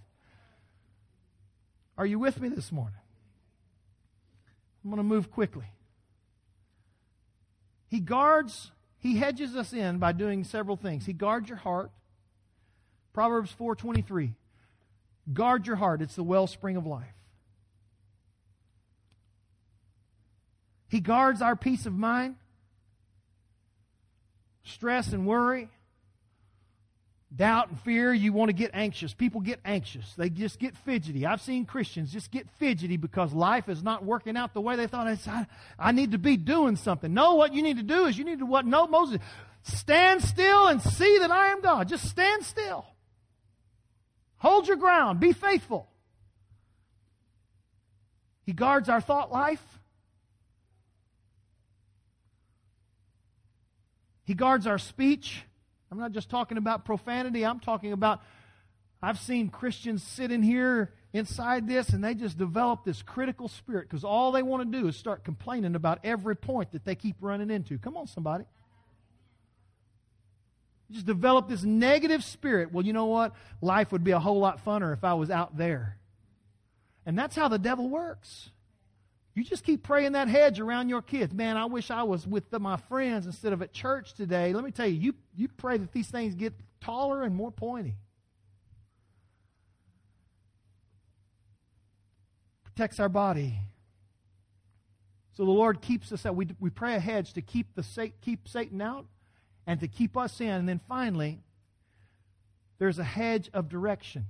Are 1.98 2.06
you 2.06 2.18
with 2.18 2.40
me 2.40 2.48
this 2.48 2.72
morning? 2.72 2.98
I'm 4.84 4.90
going 4.90 4.98
to 4.98 5.02
move 5.02 5.30
quickly. 5.30 5.66
He 7.88 8.00
guards, 8.00 8.72
he 8.98 9.16
hedges 9.16 9.56
us 9.56 9.72
in 9.72 9.98
by 9.98 10.12
doing 10.12 10.44
several 10.44 10.76
things. 10.76 11.06
He 11.06 11.12
guards 11.12 11.48
your 11.48 11.58
heart. 11.58 11.90
Proverbs 13.12 13.54
4:23 13.58 14.34
Guard 15.32 15.66
your 15.66 15.76
heart, 15.76 16.02
it's 16.02 16.14
the 16.14 16.22
wellspring 16.22 16.76
of 16.76 16.86
life. 16.86 17.04
He 20.88 21.00
guards 21.00 21.42
our 21.42 21.56
peace 21.56 21.86
of 21.86 21.92
mind, 21.92 22.36
stress 24.62 25.12
and 25.12 25.26
worry, 25.26 25.68
doubt 27.34 27.70
and 27.70 27.80
fear. 27.80 28.14
You 28.14 28.32
want 28.32 28.50
to 28.50 28.52
get 28.52 28.70
anxious. 28.72 29.12
People 29.12 29.40
get 29.40 29.60
anxious. 29.64 30.14
They 30.16 30.30
just 30.30 30.60
get 30.60 30.76
fidgety. 30.76 31.26
I've 31.26 31.40
seen 31.40 31.64
Christians 31.66 32.12
just 32.12 32.30
get 32.30 32.48
fidgety 32.58 32.96
because 32.96 33.32
life 33.32 33.68
is 33.68 33.82
not 33.82 34.04
working 34.04 34.36
out 34.36 34.54
the 34.54 34.60
way 34.60 34.76
they 34.76 34.86
thought. 34.86 35.08
I, 35.26 35.46
I 35.78 35.92
need 35.92 36.12
to 36.12 36.18
be 36.18 36.36
doing 36.36 36.76
something. 36.76 37.12
No, 37.12 37.34
what 37.34 37.52
you 37.52 37.62
need 37.62 37.78
to 37.78 37.82
do 37.82 38.06
is 38.06 38.16
you 38.16 38.24
need 38.24 38.38
to 38.38 38.46
what? 38.46 38.64
No, 38.64 38.86
Moses, 38.86 39.18
stand 39.64 40.22
still 40.22 40.68
and 40.68 40.80
see 40.80 41.18
that 41.18 41.32
I 41.32 41.48
am 41.48 41.62
God. 41.62 41.88
Just 41.88 42.08
stand 42.08 42.44
still. 42.44 42.86
Hold 44.38 44.68
your 44.68 44.76
ground. 44.76 45.20
Be 45.20 45.32
faithful. 45.32 45.88
He 48.44 48.52
guards 48.52 48.88
our 48.88 49.00
thought 49.00 49.32
life. 49.32 49.62
He 54.24 54.34
guards 54.34 54.66
our 54.66 54.78
speech. 54.78 55.42
I'm 55.90 55.98
not 55.98 56.12
just 56.12 56.28
talking 56.28 56.58
about 56.58 56.84
profanity, 56.84 57.44
I'm 57.44 57.60
talking 57.60 57.92
about. 57.92 58.20
I've 59.02 59.18
seen 59.18 59.50
Christians 59.50 60.02
sit 60.02 60.32
in 60.32 60.42
here 60.42 60.92
inside 61.12 61.68
this 61.68 61.90
and 61.90 62.02
they 62.02 62.14
just 62.14 62.36
develop 62.36 62.84
this 62.84 63.02
critical 63.02 63.46
spirit 63.48 63.88
because 63.88 64.04
all 64.04 64.32
they 64.32 64.42
want 64.42 64.70
to 64.70 64.80
do 64.80 64.88
is 64.88 64.96
start 64.96 65.22
complaining 65.22 65.74
about 65.74 66.00
every 66.02 66.34
point 66.34 66.72
that 66.72 66.84
they 66.84 66.94
keep 66.94 67.16
running 67.20 67.50
into. 67.50 67.78
Come 67.78 67.96
on, 67.96 68.06
somebody 68.06 68.44
just 70.90 71.06
develop 71.06 71.48
this 71.48 71.64
negative 71.64 72.22
spirit. 72.22 72.72
Well, 72.72 72.84
you 72.84 72.92
know 72.92 73.06
what? 73.06 73.34
Life 73.60 73.92
would 73.92 74.04
be 74.04 74.12
a 74.12 74.18
whole 74.18 74.38
lot 74.38 74.64
funner 74.64 74.92
if 74.92 75.02
I 75.02 75.14
was 75.14 75.30
out 75.30 75.56
there. 75.56 75.96
And 77.04 77.18
that's 77.18 77.34
how 77.34 77.48
the 77.48 77.58
devil 77.58 77.88
works. 77.88 78.50
You 79.34 79.44
just 79.44 79.64
keep 79.64 79.82
praying 79.82 80.12
that 80.12 80.28
hedge 80.28 80.60
around 80.60 80.88
your 80.88 81.02
kids. 81.02 81.34
Man, 81.34 81.56
I 81.56 81.66
wish 81.66 81.90
I 81.90 82.04
was 82.04 82.26
with 82.26 82.48
the, 82.50 82.58
my 82.58 82.76
friends 82.76 83.26
instead 83.26 83.52
of 83.52 83.62
at 83.62 83.72
church 83.72 84.14
today. 84.14 84.52
Let 84.52 84.64
me 84.64 84.70
tell 84.70 84.86
you, 84.86 84.98
you, 84.98 85.14
you 85.36 85.48
pray 85.48 85.76
that 85.76 85.92
these 85.92 86.08
things 86.08 86.34
get 86.34 86.54
taller 86.80 87.22
and 87.22 87.34
more 87.34 87.50
pointy. 87.50 87.96
Protects 92.64 92.98
our 92.98 93.08
body. 93.08 93.58
So 95.32 95.44
the 95.44 95.50
Lord 95.50 95.82
keeps 95.82 96.12
us 96.12 96.24
out. 96.24 96.34
We, 96.34 96.48
we 96.58 96.70
pray 96.70 96.94
a 96.94 97.00
hedge 97.00 97.34
to 97.34 97.42
keep, 97.42 97.74
the, 97.74 98.12
keep 98.22 98.48
Satan 98.48 98.80
out 98.80 99.06
and 99.66 99.80
to 99.80 99.88
keep 99.88 100.16
us 100.16 100.40
in. 100.40 100.48
And 100.48 100.68
then 100.68 100.80
finally, 100.88 101.40
there's 102.78 102.98
a 102.98 103.04
hedge 103.04 103.50
of 103.52 103.68
direction. 103.68 104.26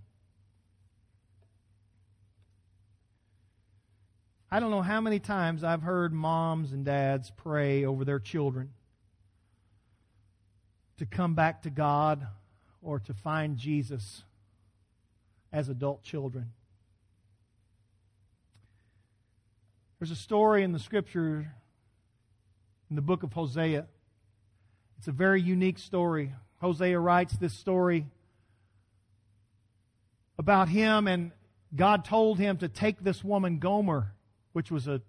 I 4.50 4.60
don't 4.60 4.70
know 4.70 4.82
how 4.82 5.00
many 5.00 5.18
times 5.18 5.64
I've 5.64 5.82
heard 5.82 6.12
moms 6.12 6.72
and 6.72 6.84
dads 6.84 7.32
pray 7.36 7.84
over 7.84 8.04
their 8.04 8.20
children 8.20 8.70
to 10.98 11.06
come 11.06 11.34
back 11.34 11.62
to 11.62 11.70
God 11.70 12.26
or 12.80 13.00
to 13.00 13.12
find 13.12 13.56
Jesus 13.56 14.22
as 15.52 15.68
adult 15.68 16.02
children. 16.02 16.52
There's 19.98 20.10
a 20.10 20.16
story 20.16 20.62
in 20.62 20.72
the 20.72 20.78
scripture 20.78 21.52
in 22.88 22.96
the 22.96 23.02
book 23.02 23.24
of 23.24 23.32
Hosea 23.32 23.86
it's 24.98 25.08
a 25.08 25.12
very 25.12 25.40
unique 25.40 25.78
story. 25.78 26.32
Hosea 26.60 26.98
writes 26.98 27.36
this 27.36 27.54
story 27.54 28.06
about 30.38 30.68
him, 30.68 31.06
and 31.06 31.32
God 31.74 32.04
told 32.04 32.38
him 32.38 32.58
to 32.58 32.68
take 32.68 33.02
this 33.02 33.22
woman, 33.22 33.58
Gomer, 33.58 34.14
which 34.52 34.70
was 34.70 34.86
a, 34.86 35.02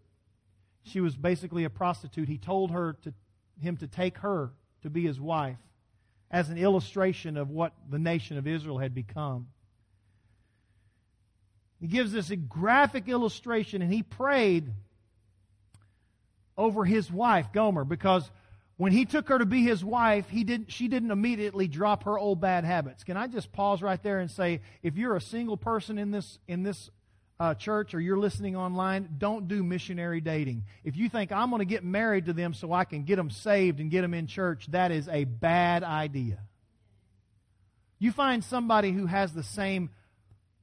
she 0.84 1.00
was 1.00 1.16
basically 1.16 1.64
a 1.64 1.70
prostitute. 1.70 2.28
He 2.28 2.38
told 2.38 2.72
her 2.72 2.98
to, 3.04 3.14
him 3.62 3.78
to 3.78 3.88
take 3.88 4.18
her 4.20 4.52
to 4.84 4.90
be 4.90 5.04
his 5.04 5.20
wife 5.20 5.58
as 6.30 6.50
an 6.50 6.58
illustration 6.58 7.38
of 7.38 7.50
what 7.50 7.74
the 7.90 8.00
nation 8.00 8.38
of 8.38 8.48
Israel 8.48 8.78
had 8.78 8.94
become. 8.94 9.48
He 11.80 11.88
gives 11.88 12.12
this 12.12 12.32
a 12.32 12.36
graphic 12.36 13.08
illustration, 13.08 13.82
and 13.82 13.94
he 13.94 14.04
prayed 14.04 14.72
over 16.58 16.84
his 16.84 17.12
wife, 17.12 17.54
Gomer, 17.54 17.86
because 17.86 18.30
when 18.78 18.91
he 18.91 19.05
took 19.05 19.30
her 19.30 19.39
to 19.39 19.45
be 19.45 19.63
his 19.63 19.84
wife, 19.84 20.30
he 20.30 20.43
didn't, 20.43 20.71
she 20.71 20.88
didn't 20.88 21.09
immediately 21.09 21.67
drop 21.67 22.03
her 22.03 22.17
old 22.17 22.39
bad 22.39 22.63
habits. 22.63 23.03
Can 23.03 23.17
I 23.17 23.25
just 23.28 23.51
pause 23.51 23.82
right 23.82 24.01
there 24.01 24.19
and 24.19 24.30
say, 24.30 24.61
if 24.84 24.97
you're 24.97 25.15
a 25.15 25.21
single 25.21 25.57
person 25.57 25.97
in 25.97 26.11
this, 26.11 26.38
in 26.47 26.61
this 26.61 26.91
uh, 27.39 27.55
church 27.55 27.95
or 27.95 27.99
you're 27.99 28.19
listening 28.19 28.55
online, 28.55 29.09
don't 29.17 29.47
do 29.47 29.63
missionary 29.63 30.21
dating. 30.21 30.63
If 30.84 30.95
you 30.95 31.09
think 31.09 31.32
I'm 31.32 31.49
going 31.49 31.59
to 31.59 31.65
get 31.65 31.84
married 31.84 32.25
to 32.28 32.34
them 32.34 32.53
so 32.53 32.71
I 32.71 32.86
can 32.86 33.03
get 33.03 33.15
them 33.15 33.32
saved 33.32 33.80
and 33.80 33.89
get 33.89 34.01
them 34.01 34.13
in 34.13 34.28
church, 34.28 34.67
that 34.71 34.91
is 34.91 35.07
a 35.07 35.23
bad 35.23 35.84
idea. 35.84 36.39
You 37.99 38.11
find 38.11 38.43
somebody 38.43 38.91
who 38.91 39.07
has 39.07 39.34
the 39.34 39.43
same 39.43 39.89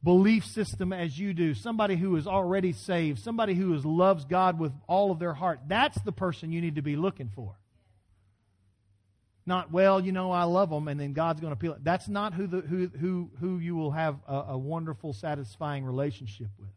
belief 0.05 0.45
system 0.45 0.93
as 0.93 1.19
you 1.19 1.35
do, 1.35 1.55
somebody 1.55 1.97
who 1.97 2.15
is 2.15 2.29
already 2.29 2.73
saved, 2.73 3.19
somebody 3.19 3.55
who 3.55 3.75
is, 3.75 3.85
loves 3.85 4.25
God 4.25 4.59
with 4.61 4.73
all 4.87 5.11
of 5.11 5.19
their 5.19 5.35
heart. 5.35 5.61
That's 5.67 6.01
the 6.03 6.13
person 6.13 6.53
you 6.53 6.61
need 6.61 6.77
to 6.77 6.83
be 6.83 6.95
looking 6.95 7.31
for. 7.35 7.57
Not, 9.47 9.71
well, 9.71 10.01
you 10.01 10.13
know, 10.13 10.33
I 10.33 10.45
love 10.45 10.71
them, 10.71 10.89
and 10.89 10.99
then 10.99 11.13
God's 11.13 11.41
going 11.41 11.51
to 11.51 11.55
appeal. 11.55 11.77
That's 11.83 12.09
not 12.09 12.33
who, 12.33 12.47
the, 12.47 12.61
who, 12.61 12.91
who, 12.99 13.31
who 13.41 13.59
you 13.59 13.77
will 13.77 13.91
have 13.91 14.17
a, 14.27 14.45
a 14.49 14.59
wonderful, 14.59 15.13
satisfying 15.13 15.85
relationship 15.85 16.49
with. 16.59 16.71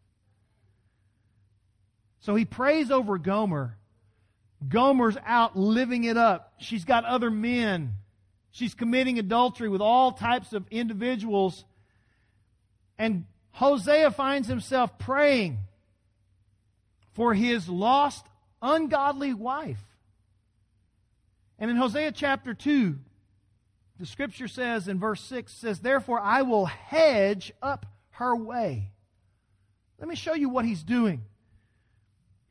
So 2.20 2.36
he 2.36 2.44
prays 2.44 2.92
over 2.92 3.18
Gomer. 3.18 3.78
Gomer's 4.68 5.16
out 5.26 5.58
living 5.58 6.04
it 6.04 6.18
up. 6.18 6.56
She's 6.58 6.84
got 6.84 7.06
other 7.06 7.32
men. 7.32 7.94
She's 8.52 8.74
committing 8.74 9.18
adultery 9.18 9.70
with 9.70 9.82
all 9.82 10.12
types 10.12 10.52
of 10.52 10.66
individuals. 10.70 11.64
And 12.98 13.26
Hosea 13.52 14.12
finds 14.12 14.48
himself 14.48 14.98
praying 15.00 15.60
for 17.14 17.34
his 17.34 17.70
lost, 17.70 18.26
ungodly 18.62 19.34
wife. 19.34 19.80
And 21.60 21.72
in 21.72 21.78
Hosea 21.78 22.12
chapter 22.12 22.54
2, 22.54 22.98
the 24.00 24.06
scripture 24.06 24.48
says 24.48 24.88
in 24.88 25.00
verse 25.00 25.22
6 25.22 25.52
says, 25.52 25.80
Therefore 25.80 26.20
I 26.20 26.44
will 26.44 26.66
hedge 26.66 27.52
up 27.62 27.86
her 28.12 28.36
way. 28.36 28.92
Let 30.00 30.08
me 30.08 30.16
show 30.16 30.34
you 30.34 30.50
what 30.50 30.66
he's 30.66 30.84
doing. 30.84 31.24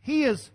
He 0.00 0.24
is 0.24 0.50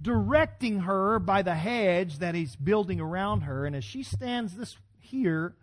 directing 0.00 0.80
her 0.80 1.18
by 1.18 1.42
the 1.42 1.54
hedge 1.54 2.18
that 2.18 2.34
he's 2.34 2.56
building 2.56 3.00
around 3.00 3.42
her. 3.42 3.66
And 3.66 3.76
as 3.76 3.84
she 3.84 4.02
stands 4.02 4.56
this 4.56 4.76
here, 5.00 5.54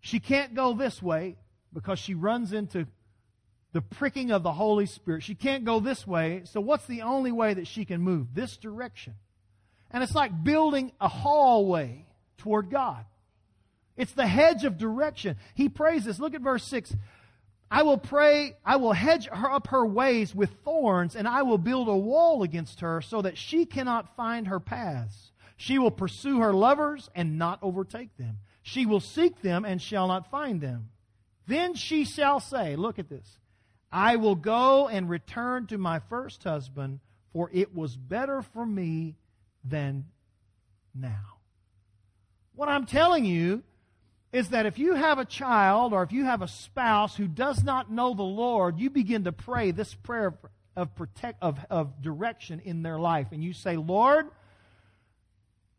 she 0.00 0.18
can't 0.18 0.54
go 0.54 0.74
this 0.74 1.00
way 1.02 1.36
because 1.72 1.98
she 1.98 2.14
runs 2.14 2.52
into 2.52 2.86
the 3.72 3.80
pricking 3.80 4.32
of 4.32 4.42
the 4.42 4.52
Holy 4.52 4.86
Spirit. 4.86 5.22
She 5.22 5.36
can't 5.36 5.64
go 5.64 5.78
this 5.78 6.06
way. 6.06 6.42
So 6.44 6.60
what's 6.60 6.86
the 6.86 7.02
only 7.02 7.30
way 7.30 7.54
that 7.54 7.68
she 7.68 7.84
can 7.84 8.00
move? 8.00 8.34
This 8.34 8.56
direction. 8.56 9.14
And 9.90 10.02
it's 10.02 10.14
like 10.14 10.44
building 10.44 10.92
a 11.00 11.08
hallway 11.08 12.06
toward 12.38 12.70
God. 12.70 13.04
It's 13.96 14.12
the 14.12 14.26
hedge 14.26 14.64
of 14.64 14.78
direction. 14.78 15.36
He 15.54 15.68
prays 15.68 16.04
this. 16.04 16.18
Look 16.18 16.34
at 16.34 16.40
verse 16.40 16.64
6. 16.64 16.94
I 17.70 17.82
will 17.82 17.98
pray, 17.98 18.56
I 18.64 18.76
will 18.76 18.92
hedge 18.92 19.26
her 19.28 19.50
up 19.50 19.68
her 19.68 19.86
ways 19.86 20.34
with 20.34 20.50
thorns, 20.64 21.14
and 21.14 21.28
I 21.28 21.42
will 21.42 21.58
build 21.58 21.88
a 21.88 21.96
wall 21.96 22.42
against 22.42 22.80
her 22.80 23.00
so 23.00 23.22
that 23.22 23.38
she 23.38 23.64
cannot 23.64 24.16
find 24.16 24.48
her 24.48 24.58
paths. 24.58 25.30
She 25.56 25.78
will 25.78 25.90
pursue 25.90 26.40
her 26.40 26.52
lovers 26.52 27.10
and 27.14 27.38
not 27.38 27.60
overtake 27.62 28.16
them. 28.16 28.38
She 28.62 28.86
will 28.86 29.00
seek 29.00 29.42
them 29.42 29.64
and 29.64 29.80
shall 29.80 30.08
not 30.08 30.30
find 30.30 30.60
them. 30.60 30.88
Then 31.46 31.74
she 31.74 32.04
shall 32.04 32.40
say, 32.40 32.76
Look 32.76 32.98
at 32.98 33.08
this. 33.08 33.38
I 33.92 34.16
will 34.16 34.36
go 34.36 34.88
and 34.88 35.08
return 35.08 35.66
to 35.66 35.78
my 35.78 35.98
first 35.98 36.42
husband, 36.44 37.00
for 37.32 37.50
it 37.52 37.74
was 37.74 37.96
better 37.96 38.42
for 38.42 38.64
me 38.64 39.16
than 39.64 40.06
now. 40.94 41.38
What 42.54 42.68
I'm 42.68 42.86
telling 42.86 43.24
you 43.24 43.62
is 44.32 44.50
that 44.50 44.66
if 44.66 44.78
you 44.78 44.94
have 44.94 45.18
a 45.18 45.24
child 45.24 45.92
or 45.92 46.02
if 46.02 46.12
you 46.12 46.24
have 46.24 46.42
a 46.42 46.48
spouse 46.48 47.16
who 47.16 47.26
does 47.26 47.64
not 47.64 47.90
know 47.90 48.14
the 48.14 48.22
Lord, 48.22 48.78
you 48.78 48.90
begin 48.90 49.24
to 49.24 49.32
pray 49.32 49.70
this 49.70 49.94
prayer 49.94 50.34
of 50.76 50.94
protect 50.94 51.42
of, 51.42 51.58
of 51.68 52.00
direction 52.00 52.60
in 52.64 52.82
their 52.82 52.98
life. 52.98 53.28
And 53.32 53.42
you 53.42 53.52
say, 53.52 53.76
Lord, 53.76 54.26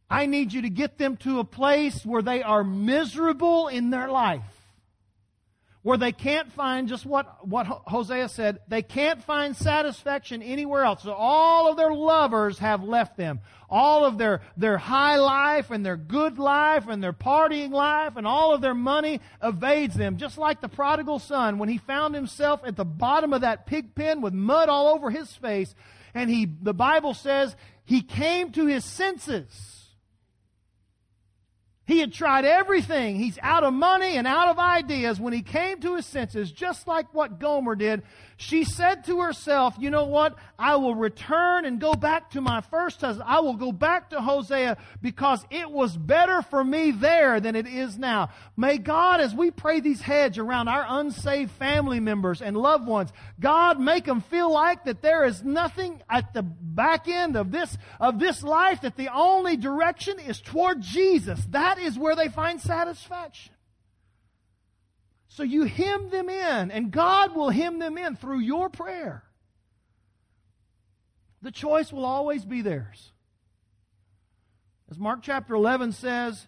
I 0.10 0.26
need 0.26 0.52
you 0.52 0.64
to 0.64 0.70
get 0.70 0.98
them 0.98 1.16
to 1.18 1.40
a 1.40 1.46
place 1.46 2.06
where 2.06 2.22
they 2.22 2.44
are 2.44 2.64
miserable 2.64 3.70
in 3.70 3.90
their 3.90 4.10
life 4.10 4.61
where 5.84 5.98
they 5.98 6.12
can't 6.12 6.52
find 6.52 6.88
just 6.88 7.06
what, 7.06 7.48
what 7.48 7.66
Hosea 7.66 8.30
said, 8.30 8.60
they 8.68 8.84
can't 8.84 9.24
find 9.24 9.56
satisfaction 9.56 10.44
anywhere 10.44 10.84
else. 10.84 11.02
So 11.04 11.14
all 11.14 11.72
of 11.72 11.78
their 11.78 11.92
lovers 11.92 12.60
have 12.60 12.84
left 12.84 13.18
them. 13.18 13.40
All 13.68 14.06
of 14.06 14.18
their, 14.18 14.42
their 14.58 14.78
high 14.78 15.16
life 15.16 15.72
and 15.72 15.84
their 15.84 15.98
good 15.98 16.38
life 16.38 16.88
and 16.88 17.02
their 17.02 17.14
partying 17.14 17.72
life 17.72 18.16
and 18.16 18.28
all 18.28 18.54
of 18.54 18.62
their 18.62 18.76
money 18.76 19.22
evades 19.42 19.96
them. 19.96 20.18
Just 20.18 20.38
like 20.38 20.62
the 20.62 20.70
prodigal 20.70 21.18
son 21.18 21.58
when 21.58 21.70
he 21.70 21.80
found 21.80 22.14
himself 22.14 22.62
at 22.64 22.76
the 22.76 22.86
bottom 22.86 23.34
of 23.34 23.42
that 23.42 23.66
pig 23.66 23.96
pen 23.96 24.22
with 24.22 24.34
mud 24.34 24.70
all 24.70 24.88
over 24.88 25.10
his 25.10 25.34
face 25.36 25.74
and 26.14 26.30
he, 26.30 26.46
the 26.46 26.74
Bible 26.74 27.14
says, 27.14 27.56
he 27.86 28.02
came 28.02 28.52
to 28.52 28.68
his 28.68 28.86
senses. 28.86 29.81
He 31.92 32.00
had 32.00 32.14
tried 32.14 32.46
everything. 32.46 33.18
He's 33.18 33.38
out 33.42 33.66
of 33.66 33.74
money 33.74 34.16
and 34.16 34.26
out 34.26 34.48
of 34.48 34.58
ideas. 34.58 35.20
When 35.20 35.34
he 35.34 35.42
came 35.42 35.82
to 35.82 35.96
his 35.98 36.06
senses, 36.06 36.50
just 36.50 36.88
like 36.88 37.14
what 37.14 37.38
Gomer 37.38 37.76
did, 37.76 38.04
she 38.42 38.64
said 38.64 39.06
to 39.06 39.20
herself, 39.20 39.76
You 39.78 39.92
know 39.92 40.06
what? 40.06 40.36
I 40.58 40.76
will 40.78 40.96
return 40.96 41.64
and 41.64 41.80
go 41.80 41.94
back 41.94 42.32
to 42.32 42.42
my 42.42 42.62
first 42.62 43.00
husband. 43.00 43.30
I 43.30 43.40
will 43.42 43.54
go 43.54 43.72
back 43.72 44.10
to 44.10 44.20
Hosea 44.20 44.78
because 45.00 45.46
it 45.52 45.70
was 45.70 45.96
better 45.96 46.42
for 46.42 46.64
me 46.64 46.90
there 46.90 47.40
than 47.40 47.56
it 47.56 47.68
is 47.68 48.00
now. 48.00 48.32
May 48.58 48.80
God, 48.80 49.22
as 49.22 49.36
we 49.36 49.52
pray 49.52 49.80
these 49.80 50.02
heads 50.02 50.40
around 50.40 50.70
our 50.70 50.84
unsaved 50.90 51.52
family 51.52 52.00
members 52.00 52.42
and 52.42 52.58
loved 52.58 52.88
ones, 52.88 53.14
God 53.40 53.80
make 53.80 54.06
them 54.06 54.22
feel 54.22 54.52
like 54.52 54.86
that 54.86 55.04
there 55.04 55.24
is 55.24 55.44
nothing 55.44 56.02
at 56.10 56.34
the 56.34 56.42
back 56.42 57.08
end 57.08 57.36
of 57.36 57.52
this, 57.52 57.78
of 58.00 58.18
this 58.18 58.42
life, 58.42 58.82
that 58.82 58.98
the 58.98 59.14
only 59.14 59.56
direction 59.56 60.20
is 60.20 60.42
toward 60.42 60.82
Jesus. 60.82 61.46
That 61.52 61.78
is 61.78 61.98
where 61.98 62.16
they 62.16 62.28
find 62.28 62.60
satisfaction. 62.60 63.54
So 65.34 65.44
you 65.44 65.64
hem 65.64 66.10
them 66.10 66.28
in, 66.28 66.72
and 66.72 66.92
God 66.92 67.34
will 67.34 67.50
hem 67.50 67.80
them 67.80 67.98
in 67.98 68.18
through 68.18 68.40
your 68.40 68.68
prayer. 68.68 69.24
The 71.42 71.52
choice 71.52 71.92
will 71.94 72.04
always 72.04 72.44
be 72.44 72.62
theirs. 72.62 73.14
As 74.90 75.00
Mark 75.00 75.22
chapter 75.24 75.54
11 75.56 75.94
says, 75.94 76.46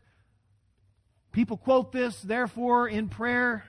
people 1.31 1.55
quote 1.55 1.93
this, 1.93 2.21
therefore, 2.21 2.89
in 2.89 3.07
prayer, 3.07 3.63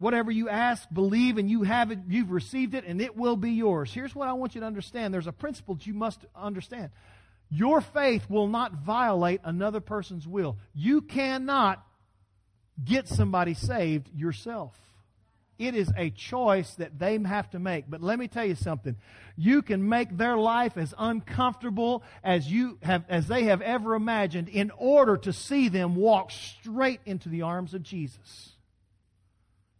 whatever 0.00 0.32
you 0.32 0.48
ask, 0.48 0.88
believe, 0.92 1.38
and 1.38 1.48
you 1.48 1.62
have 1.62 1.92
it, 1.92 2.00
you've 2.08 2.32
received 2.32 2.74
it, 2.74 2.84
and 2.84 3.00
it 3.00 3.16
will 3.16 3.36
be 3.36 3.52
yours. 3.52 3.92
Here's 3.92 4.16
what 4.16 4.26
I 4.26 4.32
want 4.32 4.56
you 4.56 4.62
to 4.62 4.66
understand 4.66 5.14
there's 5.14 5.28
a 5.28 5.32
principle 5.32 5.76
that 5.76 5.86
you 5.86 5.94
must 5.94 6.24
understand. 6.34 6.90
Your 7.50 7.80
faith 7.80 8.28
will 8.28 8.48
not 8.48 8.82
violate 8.82 9.42
another 9.44 9.80
person's 9.80 10.26
will. 10.26 10.56
You 10.74 11.02
cannot 11.02 11.86
get 12.84 13.08
somebody 13.08 13.54
saved 13.54 14.08
yourself. 14.14 14.78
It 15.58 15.74
is 15.74 15.92
a 15.94 16.08
choice 16.08 16.72
that 16.76 16.98
they 16.98 17.18
have 17.18 17.50
to 17.50 17.58
make. 17.58 17.84
But 17.86 18.02
let 18.02 18.18
me 18.18 18.28
tell 18.28 18.46
you 18.46 18.54
something. 18.54 18.96
You 19.36 19.60
can 19.60 19.86
make 19.86 20.16
their 20.16 20.38
life 20.38 20.78
as 20.78 20.94
uncomfortable 20.96 22.02
as 22.24 22.50
you 22.50 22.78
have, 22.82 23.04
as 23.10 23.28
they 23.28 23.44
have 23.44 23.60
ever 23.60 23.94
imagined 23.94 24.48
in 24.48 24.70
order 24.78 25.18
to 25.18 25.34
see 25.34 25.68
them 25.68 25.96
walk 25.96 26.30
straight 26.30 27.00
into 27.04 27.28
the 27.28 27.42
arms 27.42 27.74
of 27.74 27.82
Jesus. 27.82 28.52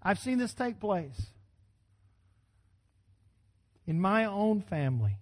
I've 0.02 0.18
seen 0.18 0.36
this 0.36 0.52
take 0.52 0.80
place 0.80 1.28
in 3.86 3.98
my 3.98 4.26
own 4.26 4.60
family. 4.60 5.16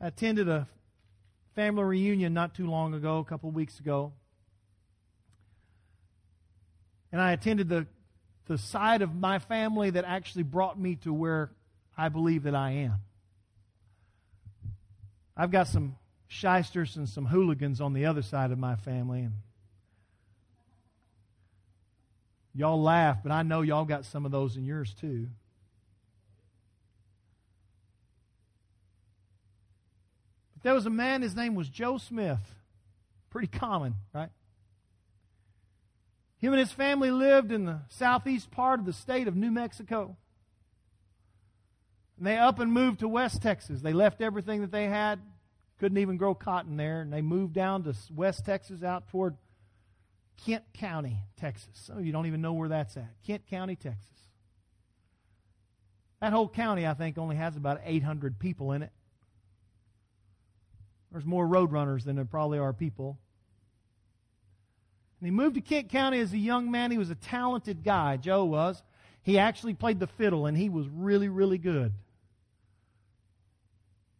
I 0.00 0.08
attended 0.08 0.48
a 0.48 0.66
family 1.54 1.84
reunion 1.84 2.32
not 2.34 2.54
too 2.54 2.66
long 2.66 2.94
ago, 2.94 3.18
a 3.18 3.24
couple 3.24 3.50
weeks 3.50 3.78
ago. 3.78 4.12
And 7.10 7.20
I 7.20 7.32
attended 7.32 7.68
the, 7.68 7.86
the 8.46 8.56
side 8.56 9.02
of 9.02 9.14
my 9.14 9.38
family 9.38 9.90
that 9.90 10.04
actually 10.04 10.44
brought 10.44 10.78
me 10.78 10.96
to 10.96 11.12
where 11.12 11.50
I 11.96 12.08
believe 12.08 12.44
that 12.44 12.54
I 12.54 12.70
am. 12.70 12.94
I've 15.36 15.50
got 15.50 15.68
some 15.68 15.96
shysters 16.28 16.96
and 16.96 17.08
some 17.08 17.26
hooligans 17.26 17.80
on 17.80 17.92
the 17.92 18.06
other 18.06 18.22
side 18.22 18.50
of 18.50 18.58
my 18.58 18.76
family. 18.76 19.20
And 19.20 19.34
y'all 22.54 22.82
laugh, 22.82 23.18
but 23.22 23.32
I 23.32 23.42
know 23.42 23.60
y'all 23.60 23.84
got 23.84 24.06
some 24.06 24.24
of 24.24 24.32
those 24.32 24.56
in 24.56 24.64
yours 24.64 24.94
too. 24.98 25.28
There 30.62 30.74
was 30.74 30.86
a 30.86 30.90
man, 30.90 31.22
his 31.22 31.34
name 31.34 31.54
was 31.54 31.68
Joe 31.68 31.98
Smith. 31.98 32.54
Pretty 33.30 33.48
common, 33.48 33.94
right? 34.14 34.30
Him 36.38 36.52
and 36.52 36.60
his 36.60 36.72
family 36.72 37.10
lived 37.10 37.52
in 37.52 37.64
the 37.64 37.80
southeast 37.88 38.50
part 38.50 38.80
of 38.80 38.86
the 38.86 38.92
state 38.92 39.28
of 39.28 39.36
New 39.36 39.50
Mexico. 39.50 40.16
And 42.18 42.26
they 42.26 42.36
up 42.36 42.58
and 42.58 42.72
moved 42.72 43.00
to 43.00 43.08
West 43.08 43.42
Texas. 43.42 43.80
They 43.80 43.92
left 43.92 44.20
everything 44.20 44.60
that 44.60 44.70
they 44.70 44.86
had, 44.86 45.20
couldn't 45.78 45.98
even 45.98 46.16
grow 46.16 46.34
cotton 46.34 46.76
there, 46.76 47.00
and 47.00 47.12
they 47.12 47.22
moved 47.22 47.54
down 47.54 47.84
to 47.84 47.94
West 48.14 48.44
Texas 48.44 48.82
out 48.82 49.08
toward 49.08 49.36
Kent 50.44 50.64
County, 50.74 51.18
Texas. 51.36 51.70
Some 51.74 51.98
of 51.98 52.06
you 52.06 52.12
don't 52.12 52.26
even 52.26 52.42
know 52.42 52.52
where 52.52 52.68
that's 52.68 52.96
at. 52.96 53.14
Kent 53.26 53.46
County, 53.48 53.76
Texas. 53.76 54.08
That 56.20 56.32
whole 56.32 56.48
county, 56.48 56.86
I 56.86 56.94
think, 56.94 57.18
only 57.18 57.36
has 57.36 57.56
about 57.56 57.80
800 57.84 58.38
people 58.38 58.72
in 58.72 58.82
it. 58.82 58.92
There's 61.12 61.26
more 61.26 61.46
roadrunners 61.46 62.04
than 62.04 62.16
there 62.16 62.24
probably 62.24 62.58
are 62.58 62.72
people. 62.72 63.18
And 65.20 65.26
he 65.26 65.30
moved 65.30 65.54
to 65.56 65.60
Kent 65.60 65.90
County 65.90 66.18
as 66.18 66.32
a 66.32 66.38
young 66.38 66.70
man. 66.70 66.90
He 66.90 66.98
was 66.98 67.10
a 67.10 67.14
talented 67.14 67.84
guy, 67.84 68.16
Joe 68.16 68.44
was. 68.44 68.82
He 69.22 69.38
actually 69.38 69.74
played 69.74 70.00
the 70.00 70.06
fiddle, 70.06 70.46
and 70.46 70.56
he 70.56 70.68
was 70.68 70.88
really, 70.88 71.28
really 71.28 71.58
good. 71.58 71.92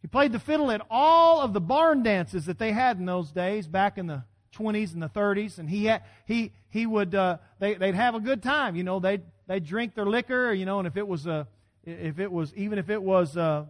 He 0.01 0.07
played 0.07 0.31
the 0.31 0.39
fiddle 0.39 0.69
at 0.71 0.81
all 0.89 1.41
of 1.41 1.53
the 1.53 1.59
barn 1.59 2.03
dances 2.03 2.45
that 2.45 2.59
they 2.59 2.71
had 2.71 2.97
in 2.99 3.05
those 3.05 3.31
days, 3.31 3.67
back 3.67 3.97
in 3.97 4.07
the 4.07 4.23
20s 4.55 4.93
and 4.93 5.01
the 5.01 5.09
30s, 5.09 5.57
and 5.57 5.69
he 5.69 5.85
had, 5.85 6.03
he 6.25 6.51
he 6.69 6.85
would 6.85 7.15
uh, 7.15 7.37
they 7.59 7.73
they'd 7.73 7.95
have 7.95 8.15
a 8.15 8.19
good 8.19 8.43
time. 8.43 8.75
You 8.75 8.83
know, 8.83 8.99
they 8.99 9.21
they'd 9.47 9.65
drink 9.65 9.95
their 9.95 10.05
liquor. 10.05 10.53
You 10.53 10.65
know, 10.65 10.79
and 10.79 10.87
if 10.87 10.97
it 10.97 11.07
was 11.07 11.25
a 11.25 11.47
if 11.85 12.19
it 12.19 12.31
was 12.31 12.53
even 12.55 12.79
if 12.79 12.89
it 12.89 13.01
was 13.01 13.35
uh, 13.35 13.65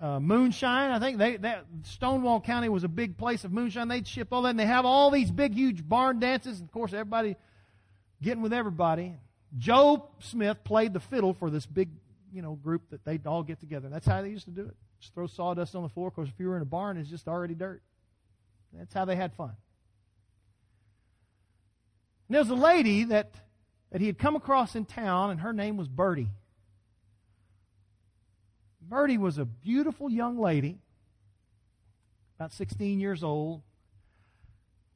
uh, 0.00 0.20
moonshine. 0.20 0.90
I 0.90 0.98
think 0.98 1.18
they 1.18 1.36
that 1.38 1.64
Stonewall 1.84 2.40
County 2.40 2.68
was 2.68 2.84
a 2.84 2.88
big 2.88 3.16
place 3.16 3.44
of 3.44 3.52
moonshine. 3.52 3.88
They'd 3.88 4.06
ship 4.06 4.28
all 4.32 4.42
that, 4.42 4.50
and 4.50 4.58
they 4.58 4.66
have 4.66 4.84
all 4.84 5.10
these 5.10 5.30
big, 5.30 5.54
huge 5.54 5.86
barn 5.88 6.20
dances. 6.20 6.60
And 6.60 6.68
of 6.68 6.72
course, 6.72 6.92
everybody 6.92 7.36
getting 8.22 8.42
with 8.42 8.52
everybody. 8.52 9.14
Joe 9.56 10.08
Smith 10.20 10.62
played 10.64 10.92
the 10.92 11.00
fiddle 11.00 11.32
for 11.32 11.50
this 11.50 11.64
big, 11.64 11.88
you 12.32 12.42
know, 12.42 12.54
group 12.54 12.90
that 12.90 13.04
they'd 13.04 13.26
all 13.26 13.42
get 13.42 13.60
together. 13.60 13.86
And 13.86 13.94
That's 13.94 14.06
how 14.06 14.20
they 14.22 14.28
used 14.28 14.44
to 14.46 14.50
do 14.50 14.62
it. 14.66 14.76
Just 15.00 15.14
throw 15.14 15.26
sawdust 15.26 15.74
on 15.74 15.82
the 15.82 15.88
floor. 15.88 16.08
Of 16.08 16.14
course, 16.14 16.28
if 16.28 16.38
you 16.38 16.48
were 16.48 16.56
in 16.56 16.62
a 16.62 16.66
barn, 16.66 16.96
it's 16.96 17.08
just 17.08 17.28
already 17.28 17.54
dirt. 17.54 17.82
That's 18.72 18.92
how 18.92 19.04
they 19.04 19.16
had 19.16 19.32
fun. 19.34 19.52
And 22.28 22.34
there 22.34 22.40
was 22.40 22.50
a 22.50 22.54
lady 22.54 23.04
that 23.04 23.34
that 23.92 24.00
he 24.00 24.08
had 24.08 24.18
come 24.18 24.36
across 24.36 24.74
in 24.74 24.84
town, 24.84 25.30
and 25.30 25.40
her 25.40 25.52
name 25.52 25.76
was 25.76 25.88
Bertie. 25.88 26.28
Bertie 28.88 29.18
was 29.18 29.38
a 29.38 29.44
beautiful 29.44 30.10
young 30.10 30.38
lady, 30.38 30.78
about 32.38 32.52
16 32.52 33.00
years 33.00 33.24
old. 33.24 33.62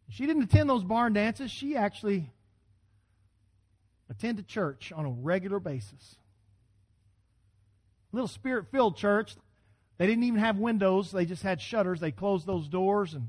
She 0.09 0.27
didn't 0.27 0.43
attend 0.43 0.69
those 0.69 0.85
barn 0.85 1.13
dances. 1.13 1.51
She 1.51 1.77
actually 1.77 2.31
attended 4.09 4.47
church 4.47 4.93
on 4.95 5.07
a 5.07 5.11
regular 5.11 5.61
basis. 5.61 6.17
Little 8.13 8.29
spirit 8.29 8.67
filled 8.71 8.97
church. 8.97 9.35
They 9.99 10.07
didn't 10.07 10.25
even 10.25 10.41
have 10.41 10.57
windows, 10.57 11.13
they 11.13 11.27
just 11.27 11.43
had 11.43 11.61
shutters. 11.61 12.01
They 12.01 12.11
closed 12.11 12.47
those 12.47 12.69
doors 12.69 13.15
and 13.15 13.29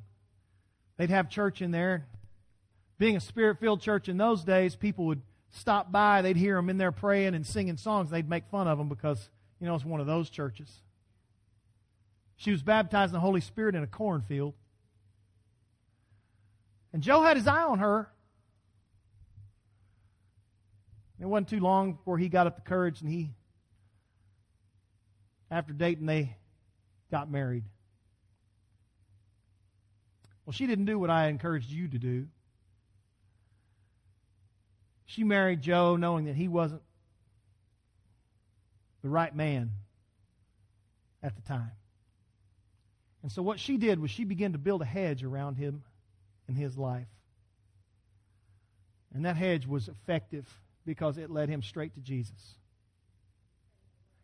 they'd 0.98 1.10
have 1.10 1.30
church 1.30 1.62
in 1.62 1.72
there. 1.72 2.08
Being 2.98 3.16
a 3.16 3.20
spirit 3.20 3.60
filled 3.60 3.82
church 3.82 4.08
in 4.10 4.18
those 4.18 4.44
days, 4.44 4.76
people 4.76 5.06
would 5.06 5.22
stop 5.50 5.92
by, 5.92 6.22
they'd 6.22 6.38
hear 6.38 6.56
them 6.56 6.70
in 6.70 6.78
there 6.78 6.92
praying 6.92 7.36
and 7.36 7.46
singing 7.46 7.78
songs. 7.78 8.10
They'd 8.10 8.30
make 8.30 8.46
fun 8.50 8.68
of 8.68 8.78
them 8.78 8.90
because 8.90 9.30
you 9.62 9.68
know, 9.68 9.76
it's 9.76 9.86
one 9.86 10.02
of 10.02 10.08
those 10.08 10.30
churches. 10.30 10.70
She 12.36 12.52
was 12.52 12.64
baptized 12.64 13.12
in 13.12 13.14
the 13.14 13.20
Holy 13.20 13.42
Spirit 13.42 13.76
in 13.76 13.84
a 13.84 13.88
cornfield. 13.88 14.56
And 16.92 17.04
Joe 17.04 17.22
had 17.22 17.38
his 17.38 17.46
eye 17.46 17.62
on 17.62 17.78
her. 17.78 18.10
It 21.20 21.26
wasn't 21.26 21.50
too 21.50 21.60
long 21.60 21.94
before 21.94 22.18
he 22.18 22.28
got 22.28 22.48
up 22.48 22.56
the 22.56 22.64
courage 22.64 23.02
and 23.02 23.10
he, 23.10 23.36
after 25.52 25.72
dating, 25.72 26.08
they 26.08 26.36
got 27.12 27.30
married. 27.30 27.64
Well, 30.44 30.54
she 30.54 30.66
didn't 30.66 30.86
do 30.86 30.98
what 30.98 31.12
I 31.12 31.28
encouraged 31.28 31.70
you 31.70 31.88
to 31.88 32.00
do. 32.00 32.28
She 35.06 35.24
married 35.24 35.62
Joe 35.62 35.98
knowing 35.98 36.26
that 36.26 36.36
he 36.36 36.48
wasn't 36.48 36.82
the 39.02 39.10
right 39.10 39.36
man 39.36 39.72
at 41.24 41.36
the 41.36 41.42
time. 41.42 41.72
And 43.24 43.32
so 43.32 43.42
what 43.42 43.60
she 43.60 43.78
did 43.78 44.00
was 44.00 44.10
she 44.10 44.24
began 44.24 44.54
to 44.54 44.58
build 44.58 44.82
a 44.82 44.86
hedge 44.86 45.24
around 45.24 45.56
him 45.56 45.84
in 46.48 46.56
his 46.56 46.78
life. 46.78 47.08
And 49.14 49.26
that 49.26 49.36
hedge 49.36 49.68
was 49.68 49.88
effective 49.88 50.48
because 50.86 51.18
it 51.18 51.30
led 51.30 51.50
him 51.50 51.62
straight 51.62 51.94
to 51.96 52.00
Jesus. 52.00 52.56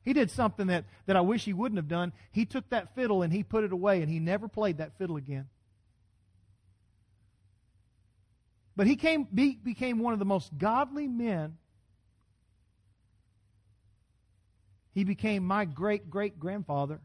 He 0.03 0.13
did 0.13 0.31
something 0.31 0.67
that, 0.67 0.85
that 1.05 1.17
I 1.17 1.21
wish 1.21 1.43
he 1.43 1.53
wouldn't 1.53 1.77
have 1.77 1.89
done. 1.89 2.13
He 2.31 2.45
took 2.45 2.69
that 2.69 2.95
fiddle 2.95 3.23
and 3.23 3.33
he 3.33 3.43
put 3.43 3.65
it 3.65 3.73
away 3.73 4.01
and 4.01 4.09
he 4.09 4.19
never 4.19 4.47
played 4.47 4.77
that 4.77 4.97
fiddle 4.97 5.17
again. 5.17 5.47
But 8.75 8.87
he 8.87 8.95
came, 8.95 9.25
be, 9.25 9.59
became 9.61 9.99
one 9.99 10.13
of 10.13 10.19
the 10.19 10.25
most 10.25 10.57
godly 10.57 11.07
men 11.07 11.57
He 14.97 15.03
became 15.03 15.45
my 15.45 15.65
great 15.65 16.09
great 16.09 16.39
grandfather. 16.39 16.99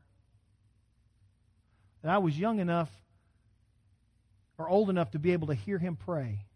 And 2.03 2.11
I 2.11 2.17
was 2.17 2.39
young 2.39 2.59
enough 2.59 2.91
or 4.57 4.67
old 4.67 4.89
enough 4.89 5.11
to 5.11 5.19
be 5.19 5.35
able 5.35 5.49
to 5.49 5.55
hear 5.55 5.77
him 5.77 5.97
pray. 5.97 6.47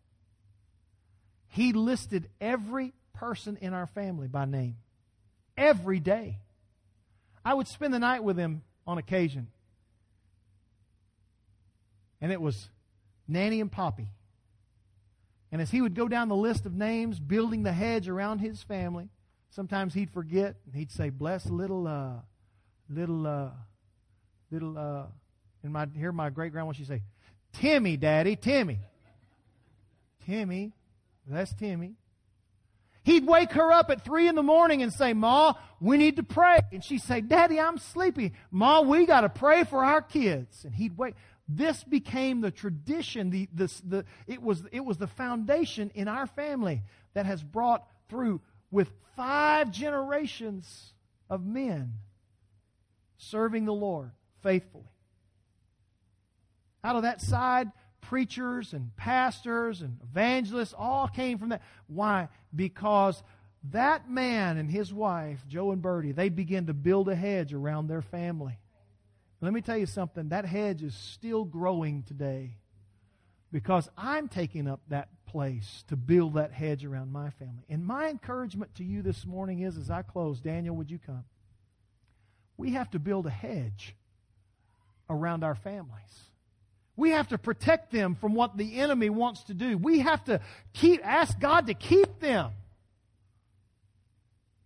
He 1.49 1.74
listed 1.74 2.30
every 2.41 2.95
person 3.12 3.59
in 3.61 3.74
our 3.74 3.87
family 3.87 4.28
by 4.28 4.47
name 4.47 4.76
every 5.59 6.01
day. 6.01 6.39
I 7.45 7.53
would 7.53 7.68
spend 7.68 7.93
the 7.93 7.99
night 7.99 8.24
with 8.24 8.39
him 8.39 8.62
on 8.87 8.97
occasion. 8.97 9.49
And 12.18 12.32
it 12.32 12.41
was 12.41 12.70
Nanny 13.28 13.61
and 13.61 13.70
Poppy. 13.70 14.09
And 15.53 15.61
as 15.61 15.70
he 15.70 15.82
would 15.82 15.95
go 15.95 16.09
down 16.09 16.30
the 16.30 16.34
list 16.34 16.64
of 16.64 16.72
names, 16.72 17.20
building 17.20 17.62
the 17.62 17.72
hedge 17.72 18.09
around 18.09 18.39
his 18.39 18.62
family, 18.62 19.11
Sometimes 19.51 19.95
he'd 19.95 20.11
forget 20.11 20.57
and 20.67 20.75
he'd 20.75 20.91
say, 20.91 21.11
"Bless 21.11 21.47
little, 21.47 21.87
uh, 21.87 22.21
little, 22.89 23.27
uh, 23.27 23.51
little." 24.51 24.77
Uh, 24.77 25.07
and 25.63 25.73
my 25.73 25.87
hear 25.97 26.13
my 26.13 26.31
great 26.31 26.53
grandma 26.53 26.73
she 26.73 26.85
say, 26.85 27.03
"Timmy, 27.53 27.97
Daddy, 27.97 28.37
Timmy, 28.37 28.81
Timmy." 30.27 30.73
That's 31.27 31.53
Timmy. 31.55 31.97
He'd 33.03 33.27
wake 33.27 33.53
her 33.53 33.73
up 33.73 33.91
at 33.91 34.05
three 34.05 34.27
in 34.27 34.35
the 34.35 34.43
morning 34.43 34.83
and 34.83 34.93
say, 34.93 35.13
Ma, 35.13 35.55
we 35.81 35.97
need 35.97 36.17
to 36.17 36.25
pray. 36.25 36.59
And 36.73 36.85
she'd 36.85 37.03
say, 37.03 37.21
Daddy, 37.21 37.61
I'm 37.61 37.79
sleepy. 37.79 38.33
Ma, 38.51 38.81
we 38.81 39.07
got 39.07 39.21
to 39.21 39.29
pray 39.29 39.63
for 39.63 39.85
our 39.85 40.03
kids. 40.03 40.65
And 40.65 40.75
he'd 40.75 40.99
wake. 40.99 41.15
This 41.49 41.85
became 41.85 42.41
the 42.41 42.51
tradition. 42.51 43.31
The, 43.31 43.49
this, 43.53 43.81
the, 43.81 44.05
it, 44.27 44.43
was, 44.43 44.65
it 44.73 44.85
was 44.85 44.99
the 44.99 45.07
foundation 45.07 45.93
in 45.95 46.09
our 46.09 46.27
family 46.27 46.83
that 47.15 47.27
has 47.27 47.45
brought 47.45 47.87
through 48.09 48.41
with 48.77 48.93
five 49.16 49.70
generations 49.70 50.93
of 51.31 51.47
men 51.47 51.95
serving 53.16 53.64
the 53.64 53.72
Lord 53.72 54.11
faithfully. 54.43 54.93
Out 56.85 56.95
of 56.95 57.03
that 57.03 57.22
side, 57.22 57.72
preachers 58.03 58.74
and 58.74 58.95
pastors 58.95 59.81
and 59.81 59.99
evangelists 60.03 60.74
all 60.77 61.09
came 61.09 61.39
from 61.39 61.49
that. 61.49 61.62
Why? 61.87 62.29
Because 62.55 63.22
that 63.72 64.11
man 64.11 64.59
and 64.59 64.70
his 64.70 64.93
wife, 64.93 65.43
Joe 65.49 65.72
and 65.72 65.81
Bertie, 65.81 66.12
they 66.12 66.29
began 66.29 66.66
to 66.66 66.74
build 66.74 67.09
a 67.09 67.16
hedge 67.16 67.55
around 67.55 67.87
their 67.87 68.03
family. 68.03 68.59
Let 69.41 69.55
me 69.55 69.62
tell 69.62 69.79
you 69.79 69.87
something, 69.87 70.29
that 70.29 70.45
hedge 70.45 70.83
is 70.83 70.95
still 70.95 71.47
growing 71.47 72.03
today 72.03 72.59
because 73.51 73.89
I'm 73.97 74.29
taking 74.29 74.68
up 74.68 74.83
that 74.89 75.09
place 75.27 75.85
to 75.89 75.97
build 75.97 76.35
that 76.35 76.53
hedge 76.53 76.85
around 76.85 77.12
my 77.12 77.31
family. 77.31 77.64
And 77.68 77.85
my 77.85 78.09
encouragement 78.09 78.74
to 78.77 78.85
you 78.85 79.03
this 79.03 79.27
morning 79.27 79.61
is 79.61 79.77
as 79.77 79.91
I 79.91 80.03
close, 80.03 80.41
Daniel, 80.41 80.77
would 80.77 80.91
you 80.91 80.99
come? 80.99 81.24
We 82.57 82.72
have 82.72 82.91
to 82.93 82.99
build 82.99 83.27
a 83.27 83.31
hedge 83.31 83.95
around 85.11 85.45
our 85.45 85.55
families. 85.55 86.31
We 86.97 87.11
have 87.11 87.29
to 87.29 87.39
protect 87.39 87.93
them 87.93 88.14
from 88.14 88.35
what 88.35 88.57
the 88.57 88.79
enemy 88.79 89.11
wants 89.11 89.45
to 89.45 89.55
do. 89.55 89.77
We 89.77 90.01
have 90.01 90.24
to 90.24 90.41
keep 90.72 91.07
ask 91.07 91.39
God 91.39 91.66
to 91.66 91.74
keep 91.74 92.20
them. 92.20 92.53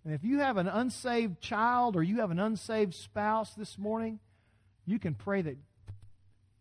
And 0.04 0.14
if 0.14 0.24
you 0.24 0.38
have 0.38 0.56
an 0.56 0.68
unsaved 0.68 1.40
child 1.40 1.96
or 1.96 2.02
you 2.02 2.20
have 2.20 2.30
an 2.30 2.38
unsaved 2.38 2.94
spouse 2.94 3.52
this 3.54 3.76
morning, 3.76 4.20
you 4.86 4.98
can 4.98 5.14
pray 5.14 5.42
that 5.42 5.56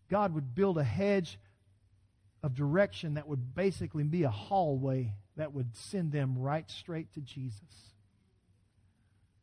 God 0.10 0.34
would 0.34 0.56
build 0.56 0.78
a 0.78 0.84
hedge 0.84 1.39
of 2.42 2.56
direction 2.56 3.16
that 3.16 3.28
would 3.28 3.54
basically 3.54 4.04
be 4.04 4.24
a 4.24 4.30
hallway 4.30 5.14
that 5.36 5.54
would 5.54 5.76
send 5.76 6.12
them 6.12 6.38
right 6.38 6.70
straight 6.70 7.14
to 7.14 7.22
Jesus. 7.22 7.94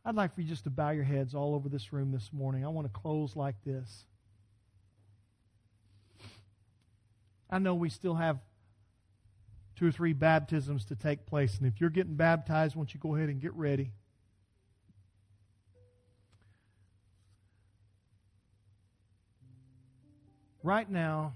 I'd 0.04 0.14
like 0.14 0.34
for 0.34 0.40
you 0.40 0.48
just 0.48 0.64
to 0.64 0.70
bow 0.70 0.90
your 0.90 1.04
heads 1.04 1.34
all 1.34 1.54
over 1.54 1.68
this 1.68 1.92
room 1.92 2.12
this 2.12 2.30
morning. 2.32 2.64
I 2.64 2.68
want 2.68 2.86
to 2.86 3.00
close 3.00 3.34
like 3.34 3.56
this. 3.64 4.06
I 7.50 7.58
know 7.58 7.74
we 7.74 7.90
still 7.90 8.14
have 8.14 8.38
two 9.74 9.88
or 9.88 9.92
three 9.92 10.12
baptisms 10.12 10.84
to 10.86 10.96
take 10.96 11.26
place, 11.26 11.58
and 11.58 11.66
if 11.66 11.80
you're 11.80 11.90
getting 11.90 12.14
baptized, 12.14 12.74
why 12.74 12.80
don't 12.80 12.94
you 12.94 13.00
go 13.00 13.14
ahead 13.14 13.28
and 13.28 13.40
get 13.40 13.52
ready? 13.54 13.92
Right 20.62 20.90
now, 20.90 21.34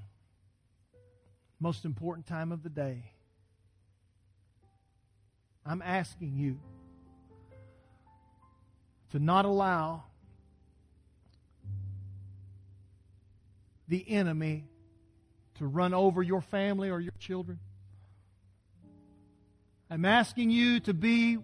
most 1.60 1.84
important 1.84 2.26
time 2.26 2.50
of 2.50 2.62
the 2.62 2.68
day. 2.68 3.12
I'm 5.64 5.82
asking 5.82 6.36
you 6.36 6.58
to 9.10 9.18
not 9.18 9.44
allow 9.44 10.04
the 13.86 14.04
enemy 14.08 14.64
to 15.58 15.66
run 15.66 15.92
over 15.92 16.22
your 16.22 16.40
family 16.40 16.90
or 16.90 16.98
your 16.98 17.12
children. 17.18 17.58
I'm 19.90 20.04
asking 20.04 20.50
you 20.50 20.80
to 20.80 20.94
be 20.94 21.38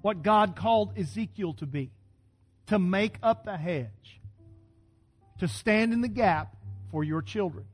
what 0.00 0.22
God 0.22 0.56
called 0.56 0.96
Ezekiel 0.96 1.54
to 1.54 1.66
be 1.66 1.90
to 2.68 2.78
make 2.78 3.18
up 3.22 3.44
the 3.44 3.56
hedge, 3.56 4.20
to 5.38 5.48
stand 5.48 5.92
in 5.92 6.00
the 6.00 6.08
gap 6.08 6.54
for 6.90 7.02
your 7.02 7.22
children, 7.22 7.64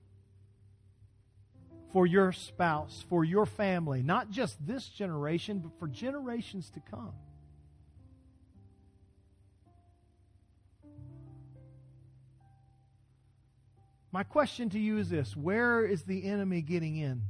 for 1.95 2.09
your 2.09 2.33
spouse, 2.33 3.05
for 3.09 3.25
your 3.25 3.47
family, 3.47 4.03
not 4.03 4.29
just 4.29 4.59
this 4.67 4.89
generation, 4.89 5.61
but 5.61 5.71
for 5.79 5.87
generations 5.87 6.69
to 6.71 6.81
come. 6.81 7.13
My 14.11 14.25
question 14.25 14.71
to 14.71 14.79
you 14.79 14.99
is 14.99 15.09
this 15.09 15.37
Where 15.37 15.87
is 15.87 16.03
the 16.03 16.25
enemy 16.25 16.63
getting 16.63 16.97
in? 16.97 17.23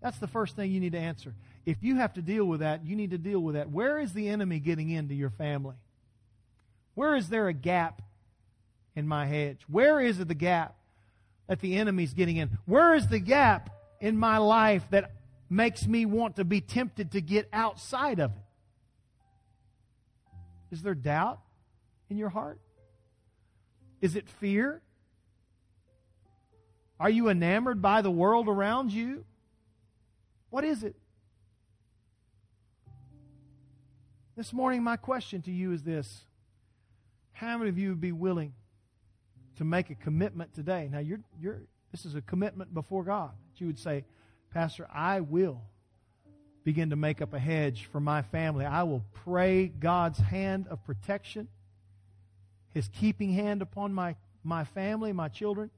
That's 0.00 0.18
the 0.18 0.28
first 0.28 0.54
thing 0.54 0.70
you 0.70 0.78
need 0.78 0.92
to 0.92 1.00
answer. 1.00 1.34
If 1.66 1.78
you 1.82 1.96
have 1.96 2.14
to 2.14 2.22
deal 2.22 2.44
with 2.44 2.60
that, 2.60 2.84
you 2.84 2.94
need 2.94 3.10
to 3.10 3.18
deal 3.18 3.40
with 3.40 3.56
that. 3.56 3.68
Where 3.68 3.98
is 3.98 4.12
the 4.12 4.28
enemy 4.28 4.60
getting 4.60 4.90
into 4.90 5.16
your 5.16 5.30
family? 5.30 5.74
Where 6.94 7.16
is 7.16 7.28
there 7.28 7.48
a 7.48 7.52
gap 7.52 8.02
in 8.94 9.08
my 9.08 9.26
hedge? 9.26 9.58
Where 9.66 10.00
is 10.00 10.24
the 10.24 10.32
gap 10.32 10.76
that 11.48 11.60
the 11.60 11.76
enemy's 11.76 12.14
getting 12.14 12.36
in? 12.36 12.58
Where 12.66 12.94
is 12.94 13.08
the 13.08 13.18
gap 13.18 13.70
in 14.00 14.16
my 14.16 14.38
life 14.38 14.84
that 14.90 15.12
makes 15.50 15.86
me 15.86 16.06
want 16.06 16.36
to 16.36 16.44
be 16.44 16.60
tempted 16.60 17.12
to 17.12 17.20
get 17.20 17.48
outside 17.52 18.20
of 18.20 18.30
it? 18.30 18.42
Is 20.70 20.82
there 20.82 20.94
doubt 20.94 21.40
in 22.10 22.18
your 22.18 22.28
heart? 22.28 22.60
Is 24.00 24.14
it 24.14 24.28
fear? 24.28 24.82
Are 27.00 27.10
you 27.10 27.28
enamored 27.28 27.80
by 27.80 28.02
the 28.02 28.10
world 28.10 28.48
around 28.48 28.92
you? 28.92 29.24
What 30.50 30.64
is 30.64 30.84
it? 30.84 30.96
This 34.36 34.52
morning, 34.52 34.82
my 34.82 34.96
question 34.96 35.42
to 35.42 35.50
you 35.50 35.72
is 35.72 35.82
this 35.82 36.24
How 37.32 37.56
many 37.58 37.70
of 37.70 37.78
you 37.78 37.88
would 37.90 38.00
be 38.00 38.12
willing 38.12 38.52
to 39.58 39.64
make 39.64 39.90
a 39.90 39.94
commitment 39.94 40.54
today? 40.54 40.88
Now, 40.90 41.00
you're, 41.00 41.20
you're, 41.40 41.60
this 41.92 42.04
is 42.04 42.14
a 42.14 42.22
commitment 42.22 42.72
before 42.72 43.04
God. 43.04 43.30
You 43.56 43.66
would 43.66 43.78
say, 43.78 44.04
Pastor, 44.52 44.88
I 44.92 45.20
will 45.20 45.60
begin 46.64 46.90
to 46.90 46.96
make 46.96 47.20
up 47.20 47.34
a 47.34 47.38
hedge 47.38 47.88
for 47.90 48.00
my 48.00 48.22
family. 48.22 48.64
I 48.64 48.84
will 48.84 49.04
pray 49.24 49.66
God's 49.66 50.18
hand 50.18 50.68
of 50.68 50.84
protection, 50.84 51.48
His 52.72 52.88
keeping 52.88 53.32
hand 53.32 53.62
upon 53.62 53.92
my, 53.92 54.14
my 54.44 54.64
family, 54.64 55.12
my 55.12 55.28
children. 55.28 55.70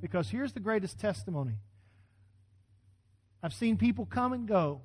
Because 0.00 0.28
here's 0.28 0.52
the 0.52 0.60
greatest 0.60 0.98
testimony 0.98 1.54
I've 3.42 3.54
seen 3.54 3.76
people 3.76 4.06
come 4.06 4.32
and 4.32 4.48
go 4.48 4.80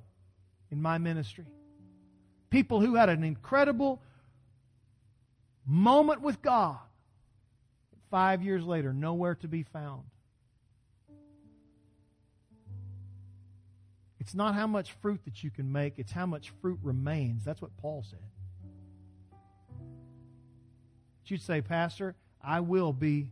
in 0.70 0.82
my 0.82 0.98
ministry. 0.98 1.46
People 2.50 2.80
who 2.80 2.96
had 2.96 3.08
an 3.08 3.24
incredible 3.24 4.02
moment 5.66 6.20
with 6.20 6.42
God. 6.42 6.78
Five 8.10 8.42
years 8.42 8.64
later, 8.64 8.92
nowhere 8.92 9.36
to 9.36 9.48
be 9.48 9.62
found. 9.62 10.02
It's 14.18 14.34
not 14.34 14.54
how 14.54 14.66
much 14.66 14.92
fruit 15.00 15.24
that 15.24 15.42
you 15.42 15.50
can 15.50 15.70
make, 15.70 15.98
it's 15.98 16.12
how 16.12 16.26
much 16.26 16.52
fruit 16.60 16.78
remains. 16.82 17.44
That's 17.44 17.62
what 17.62 17.76
Paul 17.78 18.04
said. 18.08 18.18
But 21.22 21.30
you'd 21.30 21.40
say, 21.40 21.62
Pastor, 21.62 22.16
I 22.42 22.60
will 22.60 22.92
be 22.92 23.30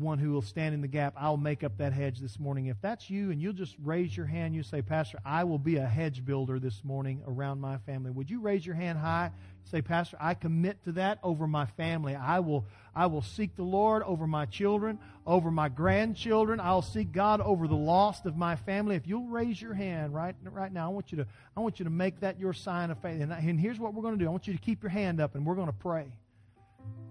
one 0.00 0.18
who 0.18 0.32
will 0.32 0.42
stand 0.42 0.74
in 0.74 0.80
the 0.80 0.88
gap. 0.88 1.14
I'll 1.16 1.36
make 1.36 1.62
up 1.62 1.78
that 1.78 1.92
hedge 1.92 2.18
this 2.18 2.38
morning. 2.38 2.66
If 2.66 2.80
that's 2.80 3.10
you 3.10 3.30
and 3.30 3.40
you'll 3.40 3.52
just 3.52 3.76
raise 3.82 4.16
your 4.16 4.26
hand, 4.26 4.54
you 4.54 4.62
say, 4.62 4.82
Pastor, 4.82 5.18
I 5.24 5.44
will 5.44 5.58
be 5.58 5.76
a 5.76 5.86
hedge 5.86 6.24
builder 6.24 6.58
this 6.58 6.82
morning 6.82 7.22
around 7.26 7.60
my 7.60 7.78
family. 7.78 8.10
Would 8.10 8.30
you 8.30 8.40
raise 8.40 8.64
your 8.64 8.74
hand 8.74 8.98
high? 8.98 9.30
Say, 9.64 9.82
Pastor, 9.82 10.16
I 10.20 10.34
commit 10.34 10.82
to 10.84 10.92
that 10.92 11.18
over 11.22 11.46
my 11.46 11.66
family. 11.66 12.16
I 12.16 12.40
will, 12.40 12.64
I 12.94 13.06
will 13.06 13.22
seek 13.22 13.54
the 13.56 13.62
Lord 13.62 14.02
over 14.02 14.26
my 14.26 14.46
children, 14.46 14.98
over 15.26 15.50
my 15.50 15.68
grandchildren. 15.68 16.60
I'll 16.60 16.82
seek 16.82 17.12
God 17.12 17.40
over 17.40 17.68
the 17.68 17.76
lost 17.76 18.26
of 18.26 18.36
my 18.36 18.56
family. 18.56 18.96
If 18.96 19.06
you'll 19.06 19.28
raise 19.28 19.60
your 19.60 19.74
hand 19.74 20.14
right, 20.14 20.34
right 20.44 20.72
now, 20.72 20.86
I 20.86 20.92
want 20.92 21.12
you 21.12 21.18
to, 21.18 21.26
I 21.56 21.60
want 21.60 21.78
you 21.78 21.84
to 21.84 21.90
make 21.90 22.20
that 22.20 22.40
your 22.40 22.52
sign 22.52 22.90
of 22.90 22.98
faith. 22.98 23.20
And, 23.20 23.32
and 23.32 23.60
here's 23.60 23.78
what 23.78 23.94
we're 23.94 24.02
going 24.02 24.18
to 24.18 24.24
do. 24.24 24.28
I 24.28 24.32
want 24.32 24.46
you 24.46 24.54
to 24.54 24.60
keep 24.60 24.82
your 24.82 24.90
hand 24.90 25.20
up 25.20 25.34
and 25.34 25.44
we're 25.44 25.56
going 25.56 25.66
to 25.66 25.72
pray 25.72 26.10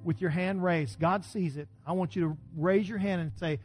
with 0.03 0.21
your 0.21 0.29
hand 0.29 0.63
raised. 0.63 0.99
God 0.99 1.25
sees 1.25 1.57
it. 1.57 1.67
I 1.85 1.93
want 1.93 2.15
you 2.15 2.21
to 2.23 2.37
raise 2.55 2.87
your 2.87 2.97
hand 2.97 3.21
and 3.21 3.31
say, 3.37 3.59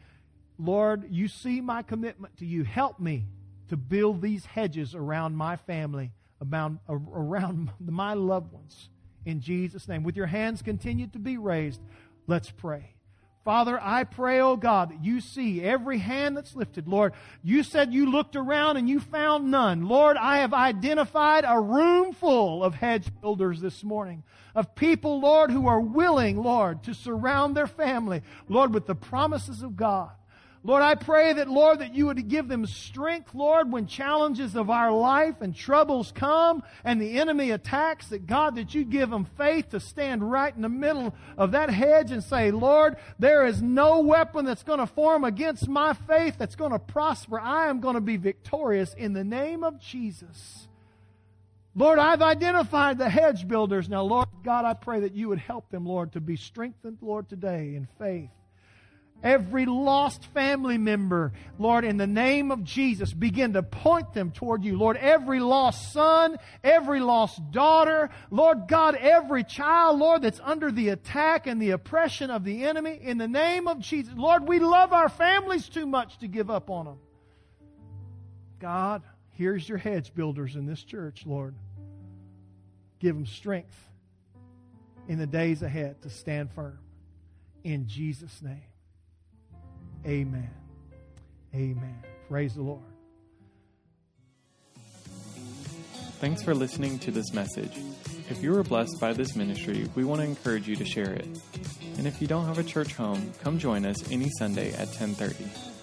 Lord, 0.57 1.07
you 1.09 1.27
see 1.27 1.61
my 1.61 1.81
commitment 1.81 2.37
to 2.37 2.45
you. 2.45 2.63
Help 2.63 2.99
me 2.99 3.25
to 3.69 3.77
build 3.77 4.21
these 4.21 4.45
hedges 4.45 4.95
around 4.95 5.35
my 5.35 5.55
family, 5.55 6.11
around, 6.41 6.79
around 6.89 7.71
my 7.79 8.13
loved 8.13 8.51
ones. 8.51 8.89
In 9.25 9.41
Jesus' 9.41 9.87
name. 9.87 10.03
With 10.03 10.15
your 10.15 10.27
hands 10.27 10.61
continued 10.61 11.13
to 11.13 11.19
be 11.19 11.37
raised, 11.37 11.81
let's 12.27 12.51
pray. 12.51 12.94
Father, 13.45 13.79
I 13.79 14.05
pray, 14.05 14.41
oh 14.41 14.55
God, 14.57 14.89
that 14.89 15.05
you 15.05 15.21
see 15.21 15.61
every 15.61 15.99
hand 15.99 16.35
that's 16.35 16.55
lifted. 16.55 16.87
Lord, 16.87 17.13
you 17.43 17.61
said 17.61 17.93
you 17.93 18.09
looked 18.11 18.35
around 18.35 18.77
and 18.77 18.89
you 18.89 18.99
found 18.99 19.51
none. 19.51 19.87
Lord, 19.87 20.17
I 20.17 20.39
have 20.39 20.51
identified 20.51 21.45
a 21.47 21.59
room 21.61 22.11
full 22.11 22.63
of 22.63 22.73
hedge 22.73 23.07
builders 23.21 23.61
this 23.61 23.83
morning, 23.83 24.23
of 24.55 24.73
people, 24.73 25.19
Lord, 25.19 25.51
who 25.51 25.67
are 25.67 25.79
willing, 25.79 26.41
Lord, 26.41 26.81
to 26.85 26.95
surround 26.95 27.55
their 27.55 27.67
family, 27.67 28.23
Lord, 28.49 28.73
with 28.73 28.87
the 28.87 28.95
promises 28.95 29.61
of 29.61 29.77
God. 29.77 30.09
Lord, 30.65 30.81
I 30.81 30.95
pray 30.95 31.31
that, 31.33 31.47
Lord, 31.47 31.77
that 31.77 31.93
you 31.93 32.07
would 32.07 32.27
give 32.27 32.47
them 32.47 32.65
strength, 32.65 33.35
Lord, 33.35 33.71
when 33.71 33.85
challenges 33.85 34.55
of 34.55 34.71
our 34.71 34.91
life 34.91 35.41
and 35.41 35.55
troubles 35.55 36.11
come 36.11 36.63
and 36.83 36.99
the 36.99 37.19
enemy 37.19 37.51
attacks, 37.51 38.07
that 38.07 38.25
God, 38.25 38.55
that 38.55 38.73
you 38.73 38.83
give 38.83 39.11
them 39.11 39.25
faith 39.37 39.69
to 39.69 39.79
stand 39.79 40.31
right 40.31 40.55
in 40.55 40.63
the 40.63 40.69
middle 40.69 41.13
of 41.37 41.51
that 41.51 41.69
hedge 41.69 42.09
and 42.09 42.23
say, 42.23 42.49
Lord, 42.49 42.95
there 43.19 43.45
is 43.45 43.61
no 43.61 43.99
weapon 43.99 44.43
that's 44.43 44.63
going 44.63 44.79
to 44.79 44.87
form 44.87 45.23
against 45.23 45.67
my 45.67 45.93
faith 45.93 46.33
that's 46.39 46.55
going 46.55 46.71
to 46.71 46.79
prosper. 46.79 47.39
I 47.39 47.69
am 47.69 47.79
going 47.79 47.93
to 47.93 48.01
be 48.01 48.17
victorious 48.17 48.95
in 48.95 49.13
the 49.13 49.23
name 49.23 49.63
of 49.63 49.79
Jesus. 49.79 50.67
Lord, 51.75 51.99
I've 51.99 52.23
identified 52.23 52.97
the 52.97 53.09
hedge 53.09 53.47
builders. 53.47 53.87
Now, 53.87 54.01
Lord 54.01 54.29
God, 54.43 54.65
I 54.65 54.73
pray 54.73 55.01
that 55.01 55.13
you 55.13 55.29
would 55.29 55.37
help 55.37 55.69
them, 55.69 55.85
Lord, 55.85 56.13
to 56.13 56.21
be 56.21 56.37
strengthened, 56.37 56.97
Lord, 57.03 57.29
today 57.29 57.75
in 57.75 57.87
faith 57.99 58.31
every 59.25 59.65
lost 59.65 60.23
family 60.27 60.77
member, 60.77 61.33
Lord, 61.57 61.83
in 61.83 61.97
the 61.97 62.07
name 62.07 62.51
of 62.51 62.63
Jesus, 62.63 63.11
begin 63.11 63.53
to 63.53 63.63
point 63.63 64.13
them 64.13 64.31
toward 64.31 64.63
you. 64.63 64.77
Lord, 64.77 64.97
every 64.97 65.39
lost 65.39 65.91
son, 65.91 66.37
every 66.63 66.99
lost 66.99 67.51
daughter, 67.51 68.11
Lord 68.29 68.67
God, 68.67 68.95
every 68.95 69.43
child, 69.43 69.99
Lord, 69.99 70.21
that's 70.21 70.39
under 70.41 70.71
the 70.71 70.89
attack 70.89 71.47
and 71.47 71.59
the 71.59 71.71
oppression 71.71 72.29
of 72.29 72.43
the 72.43 72.63
enemy, 72.63 72.99
in 73.01 73.17
the 73.17 73.27
name 73.27 73.67
of 73.67 73.79
Jesus. 73.79 74.13
Lord, 74.15 74.47
we 74.47 74.59
love 74.59 74.93
our 74.93 75.09
families 75.09 75.67
too 75.67 75.87
much 75.87 76.19
to 76.19 76.27
give 76.27 76.51
up 76.51 76.69
on 76.69 76.85
them. 76.85 76.97
God, 78.59 79.01
here's 79.31 79.67
your 79.67 79.79
hedge 79.79 80.13
builders 80.13 80.55
in 80.55 80.67
this 80.67 80.83
church, 80.83 81.25
Lord. 81.25 81.55
Give 82.99 83.15
them 83.15 83.25
strength 83.25 83.75
in 85.07 85.17
the 85.17 85.27
days 85.27 85.63
ahead 85.63 86.03
to 86.03 86.11
stand 86.11 86.51
firm. 86.51 86.77
In 87.63 87.87
Jesus' 87.87 88.41
name. 88.43 88.61
Amen. 90.05 90.49
Amen. 91.53 92.03
Praise 92.29 92.53
the 92.55 92.61
Lord. 92.61 92.81
Thanks 96.19 96.43
for 96.43 96.53
listening 96.53 96.99
to 96.99 97.11
this 97.11 97.33
message. 97.33 97.77
If 98.29 98.41
you 98.41 98.51
were 98.51 98.63
blessed 98.63 98.99
by 98.99 99.13
this 99.13 99.35
ministry, 99.35 99.89
we 99.95 100.03
want 100.03 100.21
to 100.21 100.27
encourage 100.27 100.67
you 100.67 100.75
to 100.75 100.85
share 100.85 101.13
it. 101.13 101.27
And 101.97 102.07
if 102.07 102.21
you 102.21 102.27
don't 102.27 102.45
have 102.45 102.57
a 102.57 102.63
church 102.63 102.93
home, 102.93 103.31
come 103.41 103.59
join 103.59 103.85
us 103.85 104.11
any 104.11 104.29
Sunday 104.37 104.73
at 104.73 104.87
1030. 104.87 105.74